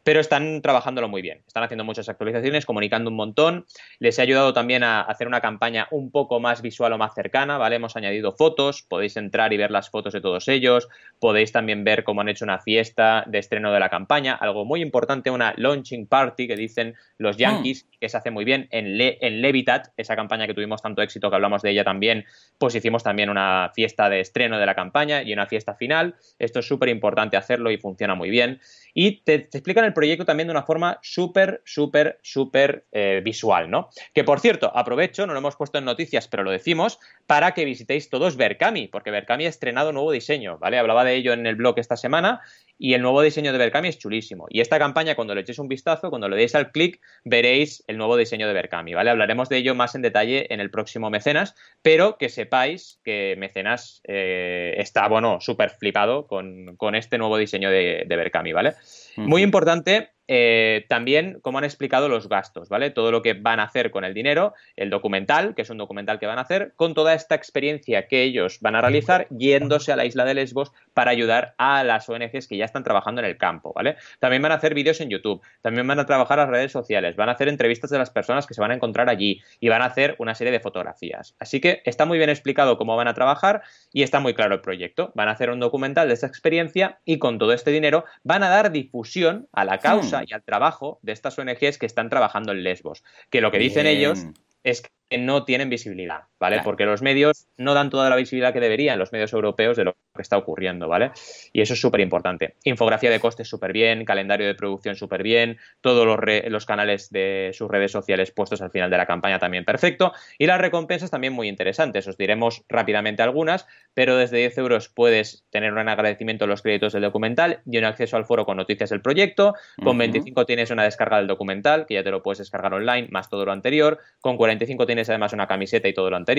pero 0.06 0.20
están 0.20 0.62
trabajándolo 0.62 1.10
muy 1.10 1.24
bien. 1.24 1.42
Están 1.48 1.64
haciendo 1.64 1.84
muchas 1.84 2.08
actualizaciones, 2.10 2.68
comunicando 2.68 3.10
un 3.10 3.16
montón. 3.16 3.66
Les 3.98 4.20
he 4.20 4.22
ayudado 4.22 4.54
también 4.54 4.84
a 4.84 5.02
hacer 5.02 5.26
una 5.26 5.42
campaña 5.42 5.88
un 5.90 6.12
poco 6.12 6.40
más 6.40 6.62
visual 6.62 6.94
o 6.94 7.00
más 7.00 7.16
cercana, 7.16 7.58
¿vale? 7.58 7.78
Hemos 7.78 7.96
añadido 7.96 8.32
fotos, 8.32 8.84
podéis 8.84 9.18
entrar 9.18 9.52
y 9.52 9.58
ver 9.58 9.72
las 9.72 9.90
fotos 9.90 10.14
de 10.14 10.22
todos 10.22 10.48
ellos, 10.48 10.88
podéis 11.20 11.52
también 11.52 11.84
ver 11.84 12.04
cómo 12.04 12.22
han 12.22 12.30
hecho 12.30 12.46
una 12.46 12.60
fiesta 12.60 13.24
de 13.26 13.40
estreno 13.40 13.74
de 13.74 13.80
la 13.80 13.90
campaña, 13.90 14.36
algo 14.36 14.64
muy 14.64 14.84
importante, 14.84 15.32
una 15.32 15.56
launching 15.58 16.06
party 16.06 16.48
que 16.48 16.56
dicen 16.56 16.94
los 17.18 17.38
Yankees, 17.38 17.86
mm. 17.86 17.98
que 18.00 18.10
se 18.10 18.18
hace 18.18 18.30
muy 18.30 18.46
bien 18.46 18.68
en, 18.70 18.86
en 19.00 19.42
Levitat, 19.42 19.88
esa 19.98 20.16
campaña 20.16 20.46
que 20.46 20.54
tuvimos 20.54 20.84
tanto 20.84 21.02
éxito 21.02 21.32
que 21.32 21.36
hablamos 21.36 21.64
de 21.64 21.72
ella 21.72 21.84
también, 21.84 22.26
pues 22.60 22.76
hicimos 22.76 23.02
también 23.02 23.32
una 23.32 23.72
fiesta 23.74 24.08
de 24.08 24.20
estreno 24.20 24.60
de 24.60 24.68
la 24.68 24.76
campaña 24.76 25.24
y 25.24 25.34
una 25.34 25.48
fiesta 25.48 25.74
final. 25.74 26.14
Esto 26.38 26.60
es 26.60 26.68
súper 26.68 26.90
importante 26.90 27.38
hacerlo 27.38 27.72
y 27.72 27.78
funciona 27.78 28.14
muy 28.14 28.30
bien 28.30 28.62
y 28.98 29.22
te, 29.24 29.34
explican 29.36 29.84
el 29.84 29.94
proyecto 29.96 30.26
también 30.26 30.48
de 30.48 30.52
una 30.52 30.62
forma 30.62 31.00
súper, 31.02 31.64
súper, 31.66 32.20
súper 32.22 32.86
eh, 32.92 33.22
visual, 33.26 33.72
¿no? 33.72 33.90
Que 34.14 34.24
por 34.24 34.40
cierto, 34.40 34.72
aprovecho, 34.76 35.26
no 35.26 35.34
lo 35.34 35.40
hemos 35.40 35.56
puesto 35.56 35.80
en 35.80 35.86
noticias, 35.86 36.28
pero 36.28 36.44
lo 36.44 36.52
decimos, 36.52 37.00
para 37.26 37.54
que 37.56 37.66
visitéis 37.66 38.12
todos 38.12 38.38
Berkami, 38.38 38.88
porque 38.88 39.10
Berkami 39.10 39.48
ha 39.48 39.50
estrenado 39.50 39.92
nuevo 39.92 40.12
diseño, 40.12 40.60
¿vale? 40.60 40.78
Hablaba 40.78 41.04
de 41.04 41.16
ello 41.16 41.34
en 41.34 41.48
el 41.48 41.56
blog 41.56 41.80
esta 41.80 41.98
semana 41.98 42.42
y 42.78 42.94
el 42.94 43.02
nuevo 43.02 43.22
diseño 43.22 43.52
de 43.52 43.58
Berkami 43.58 43.88
es 43.88 43.98
chulísimo. 43.98 44.48
Y 44.50 44.62
esta 44.62 44.80
campaña, 44.80 45.16
cuando 45.16 45.34
le 45.34 45.42
echéis 45.42 45.60
un 45.60 45.68
vistazo, 45.68 46.10
cuando 46.10 46.28
le 46.28 46.36
deis 46.36 46.56
al 46.56 46.72
clic, 46.72 47.00
veréis 47.24 47.84
el 47.88 47.98
nuevo 47.98 48.18
diseño 48.18 48.48
de 48.48 48.54
Berkami, 48.54 48.94
¿vale? 48.94 49.10
Hablaremos 49.10 49.50
de 49.50 49.58
ello 49.58 49.76
más 49.76 49.96
en 49.96 50.02
detalle 50.02 50.54
en 50.54 50.60
el 50.60 50.72
próximo 50.72 51.10
Mecenas, 51.10 51.56
pero 51.82 52.18
que 52.18 52.30
sepáis 52.30 53.00
que 53.04 53.36
Mecenas 53.38 54.02
eh, 54.06 54.76
está, 54.78 55.08
bueno, 55.08 55.40
súper 55.42 55.70
flipado 55.72 56.28
con, 56.28 56.78
este 56.96 57.18
nuevo 57.18 57.38
diseño 57.38 57.70
de, 57.70 58.06
de 58.08 58.16
Berkami, 58.16 58.54
¿vale? 58.54 58.74
Muy 59.18 59.42
importante 59.42 60.15
eh, 60.28 60.86
también 60.90 61.40
cómo 61.42 61.60
han 61.60 61.64
explicado 61.64 62.10
los 62.10 62.28
gastos, 62.28 62.70
¿vale? 62.70 62.90
Todo 62.90 63.12
lo 63.12 63.22
que 63.22 63.34
van 63.34 63.60
a 63.60 63.64
hacer 63.64 63.92
con 63.92 64.04
el 64.04 64.14
dinero, 64.14 64.54
el 64.76 64.90
documental, 64.90 65.56
que 65.56 65.62
es 65.62 65.70
un 65.70 65.78
documental 65.78 66.20
que 66.20 66.26
van 66.26 66.40
a 66.40 66.42
hacer, 66.42 66.74
con 66.76 66.94
toda 66.94 67.14
esta 67.14 67.36
experiencia 67.36 68.08
que 68.08 68.24
ellos 68.24 68.60
van 68.62 68.76
a 68.76 68.82
realizar 68.82 69.28
yéndose 69.30 69.92
a 69.92 69.96
la 69.96 70.06
isla 70.06 70.26
de 70.26 70.34
Lesbos 70.34 70.72
para 70.94 71.12
ayudar 71.12 71.54
a 71.58 71.84
las 71.84 72.10
ONGs 72.10 72.48
que 72.48 72.58
ya 72.58 72.66
están 72.66 72.84
trabajando 72.84 73.22
en 73.22 73.28
el 73.28 73.38
campo, 73.38 73.74
¿vale? 73.74 73.98
También 74.20 74.42
van 74.42 74.52
a 74.52 74.56
hacer 74.56 74.74
vídeos 74.74 75.00
en 75.02 75.10
YouTube, 75.10 75.42
también 75.62 75.86
van 75.88 76.00
a 76.00 76.06
trabajar 76.06 76.38
las 76.38 76.50
redes 76.50 76.72
sociales, 76.72 77.16
van 77.16 77.30
a 77.30 77.34
hacer 77.34 77.48
entrevistas 77.48 77.90
de 77.90 77.98
las 77.98 78.10
personas 78.10 78.48
que 78.48 78.54
se 78.54 78.62
van 78.62 78.72
a 78.72 78.76
encontrar 78.76 79.10
allí 79.10 79.42
y 79.60 79.70
van 79.70 79.82
a 79.82 79.86
hacer 79.86 80.16
una 80.20 80.36
serie 80.36 80.52
de 80.52 80.60
fotografías. 80.60 81.36
Así 81.40 81.60
que 81.60 81.82
está 81.86 82.06
muy 82.06 82.18
bien 82.18 82.30
explicado 82.30 82.78
cómo 82.78 82.96
van 82.96 83.08
a 83.08 83.14
trabajar 83.14 83.62
y 83.94 84.04
está 84.04 84.20
muy 84.20 84.34
claro 84.34 84.56
el 84.56 84.62
proyecto. 84.62 85.12
Van 85.16 85.28
a 85.28 85.32
hacer 85.32 85.50
un 85.50 85.60
documental 85.60 86.08
de 86.08 86.14
esta 86.14 86.28
experiencia 86.28 87.00
y 87.06 87.20
con 87.20 87.38
todo 87.38 87.54
este 87.54 87.72
dinero 87.72 88.06
van 88.24 88.44
a 88.44 88.50
dar 88.50 88.72
difusión 88.72 89.48
a 89.52 89.66
la 89.66 89.80
causa 89.80 90.15
y 90.24 90.34
al 90.34 90.44
trabajo 90.44 91.00
de 91.02 91.12
estas 91.12 91.38
ONGs 91.38 91.78
que 91.78 91.86
están 91.86 92.10
trabajando 92.10 92.52
en 92.52 92.64
Lesbos. 92.64 93.04
Que 93.30 93.42
lo 93.42 93.52
que 93.52 93.60
dicen 93.60 93.88
ellos 93.88 94.26
es 94.64 94.84
que 95.10 95.18
no 95.18 95.46
tienen 95.46 95.70
visibilidad, 95.70 96.24
¿vale? 96.46 96.62
Porque 96.64 96.86
los 96.86 97.02
medios 97.02 97.48
no 97.58 97.74
dan 97.74 97.90
toda 97.90 98.08
la 98.08 98.16
visibilidad 98.16 98.54
que 98.54 98.60
deberían, 98.60 99.00
los 99.00 99.12
medios 99.12 99.34
europeos, 99.34 99.76
de 99.78 99.84
lo 99.84 99.94
que 100.16 100.22
está 100.22 100.38
ocurriendo, 100.38 100.88
¿vale? 100.88 101.12
Y 101.52 101.62
eso 101.62 101.74
es 101.74 101.82
súper 101.82 102.02
importante. 102.02 102.54
Infografía 102.64 103.10
de 103.10 103.20
costes 103.20 103.48
súper 103.48 103.74
bien, 103.74 104.06
calendario 104.06 104.46
de 104.46 104.54
producción 104.54 104.96
súper 104.96 105.24
bien, 105.24 105.58
todos 105.82 106.06
los, 106.06 106.20
los, 106.48 106.66
canales 106.68 107.10
de 107.10 107.50
sus 107.54 107.68
redes 107.68 107.92
sociales 107.92 108.30
puestos 108.30 108.62
al 108.62 108.70
final 108.70 108.92
de 108.92 108.98
la 108.98 109.08
campaña 109.08 109.40
también 109.40 109.66
perfecto. 109.66 110.14
Y 110.38 110.46
las 110.46 110.62
recompensas 110.62 111.10
también 111.10 111.34
muy 111.34 111.48
interesantes. 111.48 112.08
Os 112.08 112.16
diremos 112.16 112.64
rápidamente 112.70 113.24
algunas, 113.24 113.66
pero 113.96 114.16
desde 114.16 114.38
10 114.38 114.60
euros 114.60 114.90
puedes 114.90 115.46
tener 115.50 115.74
un 115.74 115.90
agradecimiento 115.90 116.46
en 116.46 116.52
los 116.52 116.62
créditos 116.62 116.94
del 116.94 117.02
documental 117.02 117.62
y 117.66 117.80
un 117.80 117.86
acceso 117.86 118.18
al 118.18 118.26
foro 118.26 118.46
con 118.46 118.58
noticias 118.58 118.92
del 118.92 119.02
proyecto. 119.02 119.56
Con 119.84 119.98
25 119.98 120.46
tienes 120.46 120.70
una 120.70 120.84
descarga 120.84 121.18
del 121.18 121.28
documental, 121.28 121.88
que 121.88 121.96
ya 121.96 122.04
te 122.04 122.12
lo 122.12 122.22
puedes 122.22 122.38
descargar 122.38 122.76
online, 122.76 123.08
más 123.10 123.32
todo 123.32 123.46
lo 123.46 123.52
anterior. 123.52 123.98
Con 124.22 124.38
45 124.38 124.86
tienes 124.86 125.10
además 125.10 125.34
una 125.34 125.48
camiseta 125.48 125.88
y 125.88 125.94
todo 125.94 126.12
lo 126.12 126.18
anterior. 126.18 126.35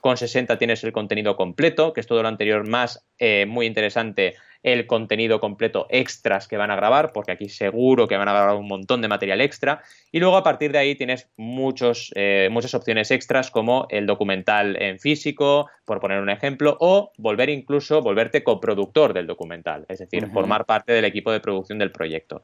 Con 0.00 0.16
60 0.16 0.58
tienes 0.58 0.84
el 0.84 0.92
contenido 0.92 1.36
completo, 1.36 1.92
que 1.92 2.00
es 2.00 2.06
todo 2.06 2.22
lo 2.22 2.28
anterior 2.28 2.68
más 2.68 3.04
eh, 3.18 3.46
muy 3.46 3.66
interesante 3.66 4.34
el 4.64 4.86
contenido 4.86 5.40
completo 5.40 5.86
extras 5.90 6.48
que 6.48 6.56
van 6.56 6.70
a 6.70 6.76
grabar, 6.76 7.12
porque 7.12 7.32
aquí 7.32 7.48
seguro 7.48 8.08
que 8.08 8.16
van 8.16 8.28
a 8.28 8.32
grabar 8.32 8.56
un 8.56 8.66
montón 8.66 9.02
de 9.02 9.08
material 9.08 9.42
extra. 9.42 9.82
Y 10.10 10.20
luego 10.20 10.36
a 10.36 10.42
partir 10.42 10.72
de 10.72 10.78
ahí 10.78 10.94
tienes 10.94 11.28
muchos, 11.36 12.10
eh, 12.16 12.48
muchas 12.50 12.74
opciones 12.74 13.10
extras 13.10 13.50
como 13.50 13.86
el 13.90 14.06
documental 14.06 14.80
en 14.82 14.98
físico, 14.98 15.68
por 15.84 16.00
poner 16.00 16.20
un 16.20 16.30
ejemplo, 16.30 16.76
o 16.80 17.12
volver 17.18 17.50
incluso, 17.50 18.00
volverte 18.00 18.42
coproductor 18.42 19.12
del 19.12 19.26
documental, 19.26 19.84
es 19.88 19.98
decir, 19.98 20.26
formar 20.28 20.64
parte 20.64 20.92
del 20.92 21.04
equipo 21.04 21.30
de 21.30 21.40
producción 21.40 21.78
del 21.78 21.92
proyecto. 21.92 22.40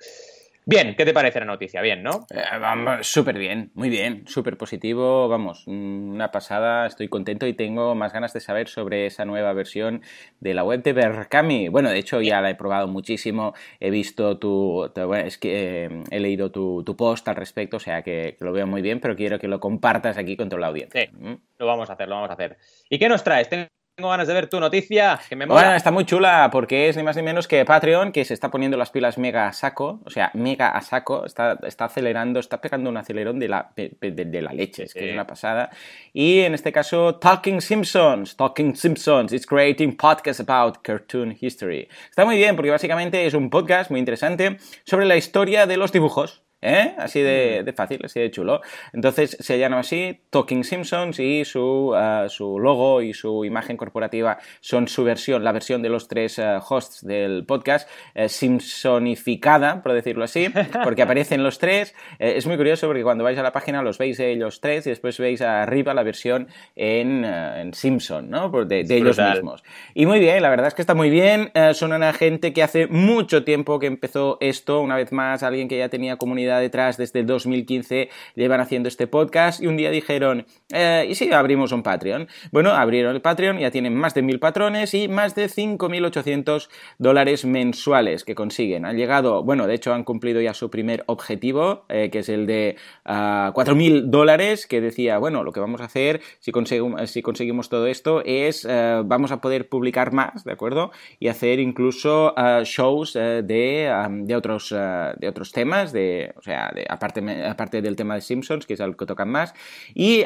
Bien, 0.71 0.95
¿qué 0.95 1.05
te 1.05 1.13
parece 1.13 1.41
la 1.41 1.47
noticia? 1.47 1.83
Bien, 1.83 2.01
¿no? 2.01 2.29
Eh, 2.33 2.99
súper 3.01 3.37
bien, 3.37 3.73
muy 3.75 3.89
bien, 3.89 4.23
súper 4.29 4.57
positivo, 4.57 5.27
vamos, 5.27 5.67
una 5.67 6.31
pasada, 6.31 6.87
estoy 6.87 7.09
contento 7.09 7.49
y 7.49 7.55
tengo 7.55 7.97
más 7.97 8.13
ganas 8.13 8.33
de 8.33 8.39
saber 8.39 8.69
sobre 8.69 9.07
esa 9.07 9.25
nueva 9.25 9.53
versión 9.53 10.01
de 10.39 10.55
la 10.55 10.63
web 10.63 10.85
de 10.85 10.93
Berkami. 10.93 11.67
Bueno, 11.67 11.91
de 11.91 11.99
hecho 11.99 12.21
ya 12.21 12.41
la 12.41 12.51
he 12.51 12.55
probado 12.55 12.87
muchísimo, 12.87 13.53
he 13.81 13.91
visto 13.91 14.39
tu, 14.39 14.89
bueno, 14.95 15.27
es 15.27 15.39
que 15.39 15.87
eh, 15.87 16.05
he 16.13 16.21
leído 16.21 16.53
tu, 16.53 16.85
post 16.97 17.27
al 17.27 17.35
respecto, 17.35 17.79
o 17.79 17.81
sea 17.81 18.03
que, 18.03 18.37
lo 18.39 18.53
veo 18.53 18.69
muy 18.69 18.81
bien, 18.81 19.01
pero 19.01 19.17
quiero 19.17 19.41
que 19.41 19.49
lo 19.49 19.59
compartas 19.59 20.19
aquí 20.19 20.37
con 20.37 20.49
toda 20.49 20.61
la 20.61 20.69
audiencia. 20.69 21.01
Sí, 21.01 21.11
¿Mm? 21.19 21.35
lo 21.59 21.67
vamos 21.67 21.91
a 21.91 21.95
hacer, 21.95 22.09
lo 22.09 22.15
vamos 22.15 22.31
a 22.31 22.35
hacer. 22.35 22.59
¿Y 22.89 23.01
qué 23.01 23.09
nos 23.09 23.25
traes? 23.25 23.49
tengo 23.49 23.67
ganas 24.09 24.29
de 24.29 24.35
ver 24.35 24.49
tu 24.49 24.59
noticia, 24.61 25.21
que 25.29 25.37
me 25.37 25.47
Bueno, 25.47 25.75
está 25.75 25.91
muy 25.91 26.05
chula 26.05 26.49
porque 26.51 26.89
es 26.89 26.97
ni 26.97 27.03
más 27.03 27.17
ni 27.17 27.23
menos 27.23 27.47
que 27.47 27.65
Patreon, 27.65 28.13
que 28.13 28.25
se 28.25 28.35
está 28.35 28.51
poniendo 28.51 28.77
las 28.77 28.91
pilas 28.91 29.19
mega 29.19 29.47
a 29.47 29.53
saco, 29.53 30.01
o 30.05 30.11
sea, 30.11 30.31
mega 30.35 30.71
a 30.71 30.81
saco, 30.81 31.27
está, 31.27 31.59
está 31.67 31.87
acelerando, 31.87 32.41
está 32.41 32.61
pegando 32.61 32.89
un 32.89 32.97
acelerón 32.97 33.39
de 33.39 33.49
la, 33.49 33.73
de, 33.77 34.43
la 34.43 34.53
leche, 34.53 34.85
es 34.85 34.95
que 34.95 35.09
es 35.09 35.13
una 35.13 35.27
pasada. 35.27 35.71
Y 36.13 36.41
en 36.41 36.55
este 36.55 36.73
caso, 36.73 37.17
Talking 37.17 37.61
Simpsons, 37.61 38.37
Talking 38.37 38.75
Simpsons, 38.75 39.33
it's 39.33 39.47
creating 39.47 39.97
podcast 39.97 40.41
about 40.41 40.79
cartoon 40.83 41.37
history. 41.39 41.89
Está 42.09 42.25
muy 42.25 42.37
bien 42.37 42.57
porque 42.57 42.71
básicamente 42.71 43.27
es 43.27 43.35
un 43.35 43.51
podcast 43.51 43.91
muy 43.91 44.01
interesante 44.01 44.57
sobre 44.85 45.07
la 45.07 45.17
historia 45.17 45.67
de 45.67 45.77
los 45.77 45.93
dibujos. 45.93 46.43
¿Eh? 46.63 46.95
Así 46.99 47.23
de, 47.23 47.73
fácil, 47.75 48.01
así 48.05 48.21
de 48.21 48.31
chulo. 48.31 48.61
Entonces 48.93 49.37
se 49.41 49.59
llama 49.59 49.79
así 49.79 50.21
Talking 50.29 50.63
Simpsons 50.63 51.19
y 51.19 51.45
su, 51.47 51.95
uh, 51.95 52.29
su, 52.29 52.59
logo 52.59 53.01
y 53.01 53.15
su 53.15 53.47
imagen 53.47 53.79
corporativa 53.79 54.39
son 54.61 54.87
su 54.87 55.03
versión, 55.03 55.43
la 55.43 55.53
versión 55.53 55.81
de 55.81 55.89
los 55.89 56.07
tres 56.07 56.39
uh, 56.39 56.61
hosts 56.69 57.07
del 57.07 57.47
podcast, 57.47 57.89
uh, 58.15 58.29
Simpsonificada, 58.29 59.83
por 59.83 59.95
decirlo 59.95 60.25
así, 60.25 60.49
porque 60.85 61.01
aparecen 61.01 61.43
los 61.43 61.59
tres. 61.59 61.95
Eh, 62.19 62.35
es 62.37 62.47
muy 62.47 62.59
curioso 62.59 62.87
porque 62.87 63.03
cuando 63.03 63.25
vais 63.25 63.39
a 63.39 63.43
la 63.43 63.53
página 63.53 63.83
los 63.83 63.97
veis 63.97 64.21
ellos 64.21 64.61
tres 64.61 64.87
y 64.87 64.91
después 64.91 65.19
veis 65.19 65.41
arriba 65.41 65.95
la 65.95 66.03
versión 66.03 66.49
en, 66.77 67.25
en 67.25 67.73
Simpson, 67.73 68.29
¿no? 68.29 68.51
De, 68.51 68.85
de 68.85 68.97
ellos 68.97 69.19
mismos. 69.19 69.65
Y 69.95 70.05
muy 70.05 70.19
bien, 70.19 70.43
la 70.43 70.51
verdad 70.51 70.67
es 70.67 70.75
que 70.75 70.83
está 70.83 70.95
muy 70.95 71.09
bien. 71.09 71.53
son 71.73 71.95
una 71.95 72.13
gente 72.13 72.53
que 72.53 72.63
hace 72.63 72.87
mucho 72.87 73.45
tiempo 73.45 73.79
que 73.79 73.87
empezó 73.87 74.37
esto, 74.41 74.81
una 74.81 74.97
vez 74.97 75.11
más, 75.11 75.43
alguien 75.43 75.67
que 75.67 75.79
ya 75.79 75.89
tenía 75.89 76.17
comunidad 76.17 76.50
detrás 76.59 76.97
desde 76.97 77.21
el 77.21 77.27
2015, 77.27 78.09
llevan 78.35 78.61
haciendo 78.61 78.89
este 78.89 79.07
podcast 79.07 79.63
y 79.63 79.67
un 79.67 79.77
día 79.77 79.91
dijeron, 79.91 80.47
eh, 80.73 81.07
¿y 81.09 81.15
si 81.15 81.33
abrimos 81.33 81.73
un 81.73 81.83
Patreon? 81.83 82.29
Bueno, 82.53 82.71
abrieron 82.71 83.15
el 83.15 83.21
Patreon, 83.21 83.59
ya 83.59 83.71
tienen 83.71 83.95
más 83.95 84.15
de 84.15 84.23
mil 84.23 84.41
patrones 84.41 84.95
y 84.95 85.09
más 85.09 85.35
de 85.35 85.47
5.800 85.47 86.69
dólares 86.99 87.45
mensuales 87.45 88.25
que 88.25 88.35
consiguen. 88.35 88.85
Han 88.85 88.97
llegado, 88.97 89.43
bueno, 89.43 89.67
de 89.67 89.75
hecho 89.75 89.93
han 89.93 90.05
cumplido 90.05 90.41
ya 90.41 90.55
su 90.55 90.71
primer 90.71 91.05
objetivo, 91.07 91.85
eh, 91.89 92.11
que 92.11 92.21
es 92.21 92.29
el 92.29 92.47
de 92.47 92.77
uh, 92.79 93.51
ah, 93.51 93.53
4.000 93.55 94.05
dólares, 94.07 94.67
que 94.67 94.81
decía, 94.81 95.19
bueno, 95.19 95.45
lo 95.45 95.53
que 95.53 95.61
vamos 95.61 95.81
a 95.81 95.85
hacer 95.85 96.21
si, 96.41 96.53
conseguimos, 96.53 97.69
todo 97.69 97.87
esto 97.87 98.23
es, 98.25 98.65
uh, 98.65 99.03
vamos 99.05 99.33
a 99.33 99.41
poder 99.41 99.69
publicar 99.69 100.13
más, 100.13 100.45
¿de 100.45 100.53
acuerdo? 100.53 100.91
Y 101.19 101.29
hacer 101.29 101.61
incluso 101.61 102.35
uh, 102.37 102.65
shows 102.65 103.15
de, 103.15 103.93
um, 104.07 104.25
de, 104.25 104.37
otros, 104.37 104.71
de 104.71 105.29
otros 105.29 105.53
temas, 105.53 105.93
de, 105.93 106.35
o 106.41 106.43
sea, 106.43 106.73
de, 106.75 106.87
aparte, 106.89 107.45
aparte 107.45 107.83
del 107.83 107.97
tema 107.97 108.15
de 108.15 108.23
Simpsons, 108.23 108.67
que 108.67 108.75
es 108.75 108.81
el 108.81 108.97
que 108.97 109.07
tocan 109.07 109.29
más. 109.29 109.55
Y 109.95 110.25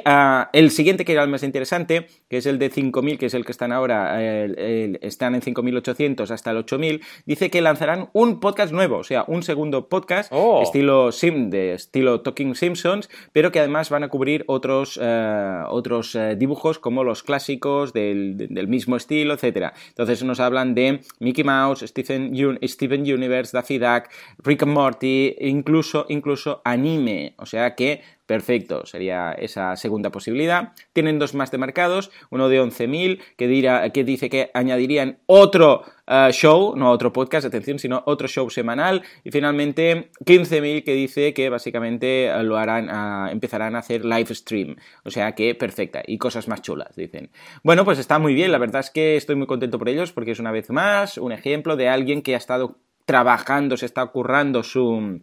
el 0.52 0.70
siguiente, 0.70 1.04
que 1.04 1.12
era 1.12 1.24
el 1.24 1.28
más 1.28 1.42
interesante, 1.42 2.06
que 2.28 2.38
es 2.38 2.46
el 2.46 2.58
de 2.58 2.70
5.000, 2.70 3.18
que 3.18 3.26
es 3.26 3.34
el 3.34 3.44
que 3.44 3.52
están 3.52 3.72
ahora, 3.72 4.22
están 4.22 5.34
en 5.34 5.42
5.800 5.42 6.30
hasta 6.30 6.52
el 6.52 6.58
8.000, 6.58 7.02
dice 7.26 7.50
que 7.50 7.60
lanzarán 7.60 8.10
un 8.12 8.40
podcast 8.40 8.72
nuevo, 8.72 8.98
o 8.98 9.04
sea, 9.04 9.24
un 9.26 9.42
segundo 9.42 9.88
podcast 9.88 10.30
oh. 10.32 10.62
estilo 10.62 11.10
Sim, 11.12 11.50
de 11.50 11.74
estilo 11.74 12.20
Talking 12.20 12.54
Simpsons, 12.54 13.10
pero 13.32 13.50
que 13.50 13.58
además 13.58 13.90
van 13.90 14.04
a 14.04 14.08
cubrir 14.08 14.44
otros, 14.46 14.98
eh, 15.02 15.62
otros 15.68 16.14
eh, 16.14 16.36
dibujos 16.36 16.78
como 16.78 17.04
los 17.04 17.22
clásicos 17.22 17.92
del, 17.92 18.36
del, 18.36 18.68
mismo 18.68 18.96
estilo, 18.96 19.34
etc. 19.34 19.72
Entonces 19.88 20.22
nos 20.22 20.40
hablan 20.40 20.74
de 20.74 21.00
Mickey 21.18 21.44
Mouse, 21.44 21.80
Stephen, 21.86 22.32
Steven 22.62 23.00
Universe, 23.02 23.56
Daffy 23.56 23.78
Duck, 23.78 24.04
Rick 24.38 24.62
and 24.62 24.72
Morty, 24.72 25.34
incluso, 25.40 26.03
incluso 26.09 26.62
anime, 26.64 27.34
o 27.38 27.46
sea 27.46 27.74
que 27.74 28.02
Perfecto, 28.26 28.86
sería 28.86 29.32
esa 29.32 29.76
segunda 29.76 30.11
posibilidad. 30.11 30.72
Tienen 30.94 31.18
dos 31.18 31.34
más 31.34 31.50
de 31.50 31.59
marcados, 31.59 32.11
uno 32.30 32.48
de 32.48 32.59
11.000 32.59 33.20
que, 33.36 33.90
que 33.92 34.05
dice 34.05 34.30
que 34.30 34.50
añadirían 34.55 35.18
otro 35.26 35.82
uh, 36.07 36.30
show, 36.30 36.74
no 36.74 36.90
otro 36.90 37.12
podcast, 37.12 37.46
atención, 37.46 37.78
sino 37.78 38.02
otro 38.07 38.26
show 38.26 38.48
semanal. 38.48 39.02
Y 39.24 39.30
finalmente 39.30 40.11
15.000 40.24 40.84
que 40.84 40.94
dice 40.94 41.34
que 41.34 41.50
básicamente 41.50 42.32
uh, 42.34 42.42
lo 42.42 42.57
harán, 42.57 42.88
uh, 42.88 43.30
empezarán 43.30 43.76
a 43.76 43.80
hacer 43.80 44.07
live 44.07 44.34
stream. 44.34 44.76
O 45.05 45.11
sea 45.11 45.34
que 45.34 45.55
perfecta. 45.55 46.02
Y 46.07 46.16
cosas 46.16 46.48
más 46.48 46.62
chulas, 46.62 46.96
dicen. 46.96 47.30
Bueno, 47.62 47.84
pues 47.84 47.98
está 47.98 48.18
muy 48.18 48.32
bien, 48.32 48.52
la 48.52 48.59
verdad 48.59 48.80
es 48.80 48.90
que 48.90 49.16
estoy 49.16 49.36
muy 49.36 49.46
contento 49.46 49.78
por 49.78 49.90
ellos 49.90 50.12
porque 50.12 50.30
es 50.30 50.40
una 50.40 50.50
vez 50.50 50.70
más 50.70 51.18
un 51.18 51.32
ejemplo 51.32 51.76
de 51.76 51.90
alguien 51.90 52.22
que 52.22 52.32
ha 52.34 52.38
estado 52.38 52.78
trabajando, 53.05 53.76
se 53.76 53.84
está 53.84 54.07
currando 54.07 54.62
su 54.62 55.20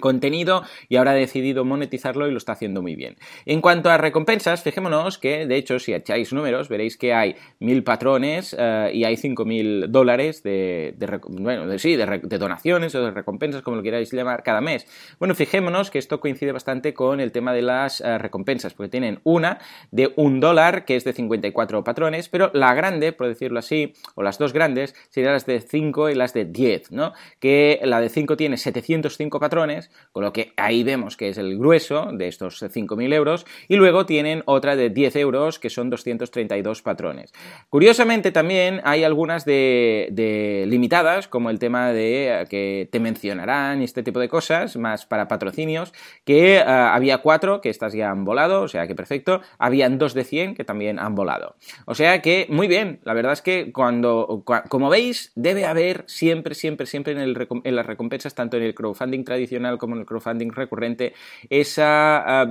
contenido 0.00 0.62
y 0.88 0.96
ahora 0.96 1.12
ha 1.12 1.14
decidido 1.14 1.64
monetizarlo 1.64 2.26
y 2.26 2.30
lo 2.30 2.38
está 2.38 2.52
haciendo 2.52 2.82
muy 2.82 2.96
bien. 2.96 3.16
En 3.44 3.60
cuanto 3.60 3.90
a 3.90 3.98
recompensas, 3.98 4.62
fijémonos 4.62 5.18
que, 5.18 5.46
de 5.46 5.56
hecho, 5.56 5.78
si 5.78 5.92
echáis 5.92 6.32
números, 6.32 6.68
veréis 6.68 6.96
que 6.96 7.12
hay 7.12 7.36
mil 7.60 7.84
patrones 7.84 8.54
uh, 8.54 8.88
y 8.92 9.04
hay 9.04 9.16
cinco 9.16 9.44
mil 9.44 9.90
dólares 9.90 10.42
de, 10.42 10.94
bueno, 11.28 11.66
de, 11.66 11.78
sí, 11.78 11.96
de, 11.96 12.38
donaciones 12.38 12.94
o 12.94 13.04
de 13.04 13.10
recompensas, 13.10 13.62
como 13.62 13.76
lo 13.76 13.82
queráis 13.82 14.12
llamar, 14.12 14.42
cada 14.42 14.60
mes. 14.60 14.86
Bueno, 15.18 15.34
fijémonos 15.34 15.90
que 15.90 15.98
esto 15.98 16.20
coincide 16.20 16.52
bastante 16.52 16.94
con 16.94 17.20
el 17.20 17.32
tema 17.32 17.52
de 17.52 17.62
las 17.62 18.00
uh, 18.00 18.18
recompensas, 18.18 18.74
porque 18.74 18.90
tienen 18.90 19.20
una 19.24 19.58
de 19.90 20.12
un 20.16 20.40
dólar, 20.40 20.84
que 20.84 20.96
es 20.96 21.04
de 21.04 21.12
54 21.12 21.84
patrones, 21.84 22.28
pero 22.28 22.50
la 22.54 22.74
grande, 22.74 23.12
por 23.12 23.28
decirlo 23.28 23.58
así, 23.58 23.92
o 24.14 24.22
las 24.22 24.38
dos 24.38 24.52
grandes, 24.52 24.94
serían 25.10 25.32
las 25.32 25.46
de 25.46 25.60
5 25.60 26.10
y 26.10 26.14
las 26.14 26.32
de 26.34 26.44
10, 26.44 26.92
¿no? 26.92 27.12
Que 27.40 27.80
la 27.84 28.00
de 28.00 28.08
5 28.08 28.36
tiene 28.36 28.56
705 28.56 29.40
patrones, 29.40 29.81
con 30.12 30.24
lo 30.24 30.32
que 30.32 30.52
ahí 30.56 30.82
vemos 30.82 31.16
que 31.16 31.28
es 31.28 31.38
el 31.38 31.58
grueso 31.58 32.10
de 32.12 32.28
estos 32.28 32.62
5.000 32.62 33.12
euros, 33.14 33.46
y 33.68 33.76
luego 33.76 34.06
tienen 34.06 34.42
otra 34.46 34.76
de 34.76 34.90
10 34.90 35.16
euros, 35.16 35.58
que 35.58 35.70
son 35.70 35.90
232 35.90 36.82
patrones. 36.82 37.32
Curiosamente 37.68 38.32
también 38.32 38.80
hay 38.84 39.04
algunas 39.04 39.44
de, 39.44 40.64
limitadas, 40.68 41.28
como 41.28 41.50
el 41.50 41.58
tema 41.58 41.92
de 41.92 42.42
eh, 42.42 42.46
que 42.48 42.88
te 42.90 43.00
mencionarán 43.00 43.80
y 43.80 43.84
este 43.84 44.02
tipo 44.02 44.20
de 44.20 44.28
cosas, 44.28 44.76
más 44.76 45.06
para 45.06 45.28
patrocinios, 45.28 45.92
que 46.24 46.62
uh, 46.64 46.68
había 46.68 47.18
cuatro, 47.18 47.60
que 47.60 47.70
estas 47.70 47.92
ya 47.92 48.10
han 48.10 48.24
volado, 48.24 48.62
o 48.62 48.68
sea 48.68 48.86
que 48.86 48.94
perfecto, 48.94 49.40
habían 49.58 49.98
dos 49.98 50.14
de 50.14 50.24
100 50.24 50.54
que 50.54 50.64
también 50.64 50.98
han 50.98 51.14
volado. 51.14 51.56
O 51.86 51.94
sea 51.94 52.22
que 52.22 52.46
muy 52.48 52.68
bien, 52.68 53.00
la 53.04 53.14
verdad 53.14 53.32
es 53.32 53.42
que 53.42 53.72
cuando, 53.72 54.44
como 54.68 54.90
veis, 54.90 55.32
debe 55.34 55.66
haber 55.66 56.04
siempre, 56.06 56.54
siempre, 56.54 56.86
siempre 56.86 57.12
en 57.12 57.76
las 57.76 57.86
recompensas, 57.86 58.34
tanto 58.34 58.56
en 58.56 58.62
el 58.62 58.74
crowdfunding 58.74 59.24
tradicional, 59.24 59.71
como 59.78 59.94
en 59.94 60.00
el 60.00 60.06
crowdfunding 60.06 60.50
recurrente, 60.50 61.14
esa, 61.50 62.46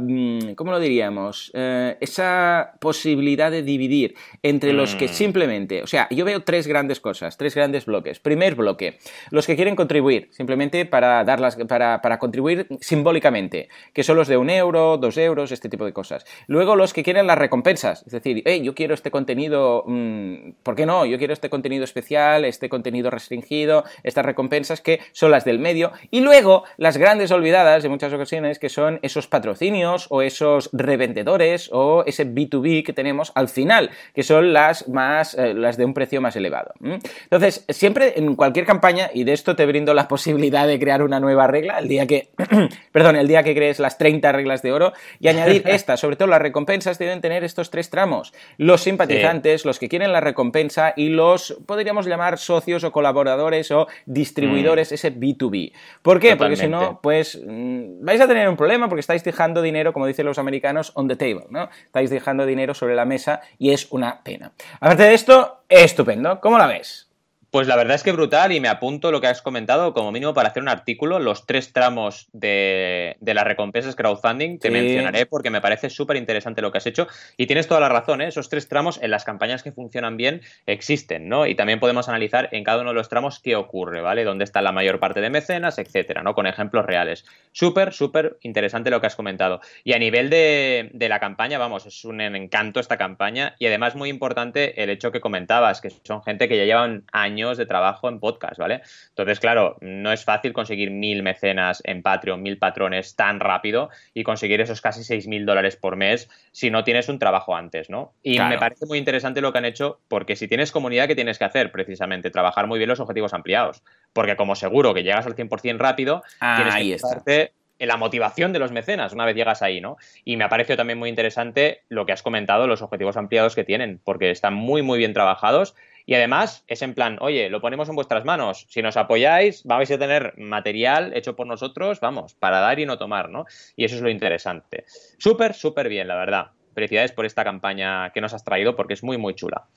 ¿cómo 0.55 0.71
lo 0.71 0.79
diríamos? 0.79 1.51
Eh, 1.53 1.97
esa 1.99 2.73
posibilidad 2.79 3.51
de 3.51 3.63
dividir 3.63 4.15
entre 4.43 4.73
los 4.73 4.95
que 4.95 5.05
mm. 5.05 5.09
simplemente, 5.09 5.83
o 5.83 5.87
sea, 5.87 6.07
yo 6.09 6.25
veo 6.25 6.43
tres 6.43 6.67
grandes 6.67 6.99
cosas, 6.99 7.37
tres 7.37 7.55
grandes 7.55 7.85
bloques. 7.85 8.19
Primer 8.19 8.55
bloque, 8.55 8.97
los 9.29 9.47
que 9.47 9.55
quieren 9.55 9.75
contribuir, 9.75 10.29
simplemente 10.31 10.85
para, 10.85 11.23
darlas, 11.23 11.55
para, 11.67 12.01
para 12.01 12.19
contribuir 12.19 12.67
simbólicamente, 12.79 13.69
que 13.93 14.03
son 14.03 14.17
los 14.17 14.27
de 14.27 14.37
un 14.37 14.49
euro, 14.49 14.97
dos 14.97 15.17
euros, 15.17 15.51
este 15.51 15.69
tipo 15.69 15.85
de 15.85 15.93
cosas. 15.93 16.25
Luego 16.47 16.75
los 16.75 16.93
que 16.93 17.03
quieren 17.03 17.27
las 17.27 17.37
recompensas, 17.37 18.03
es 18.05 18.11
decir, 18.11 18.41
hey, 18.45 18.61
yo 18.63 18.73
quiero 18.75 18.93
este 18.93 19.11
contenido, 19.11 19.83
mmm, 19.87 20.51
¿por 20.63 20.75
qué 20.75 20.85
no? 20.85 21.05
Yo 21.05 21.17
quiero 21.17 21.33
este 21.33 21.49
contenido 21.49 21.83
especial, 21.83 22.45
este 22.45 22.69
contenido 22.69 23.09
restringido, 23.09 23.83
estas 24.03 24.25
recompensas 24.25 24.81
que 24.81 24.99
son 25.11 25.31
las 25.31 25.45
del 25.45 25.59
medio. 25.59 25.91
Y 26.09 26.21
luego 26.21 26.63
las 26.77 26.97
grandes 26.97 27.10
grandes 27.11 27.31
olvidadas 27.31 27.83
en 27.83 27.91
muchas 27.91 28.13
ocasiones, 28.13 28.57
que 28.57 28.69
son 28.69 28.97
esos 29.01 29.27
patrocinios 29.27 30.07
o 30.09 30.21
esos 30.21 30.69
revendedores 30.71 31.69
o 31.73 32.05
ese 32.07 32.25
B2B 32.25 32.85
que 32.85 32.93
tenemos 32.93 33.33
al 33.35 33.49
final, 33.49 33.89
que 34.15 34.23
son 34.23 34.53
las 34.53 34.87
más, 34.87 35.33
eh, 35.33 35.53
las 35.53 35.75
de 35.75 35.83
un 35.83 35.93
precio 35.93 36.21
más 36.21 36.37
elevado. 36.37 36.71
Entonces, 36.81 37.65
siempre 37.67 38.13
en 38.15 38.37
cualquier 38.37 38.65
campaña, 38.65 39.09
y 39.13 39.25
de 39.25 39.33
esto 39.33 39.57
te 39.57 39.65
brindo 39.65 39.93
la 39.93 40.07
posibilidad 40.07 40.65
de 40.65 40.79
crear 40.79 41.03
una 41.03 41.19
nueva 41.19 41.47
regla, 41.47 41.79
el 41.79 41.89
día 41.89 42.07
que, 42.07 42.29
perdón, 42.93 43.17
el 43.17 43.27
día 43.27 43.43
que 43.43 43.53
crees 43.53 43.79
las 43.79 43.97
30 43.97 44.31
reglas 44.31 44.61
de 44.61 44.71
oro, 44.71 44.93
y 45.19 45.27
añadir 45.27 45.63
esta, 45.65 45.97
sobre 45.97 46.15
todo 46.15 46.29
las 46.29 46.41
recompensas 46.41 46.97
deben 46.97 47.19
tener 47.19 47.43
estos 47.43 47.71
tres 47.71 47.89
tramos. 47.89 48.31
Los 48.55 48.83
simpatizantes, 48.83 49.65
los 49.65 49.79
que 49.79 49.89
quieren 49.89 50.13
la 50.13 50.21
recompensa 50.21 50.93
y 50.95 51.09
los, 51.09 51.57
podríamos 51.65 52.05
llamar 52.05 52.37
socios 52.37 52.85
o 52.85 52.93
colaboradores 52.93 53.69
o 53.71 53.87
distribuidores, 54.05 54.91
mm. 54.91 54.95
ese 54.95 55.13
B2B. 55.13 55.73
¿Por 56.01 56.21
qué? 56.21 56.37
Porque 56.37 56.55
si 56.55 56.69
no, 56.69 57.00
pues 57.01 57.39
mm, 57.45 58.03
vais 58.03 58.21
a 58.21 58.27
tener 58.27 58.47
un 58.47 58.57
problema 58.57 58.87
porque 58.87 59.01
estáis 59.01 59.23
dejando 59.23 59.61
dinero, 59.61 59.93
como 59.93 60.07
dicen 60.07 60.25
los 60.25 60.39
americanos, 60.39 60.91
on 60.95 61.07
the 61.07 61.15
table, 61.15 61.45
¿no? 61.49 61.69
Estáis 61.85 62.09
dejando 62.09 62.45
dinero 62.45 62.73
sobre 62.73 62.95
la 62.95 63.05
mesa 63.05 63.41
y 63.57 63.71
es 63.71 63.91
una 63.91 64.23
pena. 64.23 64.53
Aparte 64.79 65.03
de 65.03 65.13
esto, 65.13 65.63
estupendo. 65.69 66.39
¿Cómo 66.39 66.57
la 66.57 66.67
ves? 66.67 67.10
Pues 67.51 67.67
la 67.67 67.75
verdad 67.75 67.95
es 67.95 68.03
que 68.03 68.13
brutal 68.13 68.53
y 68.53 68.61
me 68.61 68.69
apunto 68.69 69.11
lo 69.11 69.19
que 69.19 69.27
has 69.27 69.41
comentado 69.41 69.93
como 69.93 70.13
mínimo 70.13 70.33
para 70.33 70.47
hacer 70.47 70.63
un 70.63 70.69
artículo, 70.69 71.19
los 71.19 71.45
tres 71.45 71.73
tramos 71.73 72.29
de, 72.31 73.17
las 73.19 73.43
recompensas 73.43 73.97
crowdfunding, 73.97 74.57
te 74.57 74.71
mencionaré 74.71 75.25
porque 75.25 75.49
me 75.49 75.59
parece 75.59 75.89
súper 75.89 76.15
interesante 76.15 76.61
lo 76.61 76.71
que 76.71 76.77
has 76.77 76.85
hecho 76.85 77.09
y 77.35 77.47
tienes 77.47 77.67
toda 77.67 77.81
la 77.81 77.89
razón, 77.89 78.21
¿eh? 78.21 78.29
esos 78.29 78.47
tres 78.47 78.69
tramos 78.69 79.03
en 79.03 79.11
las 79.11 79.25
campañas 79.25 79.63
que 79.63 79.73
funcionan 79.73 80.15
bien 80.15 80.39
existen, 80.65 81.27
¿no? 81.27 81.45
Y 81.45 81.55
también 81.55 81.81
podemos 81.81 82.07
analizar 82.07 82.47
en 82.53 82.63
cada 82.63 82.83
uno 82.83 82.91
de 82.91 82.95
los 82.95 83.09
tramos 83.09 83.39
qué 83.39 83.57
ocurre, 83.57 83.99
¿vale? 83.99 84.23
Dónde 84.23 84.45
está 84.45 84.61
la 84.61 84.71
mayor 84.71 85.01
parte 85.01 85.19
de 85.19 85.29
mecenas, 85.29 85.77
etcétera, 85.77 86.23
¿no? 86.23 86.33
Con 86.33 86.47
ejemplos 86.47 86.85
reales. 86.85 87.25
Súper, 87.51 87.91
súper 87.91 88.37
interesante 88.43 88.89
lo 88.89 89.01
que 89.01 89.07
has 89.07 89.17
comentado. 89.17 89.59
Y 89.83 89.91
a 89.91 89.99
nivel 89.99 90.29
de, 90.29 90.89
de 90.93 91.09
la 91.09 91.19
campaña, 91.19 91.57
vamos, 91.57 91.85
es 91.85 92.05
un 92.05 92.21
encanto 92.21 92.79
esta 92.79 92.97
campaña 92.97 93.55
y 93.59 93.65
además 93.65 93.97
muy 93.97 94.07
importante 94.07 94.81
el 94.81 94.89
hecho 94.89 95.11
que 95.11 95.19
comentabas, 95.19 95.81
que 95.81 95.89
son 95.89 96.23
gente 96.23 96.47
que 96.47 96.55
ya 96.55 96.63
llevan 96.63 97.03
años 97.11 97.40
de 97.49 97.65
trabajo 97.65 98.09
en 98.09 98.19
podcast, 98.19 98.57
¿vale? 98.57 98.81
Entonces, 99.09 99.39
claro, 99.39 99.77
no 99.81 100.11
es 100.11 100.23
fácil 100.23 100.53
conseguir 100.53 100.91
mil 100.91 101.23
mecenas 101.23 101.81
en 101.85 102.01
Patreon, 102.01 102.41
mil 102.41 102.57
patrones 102.57 103.15
tan 103.15 103.39
rápido 103.39 103.89
y 104.13 104.23
conseguir 104.23 104.61
esos 104.61 104.81
casi 104.81 105.03
seis 105.03 105.27
mil 105.27 105.45
dólares 105.45 105.75
por 105.75 105.95
mes 105.95 106.29
si 106.51 106.69
no 106.69 106.83
tienes 106.83 107.09
un 107.09 107.19
trabajo 107.19 107.55
antes, 107.55 107.89
¿no? 107.89 108.13
Y 108.23 108.39
me 108.39 108.57
parece 108.57 108.85
muy 108.85 108.97
interesante 108.97 109.41
lo 109.41 109.51
que 109.51 109.57
han 109.57 109.65
hecho 109.65 109.99
porque 110.07 110.35
si 110.35 110.47
tienes 110.47 110.71
comunidad, 110.71 111.07
¿qué 111.07 111.15
tienes 111.15 111.37
que 111.37 111.45
hacer? 111.45 111.71
Precisamente 111.71 112.29
trabajar 112.29 112.67
muy 112.67 112.77
bien 112.77 112.89
los 112.89 112.99
objetivos 112.99 113.33
ampliados. 113.33 113.83
Porque 114.13 114.35
como 114.35 114.55
seguro 114.55 114.93
que 114.93 115.03
llegas 115.03 115.25
al 115.25 115.35
100% 115.35 115.77
rápido, 115.77 116.23
tienes 116.39 116.75
que 116.75 116.93
estarte 116.93 117.53
en 117.81 117.87
la 117.87 117.97
motivación 117.97 118.53
de 118.53 118.59
los 118.59 118.71
mecenas 118.71 119.11
una 119.11 119.25
vez 119.25 119.35
llegas 119.35 119.63
ahí, 119.63 119.81
¿no? 119.81 119.97
Y 120.23 120.37
me 120.37 120.43
ha 120.43 120.49
parecido 120.49 120.77
también 120.77 120.99
muy 120.99 121.09
interesante 121.09 121.81
lo 121.89 122.05
que 122.05 122.11
has 122.11 122.21
comentado, 122.21 122.67
los 122.67 122.83
objetivos 122.83 123.17
ampliados 123.17 123.55
que 123.55 123.63
tienen, 123.63 123.99
porque 124.03 124.29
están 124.29 124.53
muy, 124.53 124.83
muy 124.83 124.99
bien 124.99 125.13
trabajados 125.13 125.75
y 126.05 126.15
además 126.15 126.63
es 126.67 126.81
en 126.81 126.93
plan, 126.93 127.17
oye, 127.21 127.49
lo 127.49 127.61
ponemos 127.61 127.89
en 127.89 127.95
vuestras 127.95 128.25
manos. 128.25 128.65
Si 128.69 128.81
nos 128.81 128.97
apoyáis, 128.97 129.63
vais 129.63 129.89
a 129.91 129.97
tener 129.97 130.33
material 130.37 131.15
hecho 131.15 131.35
por 131.35 131.47
nosotros, 131.47 131.99
vamos, 131.99 132.33
para 132.35 132.59
dar 132.59 132.79
y 132.79 132.85
no 132.85 132.97
tomar, 132.97 133.29
¿no? 133.29 133.45
Y 133.75 133.85
eso 133.85 133.95
es 133.95 134.01
lo 134.01 134.09
interesante. 134.09 134.85
Súper, 135.17 135.53
súper 135.53 135.89
bien, 135.89 136.07
la 136.07 136.15
verdad. 136.15 136.51
Felicidades 136.73 137.11
por 137.11 137.25
esta 137.25 137.43
campaña 137.43 138.11
que 138.11 138.21
nos 138.21 138.33
has 138.33 138.43
traído 138.43 138.75
porque 138.75 138.93
es 138.93 139.03
muy, 139.03 139.17
muy 139.17 139.35
chula. 139.35 139.67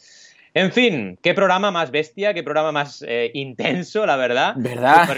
En 0.54 0.70
fin, 0.70 1.18
qué 1.20 1.34
programa 1.34 1.72
más 1.72 1.90
bestia, 1.90 2.32
qué 2.32 2.44
programa 2.44 2.70
más 2.70 3.04
eh, 3.06 3.30
intenso, 3.34 4.06
la 4.06 4.16
verdad. 4.16 4.54
¿Verdad? 4.56 5.16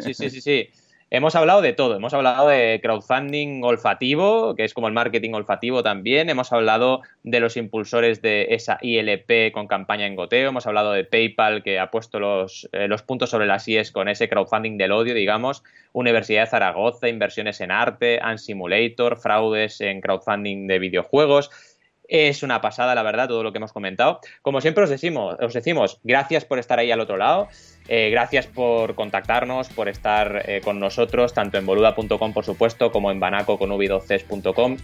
Sí, 0.00 0.12
sí, 0.12 0.28
sí, 0.28 0.40
sí. 0.40 0.68
Hemos 1.08 1.36
hablado 1.36 1.62
de 1.62 1.72
todo, 1.72 1.94
hemos 1.94 2.14
hablado 2.14 2.48
de 2.48 2.80
crowdfunding 2.82 3.62
olfativo, 3.62 4.56
que 4.56 4.64
es 4.64 4.74
como 4.74 4.88
el 4.88 4.92
marketing 4.92 5.34
olfativo 5.34 5.84
también, 5.84 6.28
hemos 6.28 6.52
hablado 6.52 7.02
de 7.22 7.38
los 7.38 7.56
impulsores 7.56 8.22
de 8.22 8.48
esa 8.50 8.78
ILP 8.82 9.52
con 9.52 9.68
campaña 9.68 10.06
en 10.06 10.16
goteo, 10.16 10.48
hemos 10.48 10.66
hablado 10.66 10.90
de 10.90 11.04
PayPal 11.04 11.62
que 11.62 11.78
ha 11.78 11.92
puesto 11.92 12.18
los, 12.18 12.68
eh, 12.72 12.88
los 12.88 13.02
puntos 13.02 13.30
sobre 13.30 13.46
las 13.46 13.68
IES 13.68 13.92
con 13.92 14.08
ese 14.08 14.28
crowdfunding 14.28 14.78
del 14.78 14.90
odio, 14.90 15.14
digamos, 15.14 15.62
Universidad 15.92 16.42
de 16.42 16.50
Zaragoza, 16.50 17.08
inversiones 17.08 17.60
en 17.60 17.70
arte, 17.70 18.20
Simulator, 18.36 19.16
fraudes 19.16 19.80
en 19.80 20.00
crowdfunding 20.00 20.66
de 20.66 20.80
videojuegos. 20.80 21.50
Es 22.08 22.42
una 22.42 22.60
pasada, 22.60 22.96
la 22.96 23.02
verdad, 23.04 23.28
todo 23.28 23.44
lo 23.44 23.52
que 23.52 23.58
hemos 23.58 23.72
comentado. 23.72 24.20
Como 24.42 24.60
siempre 24.60 24.84
os 24.84 24.90
decimos, 24.90 25.36
os 25.40 25.54
decimos 25.54 26.00
gracias 26.02 26.44
por 26.44 26.58
estar 26.58 26.78
ahí 26.78 26.90
al 26.90 27.00
otro 27.00 27.16
lado. 27.16 27.48
Eh, 27.88 28.10
gracias 28.10 28.46
por 28.46 28.94
contactarnos, 28.94 29.68
por 29.68 29.88
estar 29.88 30.42
eh, 30.46 30.60
con 30.62 30.80
nosotros, 30.80 31.32
tanto 31.32 31.58
en 31.58 31.66
boluda.com, 31.66 32.32
por 32.32 32.44
supuesto, 32.44 32.90
como 32.90 33.10
en 33.10 33.20
banaco 33.20 33.58
con 33.58 33.76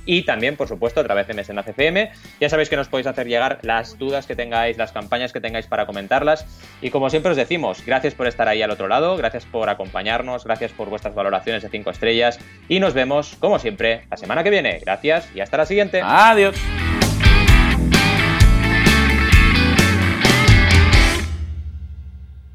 y 0.07 0.23
también, 0.23 0.57
por 0.57 0.69
supuesto, 0.69 1.01
a 1.01 1.05
través 1.05 1.27
de 1.27 1.35
Mecenas 1.35 1.67
FM. 1.67 2.11
Ya 2.41 2.49
sabéis 2.49 2.69
que 2.69 2.77
nos 2.77 2.89
podéis 2.89 3.07
hacer 3.07 3.27
llegar 3.27 3.59
las 3.63 3.99
dudas 3.99 4.27
que 4.27 4.37
tengáis, 4.37 4.77
las 4.77 4.93
campañas 4.93 5.33
que 5.33 5.41
tengáis 5.41 5.67
para 5.67 5.87
comentarlas. 5.87 6.47
Y 6.81 6.91
como 6.91 7.11
siempre 7.11 7.31
os 7.31 7.37
decimos, 7.37 7.85
gracias 7.85 8.15
por 8.15 8.27
estar 8.27 8.49
ahí 8.49 8.63
al 8.63 8.71
otro 8.71 8.89
lado, 8.89 9.17
gracias 9.17 9.45
por 9.47 9.69
acompañarnos, 9.69 10.45
gracias 10.45 10.73
por 10.73 10.89
vuestras 10.89 11.15
valoraciones 11.15 11.63
de 11.63 11.69
5 11.69 11.91
estrellas 11.91 12.39
y 12.69 12.81
nos 12.81 12.95
vemos, 12.95 13.37
como 13.39 13.59
siempre, 13.59 14.03
la 14.11 14.17
semana 14.17 14.45
que 14.45 14.51
viene. 14.51 14.79
Gracias 14.81 15.29
y 15.35 15.41
hasta 15.41 15.57
la 15.57 15.67
siguiente. 15.67 16.01
Adiós. 16.03 16.57